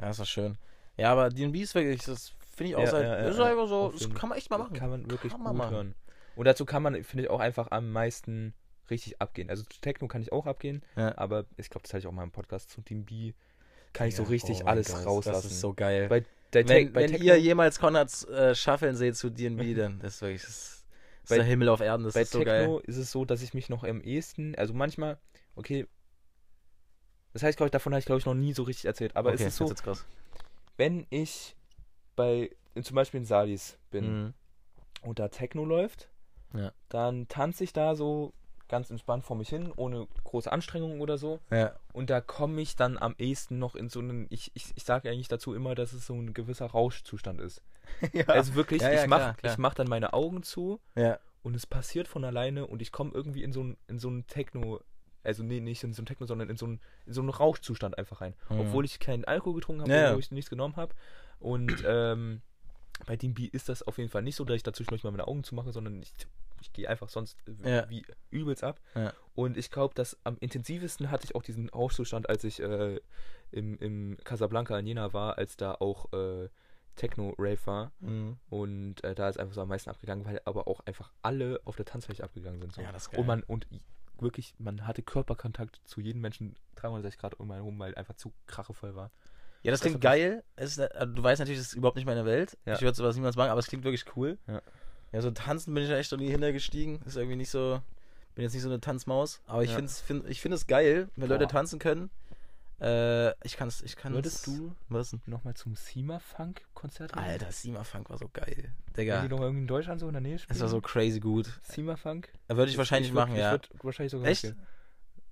[0.00, 0.58] Ja, ist doch schön.
[0.96, 3.68] Ja, aber D&B ist wirklich, das finde ich auch Ja, seit, ja, ja, ist einfach
[3.68, 4.74] so, das kann man echt mal machen.
[4.76, 5.74] Kann man wirklich Kann gut man machen.
[5.74, 5.94] hören.
[6.36, 8.54] Und dazu kann man, finde ich, auch einfach am meisten
[8.90, 9.48] richtig abgehen.
[9.48, 12.24] Also zu Techno kann ich auch abgehen, aber ich glaube, das hatte ich auch mal
[12.24, 13.32] im Podcast zu DB.
[13.92, 15.42] Kann ich so richtig oh alles Gott, rauslassen.
[15.42, 16.08] Das ist so geil.
[16.08, 19.98] Bei, der wenn bei wenn Techno, ihr jemals Konrads äh, Schaffeln seht zu D&B, dann
[20.00, 20.84] das ist wirklich, das
[21.22, 22.82] das Bei- ist der Himmel auf Erden, das bei ist so Techno geil.
[22.86, 25.18] ist es so, dass ich mich noch am ehesten, also manchmal,
[25.54, 25.86] okay,
[27.32, 29.30] das heißt, glaube ich, davon habe ich, glaube ich, noch nie so richtig erzählt, aber
[29.32, 29.72] okay, es ist so,
[30.76, 31.54] wenn ich
[32.16, 32.50] bei,
[32.82, 34.34] zum Beispiel in Salis bin Mhm.
[35.02, 36.08] und da Techno läuft,
[36.54, 36.72] Ja.
[36.88, 38.32] dann tanze ich da so
[38.68, 41.40] ganz entspannt vor mich hin, ohne große Anstrengungen oder so.
[41.50, 41.74] Ja.
[41.92, 45.10] Und da komme ich dann am ehesten noch in so einen, ich, ich, ich sage
[45.10, 47.60] eigentlich dazu immer, dass es so ein gewisser Rauschzustand ist.
[48.14, 48.24] ja.
[48.28, 50.80] Also wirklich, ich mache mach dann meine Augen zu
[51.42, 54.26] und es passiert von alleine und ich komme irgendwie in so ein, in so einen
[54.26, 54.80] Techno,
[55.24, 57.96] also nee, nicht in so einen Techno, sondern in so einen, in so einen Rauschzustand
[57.98, 58.34] einfach rein.
[58.48, 58.60] Mhm.
[58.60, 60.94] Obwohl ich keinen Alkohol getrunken habe, Ja, obwohl ich nichts genommen habe.
[61.38, 62.42] Und ähm,
[63.06, 65.42] bei DB ist das auf jeden Fall nicht so, dass ich dazwischen mal meine Augen
[65.44, 66.12] zumache, sondern ich,
[66.60, 67.88] ich gehe einfach sonst Ja.
[67.90, 68.80] wie übelst ab.
[68.94, 69.12] Ja.
[69.34, 73.00] Und ich glaube, dass am intensivsten hatte ich auch diesen Rauschzustand, als ich äh,
[73.50, 76.48] im, im Casablanca in Jena war, als da auch äh,
[76.96, 77.92] Techno-Rave war.
[78.00, 78.36] Mhm.
[78.50, 81.76] Und äh, da ist einfach so am meisten abgegangen, weil aber auch einfach alle auf
[81.76, 82.72] der Tanzfläche abgegangen sind.
[82.74, 82.82] So.
[82.82, 83.20] Ja, das ist geil.
[83.20, 83.66] und man, und
[84.22, 88.32] wirklich, man hatte Körperkontakt zu jedem Menschen 360 Grad um einen herum, weil einfach zu
[88.46, 89.10] krachevoll war.
[89.62, 90.42] Ja, das Das klingt geil.
[90.56, 92.58] Es ist, äh, du weißt natürlich, das ist überhaupt nicht meine Welt.
[92.66, 92.74] Ja.
[92.74, 94.38] Ich würde sowas niemals machen, aber es klingt wirklich cool.
[94.48, 94.60] Ja.
[95.12, 97.00] Ja, so tanzen bin ich echt noch nie hintergestiegen.
[97.04, 97.80] Ist irgendwie nicht so.
[98.34, 99.42] Bin jetzt nicht so eine Tanzmaus.
[99.46, 99.76] Aber ich Ja.
[99.76, 101.50] find's find, ich find es geil, wenn Leute Boah.
[101.52, 102.10] tanzen können.
[102.82, 104.14] Äh, ich kann's, ich kann's.
[104.16, 104.74] Würdest du
[105.26, 107.16] nochmal zum Sima-Funk-Konzert?
[107.16, 108.72] Alter, Sima Funk war so geil.
[108.86, 110.56] Wenn Digga, die noch irgendwie in Deutschland so in der Nähe spielen?
[110.56, 111.48] es war so crazy gut.
[111.62, 112.32] Sima-Funk?
[112.48, 113.52] Da würde ich wahrscheinlich würd- machen, ich ja.
[113.52, 114.44] würd wahrscheinlich sogar Echt?
[114.44, 114.66] mitgehen.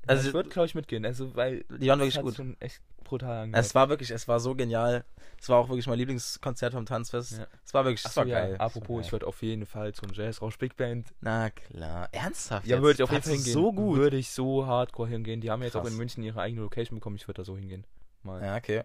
[0.07, 1.05] Also- ich würde, glaube ich, mitgehen.
[1.05, 2.35] Also, weil Die waren wirklich gut.
[2.37, 3.65] schon echt brutal angehört.
[3.67, 5.05] Es war wirklich, es war so genial.
[5.41, 7.39] Es war auch wirklich mein Lieblingskonzert vom Tanzfest.
[7.39, 7.47] Ja.
[7.65, 8.57] Es war wirklich, es Achso, war ja, geil.
[8.59, 9.21] apropos, ich es war geil.
[9.23, 11.13] würde auf jeden Fall zum Jazzrausch Big Band.
[11.21, 12.09] Na klar.
[12.13, 12.67] Ernsthaft?
[12.67, 13.53] Ja, würde ich auf jeden Fall hingehen.
[13.53, 13.97] So gut.
[13.99, 15.41] Würde ich so hardcore hingehen.
[15.41, 15.93] Die haben jetzt auch Krass.
[15.93, 17.17] in München ihre eigene Location bekommen.
[17.17, 17.87] Ich würde da so hingehen.
[18.23, 18.43] Mal.
[18.43, 18.83] Ja, okay.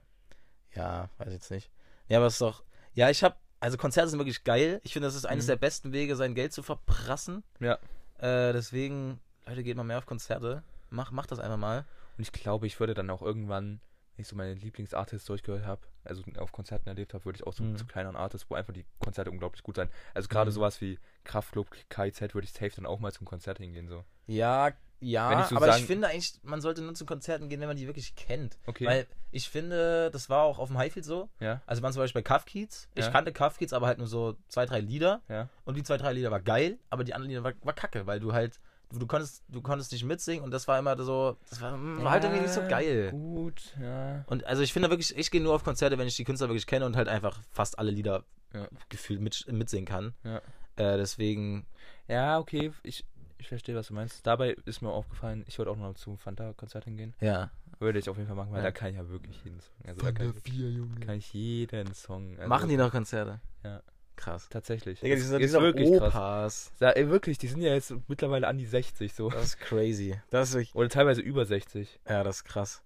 [0.76, 1.70] Ja, weiß jetzt nicht.
[2.08, 2.64] Ja, aber es ist doch.
[2.94, 3.36] Ja, ich habe.
[3.62, 4.80] Also Konzerte sind wirklich geil.
[4.84, 5.50] Ich finde, das ist eines Mhm.
[5.50, 7.44] der besten Wege, sein Geld zu verprassen.
[7.60, 7.74] Ja.
[8.20, 10.62] Äh, deswegen, Leute, geht mal mehr auf Konzerte.
[10.96, 11.86] Mach, mach das einfach mal.
[12.18, 13.82] Und ich glaube, ich würde dann auch irgendwann,
[14.16, 17.54] wenn ich so meine Lieblingsartists durchgehört habe, also auf Konzerten erlebt habe, würde ich auch
[17.54, 17.76] so Mhm.
[17.78, 19.90] zu kleineren Artists, wo einfach die Konzerte unglaublich gut sein.
[20.14, 20.56] Also gerade Mhm.
[20.56, 23.88] sowas wie Kraftklub, KIZ würde ich safe dann auch mal zum Konzert hingehen.
[23.90, 24.06] So.
[24.28, 24.72] Ja,
[25.02, 27.68] Ja, ich so aber ich sagen- finde eigentlich, man sollte nur zu Konzerten gehen, wenn
[27.68, 28.58] man die wirklich kennt.
[28.66, 28.86] Okay.
[28.86, 31.30] Weil ich finde, das war auch auf dem Highfield so.
[31.42, 32.88] ja, Also waren zum Beispiel bei Kids.
[32.96, 33.12] Ich Ja.
[33.12, 35.22] kannte Kids, aber halt nur so zwei, drei Lieder.
[35.28, 35.50] ja.
[35.66, 38.22] Und die zwei, drei Lieder war geil, aber die anderen Lieder war, war kacke, weil
[38.22, 38.62] du halt,
[38.92, 42.04] du, du konntest, du konntest nicht mitsingen und das war immer so, das war, mm,
[42.04, 43.12] war halt irgendwie nicht so geil.
[43.12, 44.24] Gut, ja.
[44.28, 46.68] Und also ich finde wirklich, ich gehe nur auf Konzerte, wenn ich die Künstler wirklich
[46.68, 48.24] kenne und halt einfach fast alle Lieder
[48.54, 48.68] Ja.
[48.90, 50.14] gefühlt mit, mitsingen kann.
[50.24, 50.38] Ja.
[50.78, 51.66] Äh, deswegen,
[52.08, 53.06] Ja, okay, ich,
[53.38, 54.26] ich verstehe, was du meinst.
[54.28, 57.14] Dabei ist mir aufgefallen, ich wollte auch noch zu Fanta-Konzert hingehen.
[57.20, 57.50] ja.
[57.78, 58.64] Würde ich auf jeden Fall machen, weil Ja.
[58.68, 59.76] da kann ich ja wirklich jeden Song.
[59.86, 60.98] Also da kann ich, vier, Junge.
[61.02, 62.38] kann ich jeden Song.
[62.38, 63.42] Also Machen die noch Konzerte?
[63.66, 63.82] Ja.
[64.16, 64.48] Krass.
[64.50, 65.00] Tatsächlich.
[65.02, 66.14] Digga, die Es sind, die ist sind wirklich krass.
[66.16, 66.72] Opas.
[66.80, 69.30] Da, ey, wirklich, die sind ja jetzt mittlerweile an die 60 so.
[69.30, 70.20] Das ist crazy.
[70.30, 72.00] Das ist wirklich, Oder teilweise über 60.
[72.08, 72.82] ja, das ist krass.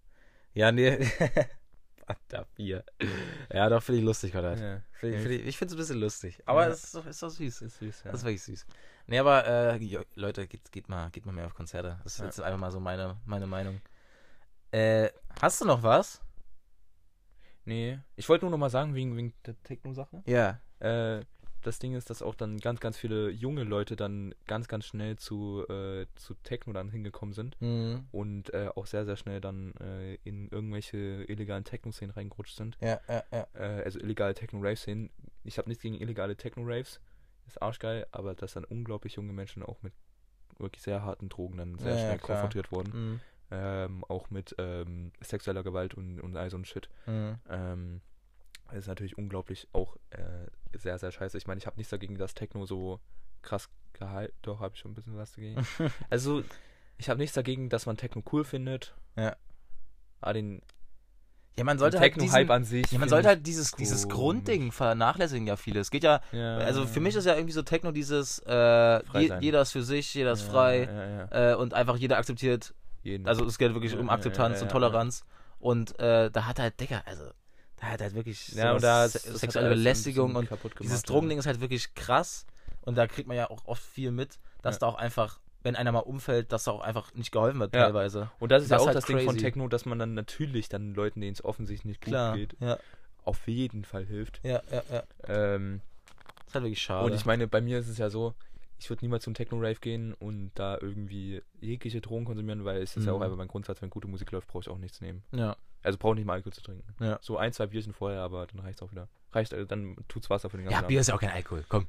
[0.53, 0.97] Ja, nee.
[2.55, 2.83] 4.
[3.53, 4.55] Ja, doch, finde ich lustig, oder?
[4.57, 4.81] Ja.
[4.93, 6.41] Find, ich- find ich ich finde es ein bisschen lustig.
[6.47, 6.69] Aber Ja.
[6.69, 7.61] es ist doch, ist doch süß.
[7.61, 8.11] Ist süß, ja.
[8.11, 8.65] Das ist wirklich süß.
[9.05, 11.99] Nee, aber äh, Leute, geht, geht, mal, geht mal mehr auf Konzerte.
[12.03, 12.25] Das ist Ja.
[12.25, 13.79] jetzt einfach mal so meine, meine Meinung.
[14.71, 15.09] Äh,
[15.39, 16.19] hast du noch was?
[17.65, 17.99] Nee.
[18.15, 20.23] Ich wollte nur noch mal sagen, wegen, wegen der Techno-Sache.
[20.25, 20.59] Ja.
[20.79, 21.21] Äh,
[21.61, 25.17] das Ding ist, dass auch dann ganz, ganz viele junge Leute dann ganz, ganz schnell
[25.17, 27.59] zu, äh, zu Techno dann hingekommen sind.
[27.59, 28.07] Mhm.
[28.11, 32.77] und äh, auch sehr, sehr schnell dann äh, in irgendwelche illegalen Techno-Szenen reingerutscht sind.
[32.79, 33.47] Ja, ja, ja.
[33.55, 35.09] Äh, also illegale Techno-Rave-Szenen.
[35.43, 37.01] Ich habe nichts gegen illegale Techno-Raves.
[37.45, 39.93] Ist arschgeil, aber dass dann unglaublich junge Menschen auch mit
[40.59, 42.27] wirklich sehr harten Drogen dann sehr Ja, ja, schnell klar.
[42.37, 42.91] konfrontiert wurden.
[43.11, 43.19] Mhm.
[43.51, 46.87] Ähm, auch mit ähm, sexueller Gewalt und, und all so ein Shit.
[47.07, 47.35] Mhm.
[47.49, 48.01] Ähm,
[48.71, 50.47] ist natürlich unglaublich auch äh,
[50.77, 51.37] sehr, sehr scheiße.
[51.37, 52.99] Ich meine, ich habe nichts dagegen, dass Techno so
[53.41, 54.35] krass gehalten.
[54.41, 55.65] Doch, habe ich schon ein bisschen was dagegen.
[56.09, 56.43] Also,
[56.97, 58.95] ich habe nichts dagegen, dass man Techno cool findet.
[59.15, 59.35] Ja.
[60.21, 60.61] Aber den
[61.57, 62.91] Ja, man sollte halt Techno-Hype diesen, an sich.
[62.91, 64.07] ja, man sollte halt dieses, dieses.
[64.09, 65.79] Grundding vernachlässigen ja viele.
[65.79, 69.33] Es geht ja, Ja, also für mich ist ja irgendwie so Techno dieses, äh, je,
[69.39, 73.27] jeder ist für sich, jeder ist ja, frei Ja, äh, und einfach jeder akzeptiert jeden.
[73.27, 75.23] Also es geht wirklich um Akzeptanz und Toleranz.
[75.59, 77.31] Und äh, da hat halt, Digga, also,
[77.79, 81.45] da hat halt wirklich ja, das sexuelle hat Belästigung und kaputt dieses gemacht, Drogending ist
[81.45, 82.45] halt wirklich krass.
[82.81, 84.79] Und da kriegt man ja auch oft viel mit, dass Ja.
[84.79, 87.83] da auch einfach, wenn einer mal umfällt, dass da auch einfach nicht geholfen wird Ja.
[87.85, 88.19] teilweise.
[88.19, 88.31] Ja.
[88.39, 89.39] Und das ist Das ja auch halt das Ding von crazy.
[89.39, 92.35] Techno, dass man dann natürlich dann Leuten, denen es offensichtlich nicht gut Klar.
[92.35, 92.77] geht, Ja,
[93.25, 94.39] auf jeden Fall hilft.
[94.43, 95.03] ja, ja, ja.
[95.27, 95.81] Ähm,
[96.37, 97.05] Das ist halt wirklich schade.
[97.05, 98.33] und ich meine, bei mir ist es ja so,
[98.79, 103.05] ich würde niemals zum Techno-Rave gehen und da irgendwie jegliche Drogen konsumieren, weil es ist
[103.05, 103.23] ja auch Mhm.
[103.23, 105.23] einfach mein Grundsatz, wenn gute Musik läuft, brauche ich auch nichts nehmen.
[105.33, 105.55] ja.
[105.83, 106.83] Also brauche nicht mal Alkohol zu trinken.
[107.03, 107.19] Ja.
[107.21, 109.07] So ein, zwei Bierchen vorher, aber dann reicht auch wieder.
[109.31, 110.87] Reicht, äh, dann tut's Wasser für den ganzen ja, Abend.
[110.89, 111.63] Bier ist ja auch kein Alkohol.
[111.69, 111.87] Komm.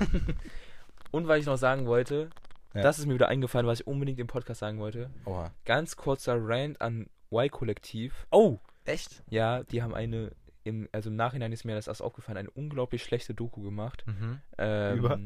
[1.10, 2.30] Und weil ich noch sagen wollte,
[2.74, 2.82] Ja.
[2.82, 5.10] das ist mir wieder eingefallen, was ich unbedingt im Podcast sagen wollte.
[5.24, 5.52] Oha.
[5.64, 8.26] Ganz kurzer Rant an Y-Kollektiv.
[8.30, 9.22] Oh, echt?
[9.28, 10.32] Ja, die haben eine,
[10.64, 14.04] im, also im Nachhinein ist mir das erst aufgefallen, eine unglaublich schlechte Doku gemacht.
[14.06, 14.40] Mhm.
[14.58, 15.20] Ähm, Über?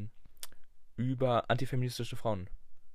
[0.96, 2.48] Über antifeministische Frauen.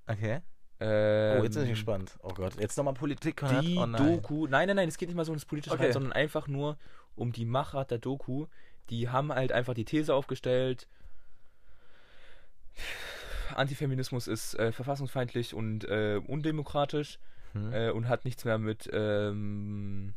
[0.08, 0.42] Okay.
[0.80, 2.18] Ähm, Oh, jetzt bin ich gespannt.
[2.22, 3.42] Oh Gott, jetzt nochmal Politik.
[3.62, 3.96] Die oh nein.
[3.96, 5.86] Doku, nein, nein, nein, es geht nicht mal so ums politische Okay.
[5.86, 6.78] rein, sondern einfach nur
[7.16, 8.48] um die Machart der Doku.
[8.90, 10.88] Die haben halt einfach die These aufgestellt,
[13.56, 17.20] Antifeminismus ist äh, verfassungsfeindlich und äh, undemokratisch
[17.54, 17.72] Hm.
[17.72, 20.14] äh, und hat nichts mehr mit ähm,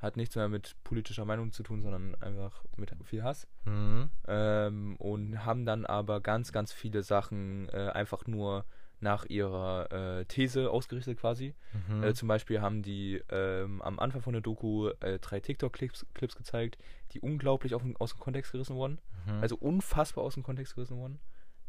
[0.00, 3.46] hat nichts mehr mit politischer Meinung zu tun, sondern einfach mit viel Hass.
[3.64, 4.10] Mhm.
[4.26, 8.64] Ähm, und haben dann aber ganz, ganz viele Sachen äh, einfach nur
[9.04, 11.54] nach ihrer äh, These ausgerichtet quasi.
[11.88, 12.02] Mhm.
[12.02, 16.34] Äh, zum Beispiel haben die ähm, am Anfang von der Doku äh, drei TikTok-Clips Clips
[16.34, 16.78] gezeigt,
[17.12, 18.98] die unglaublich auf, aus dem Kontext gerissen wurden.
[19.26, 19.40] Mhm.
[19.40, 21.20] Also unfassbar aus dem Kontext gerissen wurden.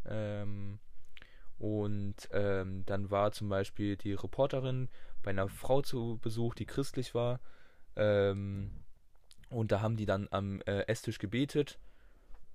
[0.06, 0.80] Ähm,
[1.60, 4.90] und ähm, dann war zum Beispiel die Reporterin
[5.22, 7.40] bei einer Frau zu Besuch, die christlich war.
[7.96, 8.72] Ähm,
[9.50, 11.78] und da haben die dann am äh, Esstisch gebetet.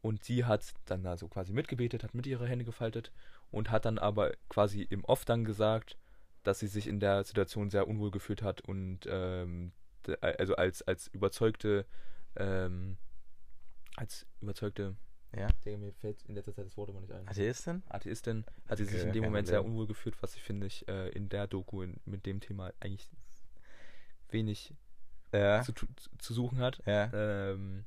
[0.03, 3.13] Und sie hat dann also quasi mitgebetet, hat mit ihre Hände gefaltet
[3.51, 5.97] und hat dann aber quasi im Off dann gesagt,
[6.43, 9.73] dass sie sich in der Situation sehr unwohl gefühlt hat und ähm,
[10.21, 11.85] also als, als überzeugte
[12.37, 12.97] ähm,
[13.97, 14.97] als überzeugte
[15.37, 15.49] Ja.
[15.65, 17.29] Digga, mir fällt in letzter Zeit das Wort immer nicht ein.
[17.29, 17.83] Atheistin?
[17.89, 21.09] Atheistin hat sie sich in dem Moment sehr unwohl gefühlt, was ich finde ich äh,
[21.11, 23.11] in der Doku in, mit dem Thema eigentlich
[24.31, 24.75] wenig
[25.35, 25.63] Ja.
[25.63, 25.73] zu,
[26.19, 26.81] zu suchen hat.
[26.87, 27.11] Ja.
[27.13, 27.85] Ähm,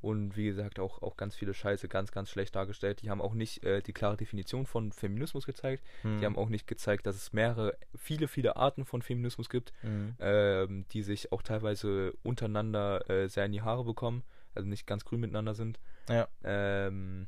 [0.00, 3.02] und wie gesagt, auch, auch ganz viele Scheiße ganz, ganz schlecht dargestellt.
[3.02, 5.84] Die haben auch nicht äh, die klare Definition von Feminismus gezeigt.
[6.04, 6.18] Mhm.
[6.18, 10.14] Die haben auch nicht gezeigt, dass es mehrere, viele, viele Arten von Feminismus gibt, Mhm.
[10.20, 14.22] ähm, die sich auch teilweise untereinander äh, sehr in die Haare bekommen,
[14.54, 15.80] also nicht ganz grün miteinander sind.
[16.08, 16.28] Ja.
[16.44, 17.26] Ähm,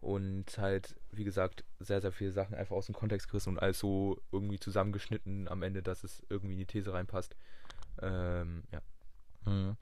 [0.00, 3.78] und halt, wie gesagt, sehr, sehr viele Sachen einfach aus dem Kontext gerissen und alles
[3.78, 7.34] so irgendwie zusammengeschnitten am Ende, dass es irgendwie in die These reinpasst.
[8.02, 8.80] Ähm, ja.
[9.50, 9.76] Mhm.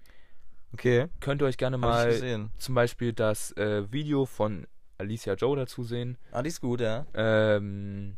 [0.74, 1.06] Okay.
[1.20, 2.12] Könnt ihr euch gerne mal
[2.58, 4.66] zum Beispiel das äh, Video von
[4.98, 6.18] Alicia Joe dazu sehen.
[6.32, 7.06] Ah, die ist gut, ja.
[7.14, 8.16] Ähm,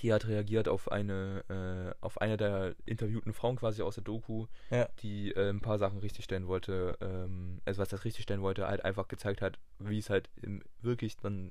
[0.00, 4.46] die hat reagiert auf eine, äh, auf eine der interviewten Frauen quasi aus der Doku,
[4.70, 4.88] Ja.
[5.00, 8.66] die äh, ein paar Sachen richtig stellen wollte, ähm, also was das richtig stellen wollte,
[8.68, 11.50] halt einfach gezeigt hat, wie es halt im, wirklich dann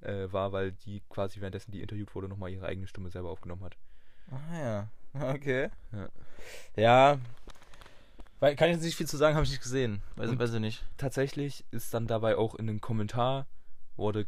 [0.00, 3.64] äh, war, weil die quasi währenddessen die interviewt wurde, nochmal ihre eigene Stimme selber aufgenommen
[3.64, 3.76] hat.
[4.30, 4.88] Ah ja,
[5.34, 5.70] okay.
[5.92, 6.08] Ja.
[6.76, 7.18] Ja.
[8.42, 10.02] Weil, kann ich jetzt nicht viel zu sagen, habe ich nicht gesehen.
[10.16, 10.84] Weiß, weiß ich nicht.
[10.96, 13.46] Tatsächlich ist dann dabei auch in einem Kommentar
[13.94, 14.26] wurde,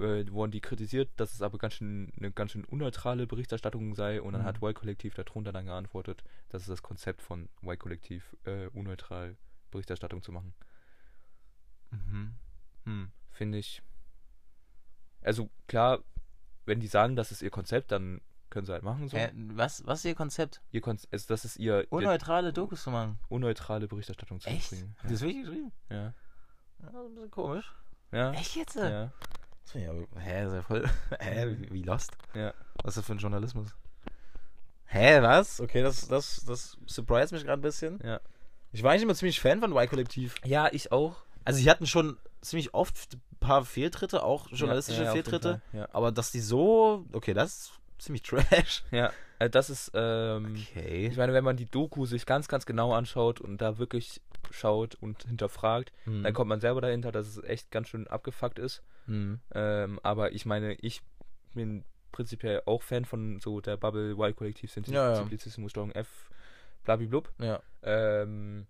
[0.00, 4.20] äh, wurden die kritisiert, dass es aber ganz schön, eine ganz schön unneutrale Berichterstattung sei
[4.20, 4.46] und dann Mhm.
[4.46, 9.36] hat Y-Kollektiv darunter dann geantwortet, das ist das Konzept von Y-Kollektiv, äh, unneutral
[9.70, 10.54] Berichterstattung zu machen.
[11.92, 12.34] Mhm.
[12.84, 13.12] Hm.
[13.30, 13.80] Finde ich.
[15.20, 16.02] Also klar,
[16.66, 18.22] wenn die sagen, das ist ihr Konzept, dann
[18.52, 19.16] können sie halt machen so.
[19.16, 20.60] Äh, was, was ist ihr Konzept?
[20.70, 23.18] Ihr Konz also das ist ihr Unneutrale Dokus zu machen.
[23.28, 24.70] unneutrale Berichterstattung zu Echt?
[24.70, 24.94] bringen.
[25.04, 25.72] Die das wirklich geschrieben?
[25.90, 25.96] Ja.
[25.96, 26.12] Ja,
[26.80, 27.74] das ist ein bisschen komisch.
[28.12, 28.32] Ja.
[28.32, 28.76] Echt jetzt?
[28.76, 29.12] Ja.
[29.62, 32.12] Das finde ich aber, hä, ist ja voll, hä, wie, wie lost?
[32.34, 32.52] Ja.
[32.82, 33.74] Was ist das für ein Journalismus?
[34.84, 35.60] Hä, was?
[35.60, 37.98] Okay, das, das, das surprised mich gerade ein bisschen.
[38.04, 38.20] Ja.
[38.72, 40.34] Ich war eigentlich immer ziemlich Fan von Y-Kollektiv.
[40.44, 41.24] Ja, ich auch.
[41.44, 45.62] Also, sie hatten schon ziemlich oft ein paar Fehltritte, auch journalistische ja, ja, Fehltritte.
[45.72, 45.88] Ja.
[45.92, 47.72] Aber dass die so, okay, das ist
[48.02, 48.84] ziemlich trash.
[48.90, 51.06] Ja, äh, das ist, ähm, Okay.
[51.08, 54.94] ich meine, wenn man die Doku sich ganz, ganz genau anschaut und da wirklich schaut
[54.96, 56.22] und hinterfragt, Hm.
[56.22, 58.82] dann kommt man selber dahinter, dass es echt ganz schön abgefuckt ist.
[59.06, 59.40] Hm.
[59.54, 61.02] Ähm, aber ich meine, ich
[61.54, 65.14] bin prinzipiell auch Fan von so der Bubble Y-Kollektiv, Ja, ja.
[65.16, 66.30] Simplizismus, Steuerung F,
[66.84, 67.32] blablablub.
[67.38, 67.60] Ja.
[67.82, 68.66] Ähm,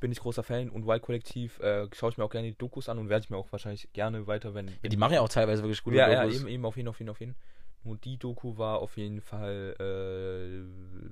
[0.00, 2.98] bin ich großer Fan und Y-Kollektiv äh, schaue ich mir auch gerne die Dokus an
[2.98, 4.66] und werde ich mir auch wahrscheinlich gerne weiter, wenn.
[4.68, 4.88] ja.
[4.88, 6.40] Die machen ja auch teilweise wirklich gute ja, ja, Dokus.
[6.40, 7.36] eben, eben, auf jeden, auf jeden, auf jeden.
[7.84, 11.10] Und die Doku war auf jeden Fall äh,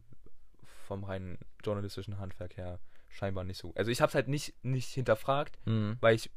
[0.87, 3.73] vom rein journalistischen Handwerk her scheinbar nicht so.
[3.75, 5.97] Also ich habe es halt nicht, nicht hinterfragt, Hm.
[6.01, 6.31] weil ich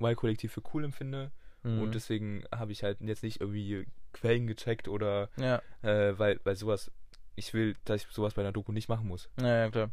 [0.00, 1.30] Y-Kollektiv für cool empfinde
[1.62, 1.80] Hm.
[1.80, 5.62] und deswegen habe ich halt jetzt nicht irgendwie Quellen gecheckt oder ja.
[5.82, 6.90] äh, weil, weil sowas,
[7.36, 9.30] ich will, dass ich sowas bei einer Doku nicht machen muss.
[9.40, 9.90] Ja, ja, klar.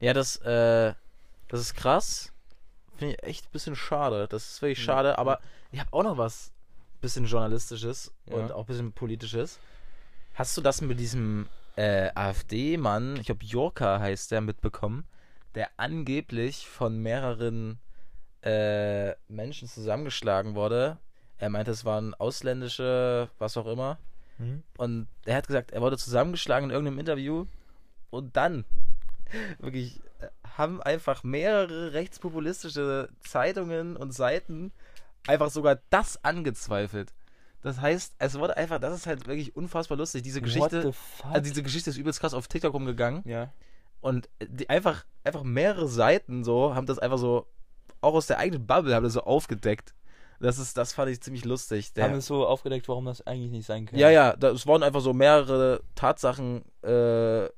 [0.00, 0.94] Ja, das, äh,
[1.48, 2.32] das ist krass.
[2.96, 4.26] Finde ich echt ein bisschen schade.
[4.28, 4.84] Das ist wirklich Ja.
[4.84, 5.40] schade, aber
[5.70, 6.52] ich habe auch noch was
[7.02, 8.36] bisschen journalistisches Ja.
[8.36, 9.58] und auch ein bisschen politisches.
[10.34, 15.04] Hast du das mit diesem äh, AfD-Mann, ich glaube Jorka heißt der, mitbekommen,
[15.54, 17.78] der angeblich von mehreren
[18.42, 20.96] äh, Menschen zusammengeschlagen wurde?
[21.38, 23.98] Er meinte, es waren ausländische, was auch immer.
[24.76, 27.46] Und er hat gesagt, er wurde zusammengeschlagen in irgendeinem Interview.
[28.10, 28.64] Und dann,
[29.60, 34.72] wirklich, äh, haben einfach mehrere rechtspopulistische Zeitungen und Seiten
[35.26, 37.12] einfach sogar das angezweifelt.
[37.62, 40.22] Das heißt, es wurde einfach, das ist halt wirklich unfassbar lustig.
[40.22, 40.92] Diese Geschichte,
[41.22, 43.22] also diese Geschichte ist übelst krass auf TikTok rumgegangen.
[43.24, 43.52] ja.
[44.00, 47.46] Und die einfach, einfach mehrere Seiten so haben das einfach so,
[48.00, 49.94] auch aus der eigenen Bubble, haben das so aufgedeckt.
[50.40, 51.92] Das ist, das fand ich ziemlich lustig.
[51.92, 53.96] Der, Haben es so aufgedeckt, warum das eigentlich nicht sein kann.
[53.96, 57.48] ja, ja, da, es wurden einfach so mehrere Tatsachen äh,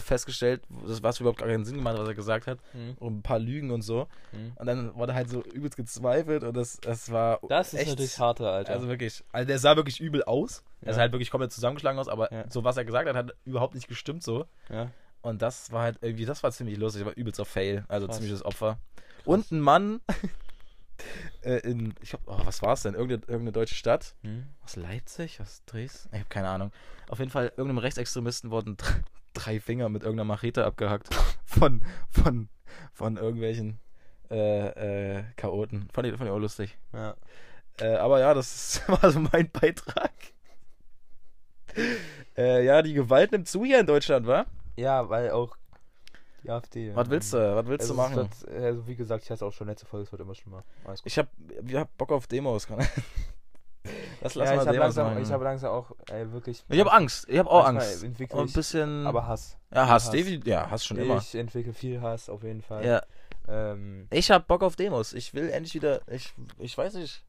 [0.00, 2.58] festgestellt, das was überhaupt gar keinen Sinn gemacht, was er gesagt hat.
[2.74, 2.94] Mhm.
[2.98, 4.06] Und ein paar Lügen und so.
[4.32, 4.52] Mhm.
[4.56, 7.40] Und dann wurde halt so übelst gezweifelt und das, das war.
[7.48, 8.72] Das ist echt, natürlich harter, Alter.
[8.72, 10.62] Also wirklich, also der sah wirklich übel aus.
[10.80, 10.94] Er Ja.
[10.94, 12.44] sah halt wirklich komplett zusammengeschlagen aus, aber Ja.
[12.50, 14.46] so was er gesagt hat, hat überhaupt nicht gestimmt so.
[14.70, 14.90] ja.
[15.24, 18.16] Und das war halt irgendwie, das war ziemlich lustig, war übelster Fail, also Krass.
[18.16, 18.78] ziemliches Opfer.
[19.24, 20.00] Und ein Mann
[21.42, 22.94] äh, in, ich hab, oh, was war es denn?
[22.94, 24.16] Irgendeine, irgendeine deutsche Stadt?
[24.22, 24.46] Mhm.
[24.62, 25.38] Was Leipzig?
[25.38, 26.08] Was Dresden?
[26.12, 26.72] Ich habe keine Ahnung.
[27.08, 28.76] Auf jeden Fall, irgendeinem Rechtsextremisten wurden
[29.32, 31.08] drei Finger mit irgendeiner Machete abgehackt.
[31.44, 32.48] Von, von,
[32.94, 33.78] von irgendwelchen
[34.30, 35.86] äh, äh, Chaoten.
[35.92, 36.78] Fand ich, fand ich auch lustig.
[36.94, 37.14] Ja.
[37.78, 40.12] Äh, aber ja, das war so mein Beitrag.
[42.38, 44.46] äh, ja, die Gewalt nimmt zu hier in Deutschland, wa?
[44.76, 45.56] ja, weil auch
[46.42, 46.94] die AfD.
[46.94, 47.54] Was willst du?
[47.54, 48.16] Was willst also du machen?
[48.16, 50.64] Wird, also wie gesagt, ich hatte auch schon letzte Folge, es wird immer schlimmer.
[51.04, 51.28] Ich hab,
[51.66, 52.66] ich hab Bock auf Demos.
[53.84, 56.62] Kann- Lass, lass ja, mal ich habe langsam, ich habe langsam auch ey, wirklich.
[56.68, 57.28] Ich habe Angst.
[57.28, 58.04] Ich habe auch Angst.
[58.04, 59.06] entwickle Und ein ich- bisschen.
[59.06, 59.56] Aber Hass.
[59.74, 60.12] ja, Hass.
[60.12, 60.26] Hass.
[60.44, 61.18] Ja, Hass schon immer.
[61.18, 62.84] Ich entwickle viel Hass auf jeden Fall.
[62.86, 63.02] Ja.
[63.48, 65.12] Ähm, Ich hab Bock auf Demos.
[65.12, 66.00] Ich will endlich wieder.
[66.08, 67.24] Ich, ich weiß nicht.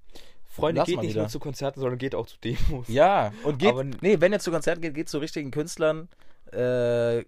[0.47, 1.22] Freunde, Lass geht nicht wieder.
[1.22, 2.88] nur zu Konzerten, sondern geht auch zu Demos.
[2.88, 3.70] Ja, und geht.
[3.70, 6.08] Aber- nee, wenn ihr zu Konzerten geht, geht zu richtigen Künstlern.
[6.51, 7.24] Äh,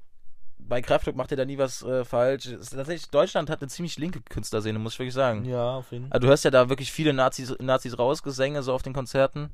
[0.67, 2.45] bei Kraftwerk macht ihr da nie was äh, falsch.
[2.45, 5.45] Tatsächlich, Deutschland hat eine ziemlich linke Künstlerszene, muss ich wirklich sagen.
[5.45, 6.13] Ja, auf jeden Fall.
[6.13, 9.51] Also du hörst ja da wirklich viele Nazis, Nazis rausgesänge so auf den Konzerten.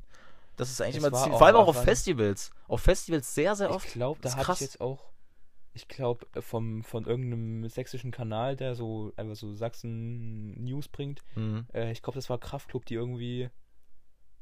[0.56, 2.50] Das ist eigentlich Es immer ziemlich, vor allem auch auf Festivals.
[2.68, 3.86] Auf Festivals sehr, sehr oft.
[3.86, 5.00] Ich glaube, da Das habe ich jetzt auch,
[5.72, 11.20] ich glaube, vom von irgendeinem sächsischen Kanal, der so einfach so Sachsen News bringt.
[11.34, 11.66] Mhm.
[11.72, 13.50] Äh, ich glaube, das war Kraftklub, die irgendwie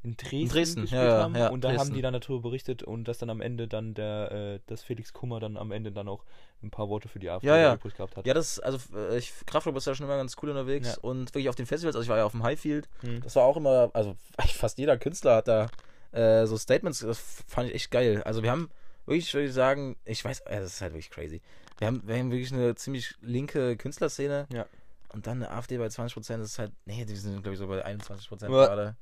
[0.03, 1.34] in Dresden, Dresden, gespielt ja, ja, haben.
[1.36, 1.94] ja, und da haben Dresden.
[1.94, 5.40] die dann darüber berichtet und dass dann am Ende dann der, äh, dass Felix Kummer
[5.40, 6.24] dann am Ende dann auch
[6.62, 7.74] ein paar Worte für die AfD Ja, ja.
[7.74, 8.26] übrig gehabt hat.
[8.26, 10.98] Ja, das, also äh, ich, Kraftwerk ist ja schon immer ganz cool unterwegs Ja.
[11.03, 13.20] und wirklich auf den Festivals, also ich war ja auf dem Highfield, Hm.
[13.22, 15.68] das war auch immer, also eigentlich fast jeder Künstler hat da
[16.12, 18.22] äh, so Statements, das fand ich echt geil.
[18.24, 18.70] Also wir haben
[19.07, 21.40] wirklich, würde ich sagen, ich weiß, ja, das ist halt wirklich crazy.
[21.78, 24.46] Wir haben, wir haben wirklich eine ziemlich linke Künstlerszene.
[24.53, 24.66] Ja.
[25.12, 27.59] Und dann eine AfD bei 20 Prozent, das ist halt, nee, die sind, glaube ich,
[27.59, 28.96] so bei 21 Prozent gerade.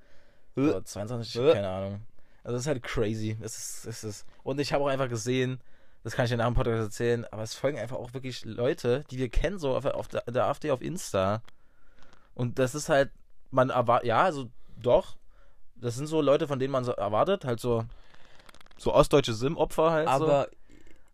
[0.59, 0.69] Äh.
[0.71, 1.53] Oder 22, Äh.
[1.53, 2.01] keine Ahnung.
[2.45, 3.37] Also das ist halt crazy.
[3.41, 5.61] Das ist, das ist, und ich habe auch einfach gesehen,
[6.05, 9.05] das kann ich dir nach dem Podcast erzählen, aber es folgen einfach auch wirklich Leute,
[9.11, 11.43] die wir kennen, so auf, auf der, der AfD auf Insta.
[12.35, 13.11] Und das ist halt,
[13.51, 15.17] man erwartet, ja, also doch,
[15.75, 17.85] das sind so Leute, von denen man so erwartet, halt so,
[18.79, 20.07] so ostdeutsche Sim-Opfer halt.
[20.09, 20.13] so.
[20.15, 20.49] Aber,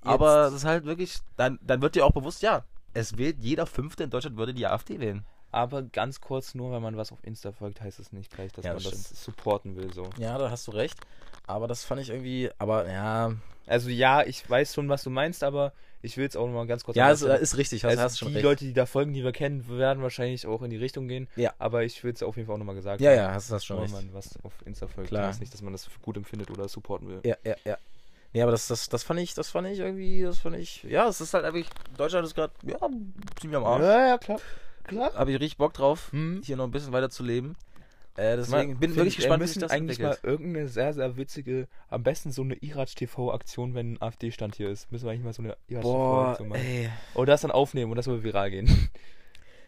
[0.03, 3.67] aber das ist halt wirklich, dann, dann wird dir auch bewusst, ja, es wählt jeder
[3.67, 5.25] Fünfte in Deutschland würde die AfD wählen.
[5.55, 8.65] Aber ganz kurz, nur weil man was auf Insta folgt, heißt es nicht gleich, dass
[8.65, 9.93] Ja, man das das supporten will.
[9.93, 10.09] So.
[10.19, 10.99] Ja, da hast du recht.
[11.47, 13.33] Aber das fand ich irgendwie, aber ja.
[13.67, 16.67] Also ja, ich weiß schon, was du meinst, aber ich will es auch noch mal
[16.67, 17.43] ganz kurz Ja, es erläutern.
[17.43, 18.45] ist richtig, hast, also hast schon die recht.
[18.45, 21.29] Leute, die da folgen, die wir kennen, werden wahrscheinlich auch in die Richtung gehen.
[21.37, 21.55] Ja.
[21.59, 23.17] Aber ich will es auf jeden Fall auch nochmal gesagt ja, haben.
[23.17, 23.95] ja, hast, hast schon Wenn recht.
[23.95, 25.29] man was auf Insta folgt, Klar.
[25.29, 27.21] heißt nicht, dass man das für gut empfindet oder supporten will.
[27.25, 27.79] Ja, ja, ja.
[28.35, 31.09] Nee, aber das, das, das fand ich, das fand ich irgendwie, das fand ich, ja,
[31.09, 32.79] es ist halt einfach, Deutschland ist gerade, ja,
[33.41, 33.83] ziemlich am Arsch.
[33.85, 34.41] Ja, ja, klar.
[34.85, 35.13] Klar.
[35.15, 36.41] Habe ich richtig Bock drauf, Hm.
[36.45, 37.57] hier noch ein bisschen weiter zu leben.
[38.17, 40.23] Äh, deswegen Man- bin find wirklich ich, gespannt, wir wie sich müssen das eigentlich entwickelt.
[40.25, 44.91] mal irgendeine sehr, sehr witzige, am besten so eine Iratsch-TV-Aktion, wenn ein AfD-Stand hier ist.
[44.93, 46.61] Müssen wir eigentlich mal so eine Iratsch-TV-Aktion machen.
[46.65, 46.91] ey.
[47.15, 48.67] Oder das dann aufnehmen und das soll viral gehen.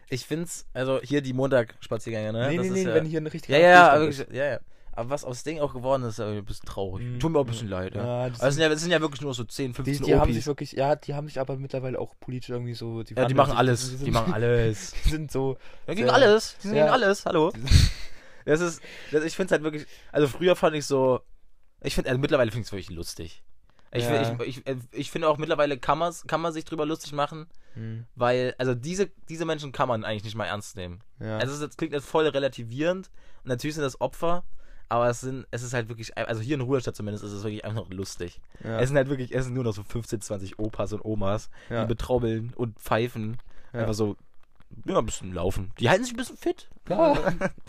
[0.09, 2.47] Ich find's, also hier die Montag-Spaziergänge, ne?
[2.47, 4.59] nee, das nee, nee, ja, wenn hier ein richtiger Ja, ja, wirklich, ja, ja.
[4.97, 7.05] Aber was aus Ding auch geworden ist, ist ein bisschen traurig.
[7.05, 7.19] Mhm.
[7.19, 8.03] Tut mir auch ein bisschen leid, ja.
[8.03, 10.05] Ja, Also das es sind ja, es sind ja wirklich nur so 10, die, 15
[10.05, 10.35] die haben Opis.
[10.35, 13.01] sich wirklich, ja, die haben sich aber mittlerweile auch politisch irgendwie so.
[13.03, 13.89] ja, die machen alles.
[13.89, 14.93] sind- Die machen alles.
[15.05, 15.57] Die sind so.
[15.87, 16.57] Ja, gegen Sehr- alles.
[16.63, 16.83] Die sind ja.
[16.85, 17.25] gegen alles.
[17.25, 17.51] Hallo.
[18.45, 18.81] Das ist,
[19.11, 21.19] das, ich finde es halt wirklich, also früher fand ich so,
[21.81, 23.43] ich finde, also mittlerweile finde ich es wirklich lustig.
[23.91, 24.39] Ich, Ja.
[24.41, 28.55] ich, ich, ich finde auch mittlerweile kann, kann man sich drüber lustig machen, Hm, weil,
[28.57, 31.01] also diese, diese Menschen kann man eigentlich nicht mal ernst nehmen.
[31.19, 31.37] ja.
[31.39, 33.09] Also jetzt- klingt jetzt voll relativierend
[33.43, 34.45] und natürlich sind das Opfer,
[34.89, 37.65] aber es sind, es ist halt wirklich, also hier in Ruhestadt zumindest ist es wirklich
[37.65, 38.39] einfach noch lustig.
[38.63, 38.79] ja.
[38.79, 41.81] Es sind halt wirklich, es sind nur noch so 15, 20 Opas und Omas, ja.
[41.81, 43.37] die betrobbeln und pfeifen.
[43.73, 43.81] Ja.
[43.81, 44.15] Einfach so,
[44.85, 45.71] ja, ein bisschen laufen.
[45.79, 46.69] Die halten sich ein bisschen fit.
[46.89, 47.11] Ja.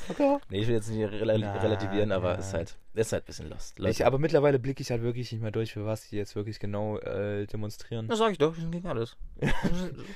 [0.09, 0.39] Okay.
[0.51, 2.39] Nee, ich will jetzt nicht rela Na, relativieren, aber ja.
[2.39, 3.79] ist halt, ist halt ein bisschen lost.
[3.79, 3.91] Leute.
[3.91, 6.59] Ich, aber mittlerweile blicke ich halt wirklich nicht mehr durch, für was die jetzt wirklich
[6.59, 8.09] genau äh, demonstrieren.
[8.09, 9.17] das sag ich doch, die sind gegen alles.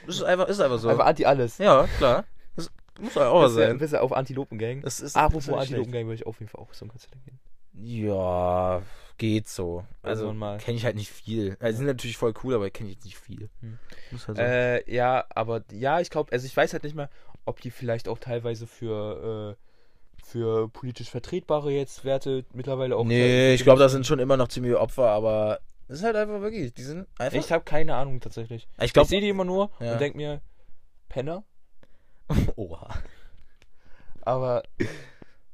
[0.06, 0.88] Das ist einfach, ist einfach so.
[0.88, 1.58] Einfach anti alles.
[1.58, 2.24] ja, klar.
[2.56, 2.70] Das
[3.00, 3.78] muss halt auch sein.
[3.78, 4.82] bist du auf Antilopengang?
[4.82, 7.38] Das ist Apropos Antilopengang würde ich auf jeden Fall auch so ein Konzert gehen.
[7.74, 8.82] Ja,
[9.16, 9.84] geht so.
[10.02, 10.58] Also, mal.
[10.58, 11.56] kenne ich halt nicht viel.
[11.58, 13.48] Also, sind natürlich voll cool, aber kenne ich jetzt nicht viel.
[13.60, 13.78] Hm.
[14.10, 14.42] Muss halt so.
[14.42, 17.08] Äh, ja, aber ja, ich glaube, also ich weiß halt nicht mehr,
[17.46, 23.04] ob die vielleicht auch teilweise für, äh, für politisch vertretbare jetzt Werte mittlerweile auch.
[23.04, 26.40] nee, ich glaube, da sind schon immer noch ziemliche Opfer, aber es ist halt einfach
[26.40, 27.38] wirklich, die sind einfach.
[27.38, 28.68] Ich habe keine Ahnung tatsächlich.
[28.80, 29.92] ich Ich sehe die immer nur Ja.
[29.92, 30.40] und denke mir,
[31.08, 31.44] Penner.
[32.56, 32.88] Oha.
[34.22, 34.62] Aber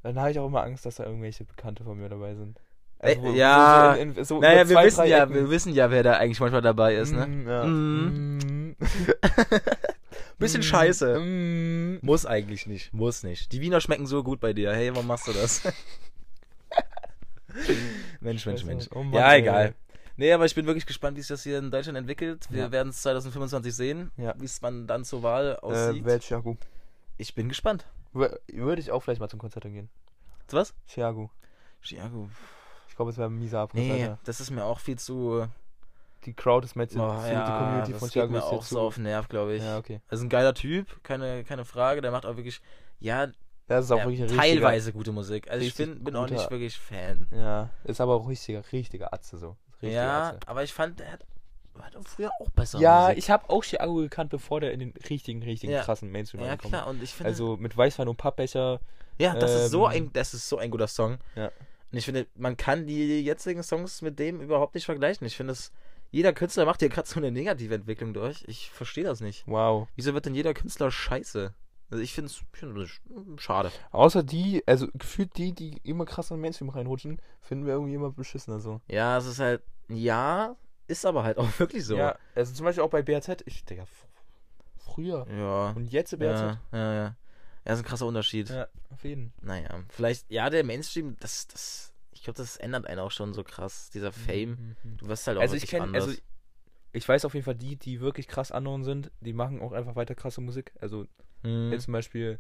[0.03, 2.59] dann habe ich auch immer Angst, dass da irgendwelche Bekannte von mir dabei sind.
[3.01, 3.95] Äh, wo- ja.
[3.95, 5.35] so in, in, so Naja, wir zwei, wissen ja, Ecken.
[5.35, 7.27] wir wissen ja, wer da eigentlich manchmal dabei ist, ne?
[7.27, 7.65] Mm, ja.
[7.65, 8.39] Mm.
[8.39, 8.77] Mm.
[10.39, 10.65] Bisschen Mm.
[10.65, 11.19] scheiße.
[11.21, 11.99] Mm.
[12.03, 13.53] Muss eigentlich nicht, muss nicht.
[13.53, 14.73] Die Wiener schmecken so gut bei dir.
[14.73, 15.63] Hey, warum machst du das?
[18.21, 18.65] Mensch, Mensch.
[18.65, 18.87] Mensch.
[18.95, 19.75] Oh Mann, ja, egal.
[20.19, 22.47] Nee, aber ich bin wirklich gespannt, wie sich das hier in Deutschland entwickelt.
[22.51, 22.73] Wir Ja.
[22.73, 24.35] werden es 2025 sehen, Ja.
[24.37, 26.05] wie es man dann zur Wahl aussieht.
[26.07, 26.57] Äh, Thiago?
[27.17, 27.87] ich bin gespannt.
[28.15, 29.89] Wür- Würde ich auch vielleicht mal zum Konzert gehen.
[30.51, 30.75] Was?
[30.89, 31.31] Thiago.
[31.83, 32.29] Chiago.
[32.89, 34.19] Ich glaube, es wäre ein mieser Abriss, Nee, Alter.
[34.25, 35.47] das ist mir auch viel zu.
[36.25, 38.45] Die Crowd ist mir jetzt, Oh, die ja, Community das von geht Thiago mir ist
[38.45, 39.63] auch jetzt so auf den Nerv, glaube ich.
[39.63, 40.01] Ja, okay.
[40.09, 42.01] Also ein geiler Typ, keine, keine Frage.
[42.01, 42.61] Der macht auch wirklich,
[42.99, 43.29] ja,
[43.69, 45.49] Das ist auch ja wirklich teilweise gute Musik.
[45.49, 47.29] Also ich bin, bin auch nicht wirklich Fan.
[47.31, 49.57] Ja, ist aber auch richtiger, richtiger Atze so.
[49.83, 50.39] Richtiger Ja, Atze.
[50.47, 51.25] aber ich fand, der hat,
[51.81, 53.19] hat auch früher auch besser Ja, Musik.
[53.19, 55.83] ich habe auch Thiago gekannt, bevor der in den richtigen, richtigen Ja.
[55.83, 58.81] krassen Mainstream Ja, angekommen klar, und ich finde, Also mit Weißwein und Pappbecher.
[59.19, 61.19] ja, das ist so ähm, ein, das ist so ein guter Song.
[61.37, 61.47] Ja.
[61.91, 65.27] Und ich finde, man kann die jetzigen Songs mit dem überhaupt nicht vergleichen.
[65.27, 65.73] Ich finde, es-
[66.11, 68.43] jeder Künstler macht hier gerade so eine negative Entwicklung durch.
[68.47, 69.45] Ich verstehe das nicht.
[69.47, 69.89] Wow.
[69.95, 71.53] Wieso wird denn jeder Künstler scheiße?
[71.91, 73.73] Also ich finde es schade.
[73.91, 77.95] Außer die, also gefühlt die, die immer krass in den Mainstream reinrutschen, finden wir irgendwie
[77.95, 78.81] immer beschissener so.
[78.89, 80.55] Ja, es ist halt, ja,
[80.87, 81.97] ist aber halt auch wirklich so.
[81.97, 84.07] Ja, also zum Beispiel auch bei BRZ, ich, f-
[84.77, 85.27] früher.
[85.31, 85.71] Ja.
[85.71, 86.41] Und jetzt BRZ.
[86.41, 87.17] Ja, ja, ja.
[87.65, 88.49] Ja, ist ein krasser Unterschied.
[88.51, 89.33] Ja, auf jeden.
[89.41, 93.45] Naja, vielleicht, ja, der Mainstream, das, das, ich glaube, das ändert einen auch schon so
[93.45, 94.75] krass, dieser Fame.
[94.85, 94.97] Mhm.
[94.99, 96.05] Du wirst halt auch Also ich kenne, anders.
[96.09, 96.19] also
[96.93, 99.97] ich weiß auf jeden Fall die, die wirklich krass anderen sind, die machen auch einfach
[99.97, 100.73] weiter krasse Musik.
[100.81, 101.07] Also
[101.43, 101.73] Mhm.
[101.73, 102.39] jetzt zum Beispiel,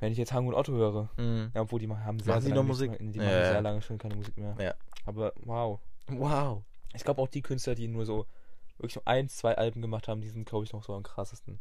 [0.00, 1.50] wenn ich jetzt Hang und Otto höre, Mhm.
[1.54, 2.90] ja, obwohl die haben sehr, Machen sehr lange Musik?
[2.90, 3.50] nichts mehr- Die Ja, machen ja.
[3.52, 4.56] sehr lange schon keine Musik mehr.
[4.58, 4.74] Ja.
[5.04, 5.80] Aber wow.
[6.08, 6.62] Wow.
[6.94, 8.26] Ich glaube auch die Künstler, die nur so
[8.78, 11.60] wirklich nur eins, zwei Alben gemacht haben, die sind, glaube ich, noch so am krassesten.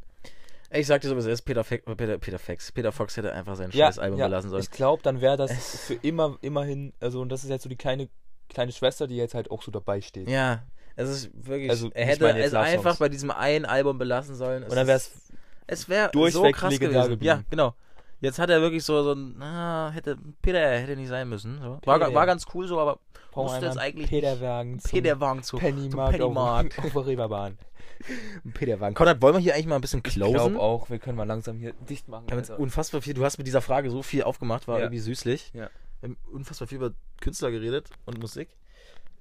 [0.72, 2.72] Ich sag dir so, es ist, Peter, Fe Peter, Peter Fex.
[2.72, 4.28] Peter Fox hätte einfach sein Ja, scheiß Album ja.
[4.28, 4.62] belassen sollen.
[4.62, 5.52] Ich glaube, dann wäre das
[5.88, 8.08] für immer, immerhin, also und das ist jetzt so die kleine,
[8.48, 10.30] kleine Schwester, die jetzt halt auch so dabei steht.
[10.30, 10.64] Ja,
[10.96, 11.70] es ist wirklich.
[11.70, 14.64] Also, er hätte es einfach bei diesem einen Album belassen sollen.
[14.64, 15.29] Und dann wäre es
[15.72, 17.02] Es wäre so krass gewesen.
[17.10, 17.24] geblieben.
[17.26, 17.76] Ja, genau.
[18.22, 21.60] Jetzt hat er wirklich so, so ein, na, hätte, Peter hätte nicht sein müssen.
[21.62, 21.80] So.
[21.86, 23.00] War, war ganz cool so, aber
[23.36, 26.80] musste jetzt eigentlich Peterwagen zum Peterwagen zu Pennymarkt, Pennymarkt.
[26.80, 27.58] Auf, auf der Reeperbahn.
[28.54, 28.96] Peterwagen.
[28.96, 30.34] Konrad, wollen wir hier eigentlich mal ein bisschen Ich closen?
[30.34, 32.26] glaube auch, wir können mal langsam hier dicht machen.
[32.32, 32.60] Alter.
[32.60, 34.86] unfassbar viel, du hast mit dieser Frage so viel aufgemacht, war Ja.
[34.86, 35.52] irgendwie süßlich.
[35.54, 35.70] Ja.
[36.02, 36.92] Wir haben unfassbar viel über
[37.22, 38.50] Künstler geredet und Musik.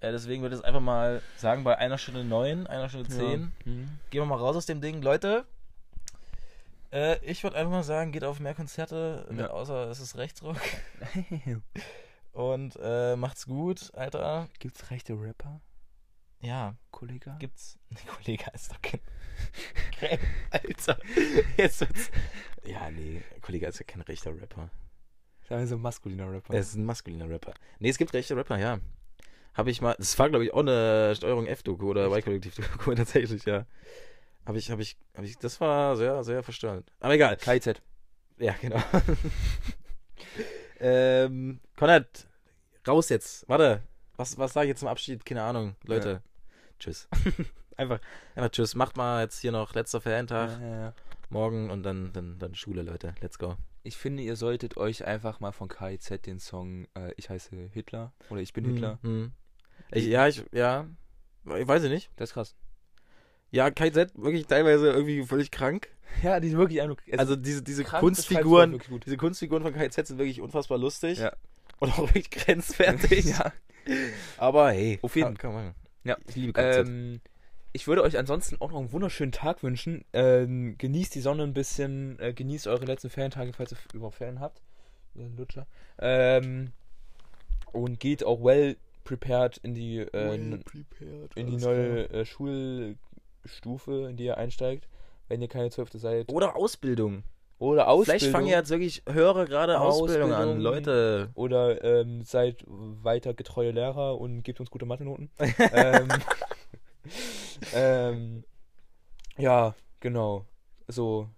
[0.00, 3.52] Äh, deswegen würde ich jetzt einfach mal sagen, bei einer Stunde neun, einer Stunde zehn,
[3.64, 3.72] Ja.
[3.72, 3.88] Mhm.
[4.10, 5.02] gehen wir mal raus aus dem Ding.
[5.02, 5.44] Leute,
[6.92, 9.48] äh, ich würde einfach mal sagen, geht auf mehr Konzerte, Ja.
[9.50, 10.56] außer es ist Rechtsrock.
[12.32, 14.48] Und äh, macht's gut, Alter.
[14.58, 15.60] Gibt's rechte Rapper,
[16.40, 17.36] Ja, Kollege?
[17.38, 17.78] gibt's.
[18.06, 19.00] Kollege ist doch kein.
[20.50, 20.98] Alter.
[21.56, 22.10] Jetzt wird's.
[22.64, 24.70] Ja, nee, Kollege ist ja kein rechter Rapper.
[25.48, 26.52] Wir so ein maskuliner Rapper.
[26.52, 27.54] Er ist ein maskuliner Rapper.
[27.78, 28.78] Nee, es gibt rechte Rapper, ja.
[29.54, 29.94] Habe ich mal.
[29.98, 33.64] Das war, glaube ich, auch eine Steuerung F-Doku oder Y-Kollektiv-Doku, tatsächlich, ja.
[34.48, 35.36] Habe ich, habe ich, habe ich.
[35.36, 36.90] Das war sehr, sehr verstörend.
[37.00, 37.36] Aber egal.
[37.36, 37.82] KZ.
[38.38, 38.82] Ja, genau.
[40.80, 42.26] ähm, Konrad,
[42.86, 43.46] raus jetzt.
[43.46, 43.82] Warte.
[44.16, 45.26] Was, was sage ich jetzt zum Abschied?
[45.26, 45.76] Keine Ahnung.
[45.84, 46.22] Leute.
[46.78, 47.08] Tschüss.
[47.76, 48.00] einfach,
[48.34, 48.74] einfach tschüss.
[48.74, 50.50] Macht mal jetzt hier noch letzter Ferientag.
[50.52, 50.94] Ja, ja, ja.
[51.28, 53.14] Morgen und dann, dann, dann Schule, Leute.
[53.20, 53.56] Let's go.
[53.82, 58.14] Ich finde, ihr solltet euch einfach mal von KIZ den Song äh, Ich heiße Hitler
[58.30, 58.98] oder Ich bin Hitler.
[59.02, 59.32] Hm.
[59.90, 60.86] Ich, ja, ich, ja.
[61.44, 62.10] Ich weiß ich nicht.
[62.16, 62.56] Das ist krass.
[63.50, 65.88] Ja, KZ wirklich teilweise irgendwie völlig krank.
[66.22, 66.96] Ja, die sind wirklich einfach.
[67.16, 69.06] Also diese, diese krank Kunstfiguren, wirklich gut.
[69.06, 71.18] diese Kunstfiguren von KZ sind wirklich unfassbar lustig.
[71.18, 71.32] Ja.
[71.78, 73.24] Und auch wirklich grenzwertig.
[73.38, 73.52] ja.
[74.36, 75.74] Aber hey, Auf jeden- man.
[76.04, 76.16] Ja.
[76.28, 76.86] Ich liebe KZ.
[76.88, 77.20] Ähm,
[77.72, 80.04] ich würde euch ansonsten auch noch einen wunderschönen Tag wünschen.
[80.12, 84.40] Ähm, genießt die Sonne ein bisschen, äh, genießt eure letzten Ferientage, falls ihr überhaupt Ferien
[84.40, 84.60] habt.
[85.14, 85.66] Ihr Lutscher.
[85.98, 86.72] Ähm,
[87.72, 90.64] und geht auch well prepared in die, äh, n-
[91.34, 92.24] in die neue äh,
[93.44, 94.88] Schulstufe, in die ihr einsteigt,
[95.28, 96.32] wenn ihr keine Zwölfte seid.
[96.32, 97.24] Oder Ausbildung.
[97.58, 98.20] Oder Ausbildung.
[98.20, 100.42] Vielleicht fangen ja jetzt wirklich Hörer gerade Ausbildung, an.
[100.42, 100.62] Ausbildung.
[100.62, 101.30] Leute.
[101.34, 105.30] Oder ähm, seid weiter getreue Lehrer und gebt uns gute Mathe-Noten.
[105.72, 106.08] ähm,
[107.74, 108.44] ähm,
[109.36, 110.44] ja, genau.
[110.86, 111.28] So.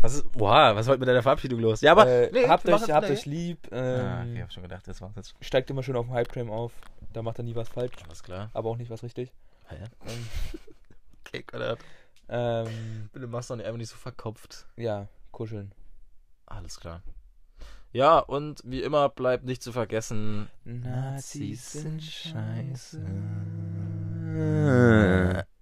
[0.00, 0.24] Was ist.
[0.38, 1.80] Oha, was ist heute mit deiner Verabschiedung los?
[1.80, 2.06] Ja, aber.
[2.08, 3.68] äh, nee, habt, euch, habt euch lieb.
[3.70, 5.34] Ähm, Ah, okay, hab schon gedacht, das war's jetzt.
[5.40, 6.72] Steigt immer schön auf dem Hype-Train auf.
[7.12, 7.94] Da macht er nie was falsch.
[8.04, 8.50] Alles klar.
[8.52, 9.32] Aber auch nicht was richtig.
[9.68, 9.76] Hä?
[10.06, 10.26] Ähm,
[11.26, 11.76] Kick, oder?
[12.28, 14.66] Ähm, Bitte machst doch nicht einfach nicht so verkopft.
[14.76, 15.72] Ja, kuscheln.
[16.46, 17.02] Alles klar.
[17.92, 23.00] Ja, und wie immer bleibt nicht zu vergessen: Nazis sind scheiße.
[24.36, 25.55] Äh.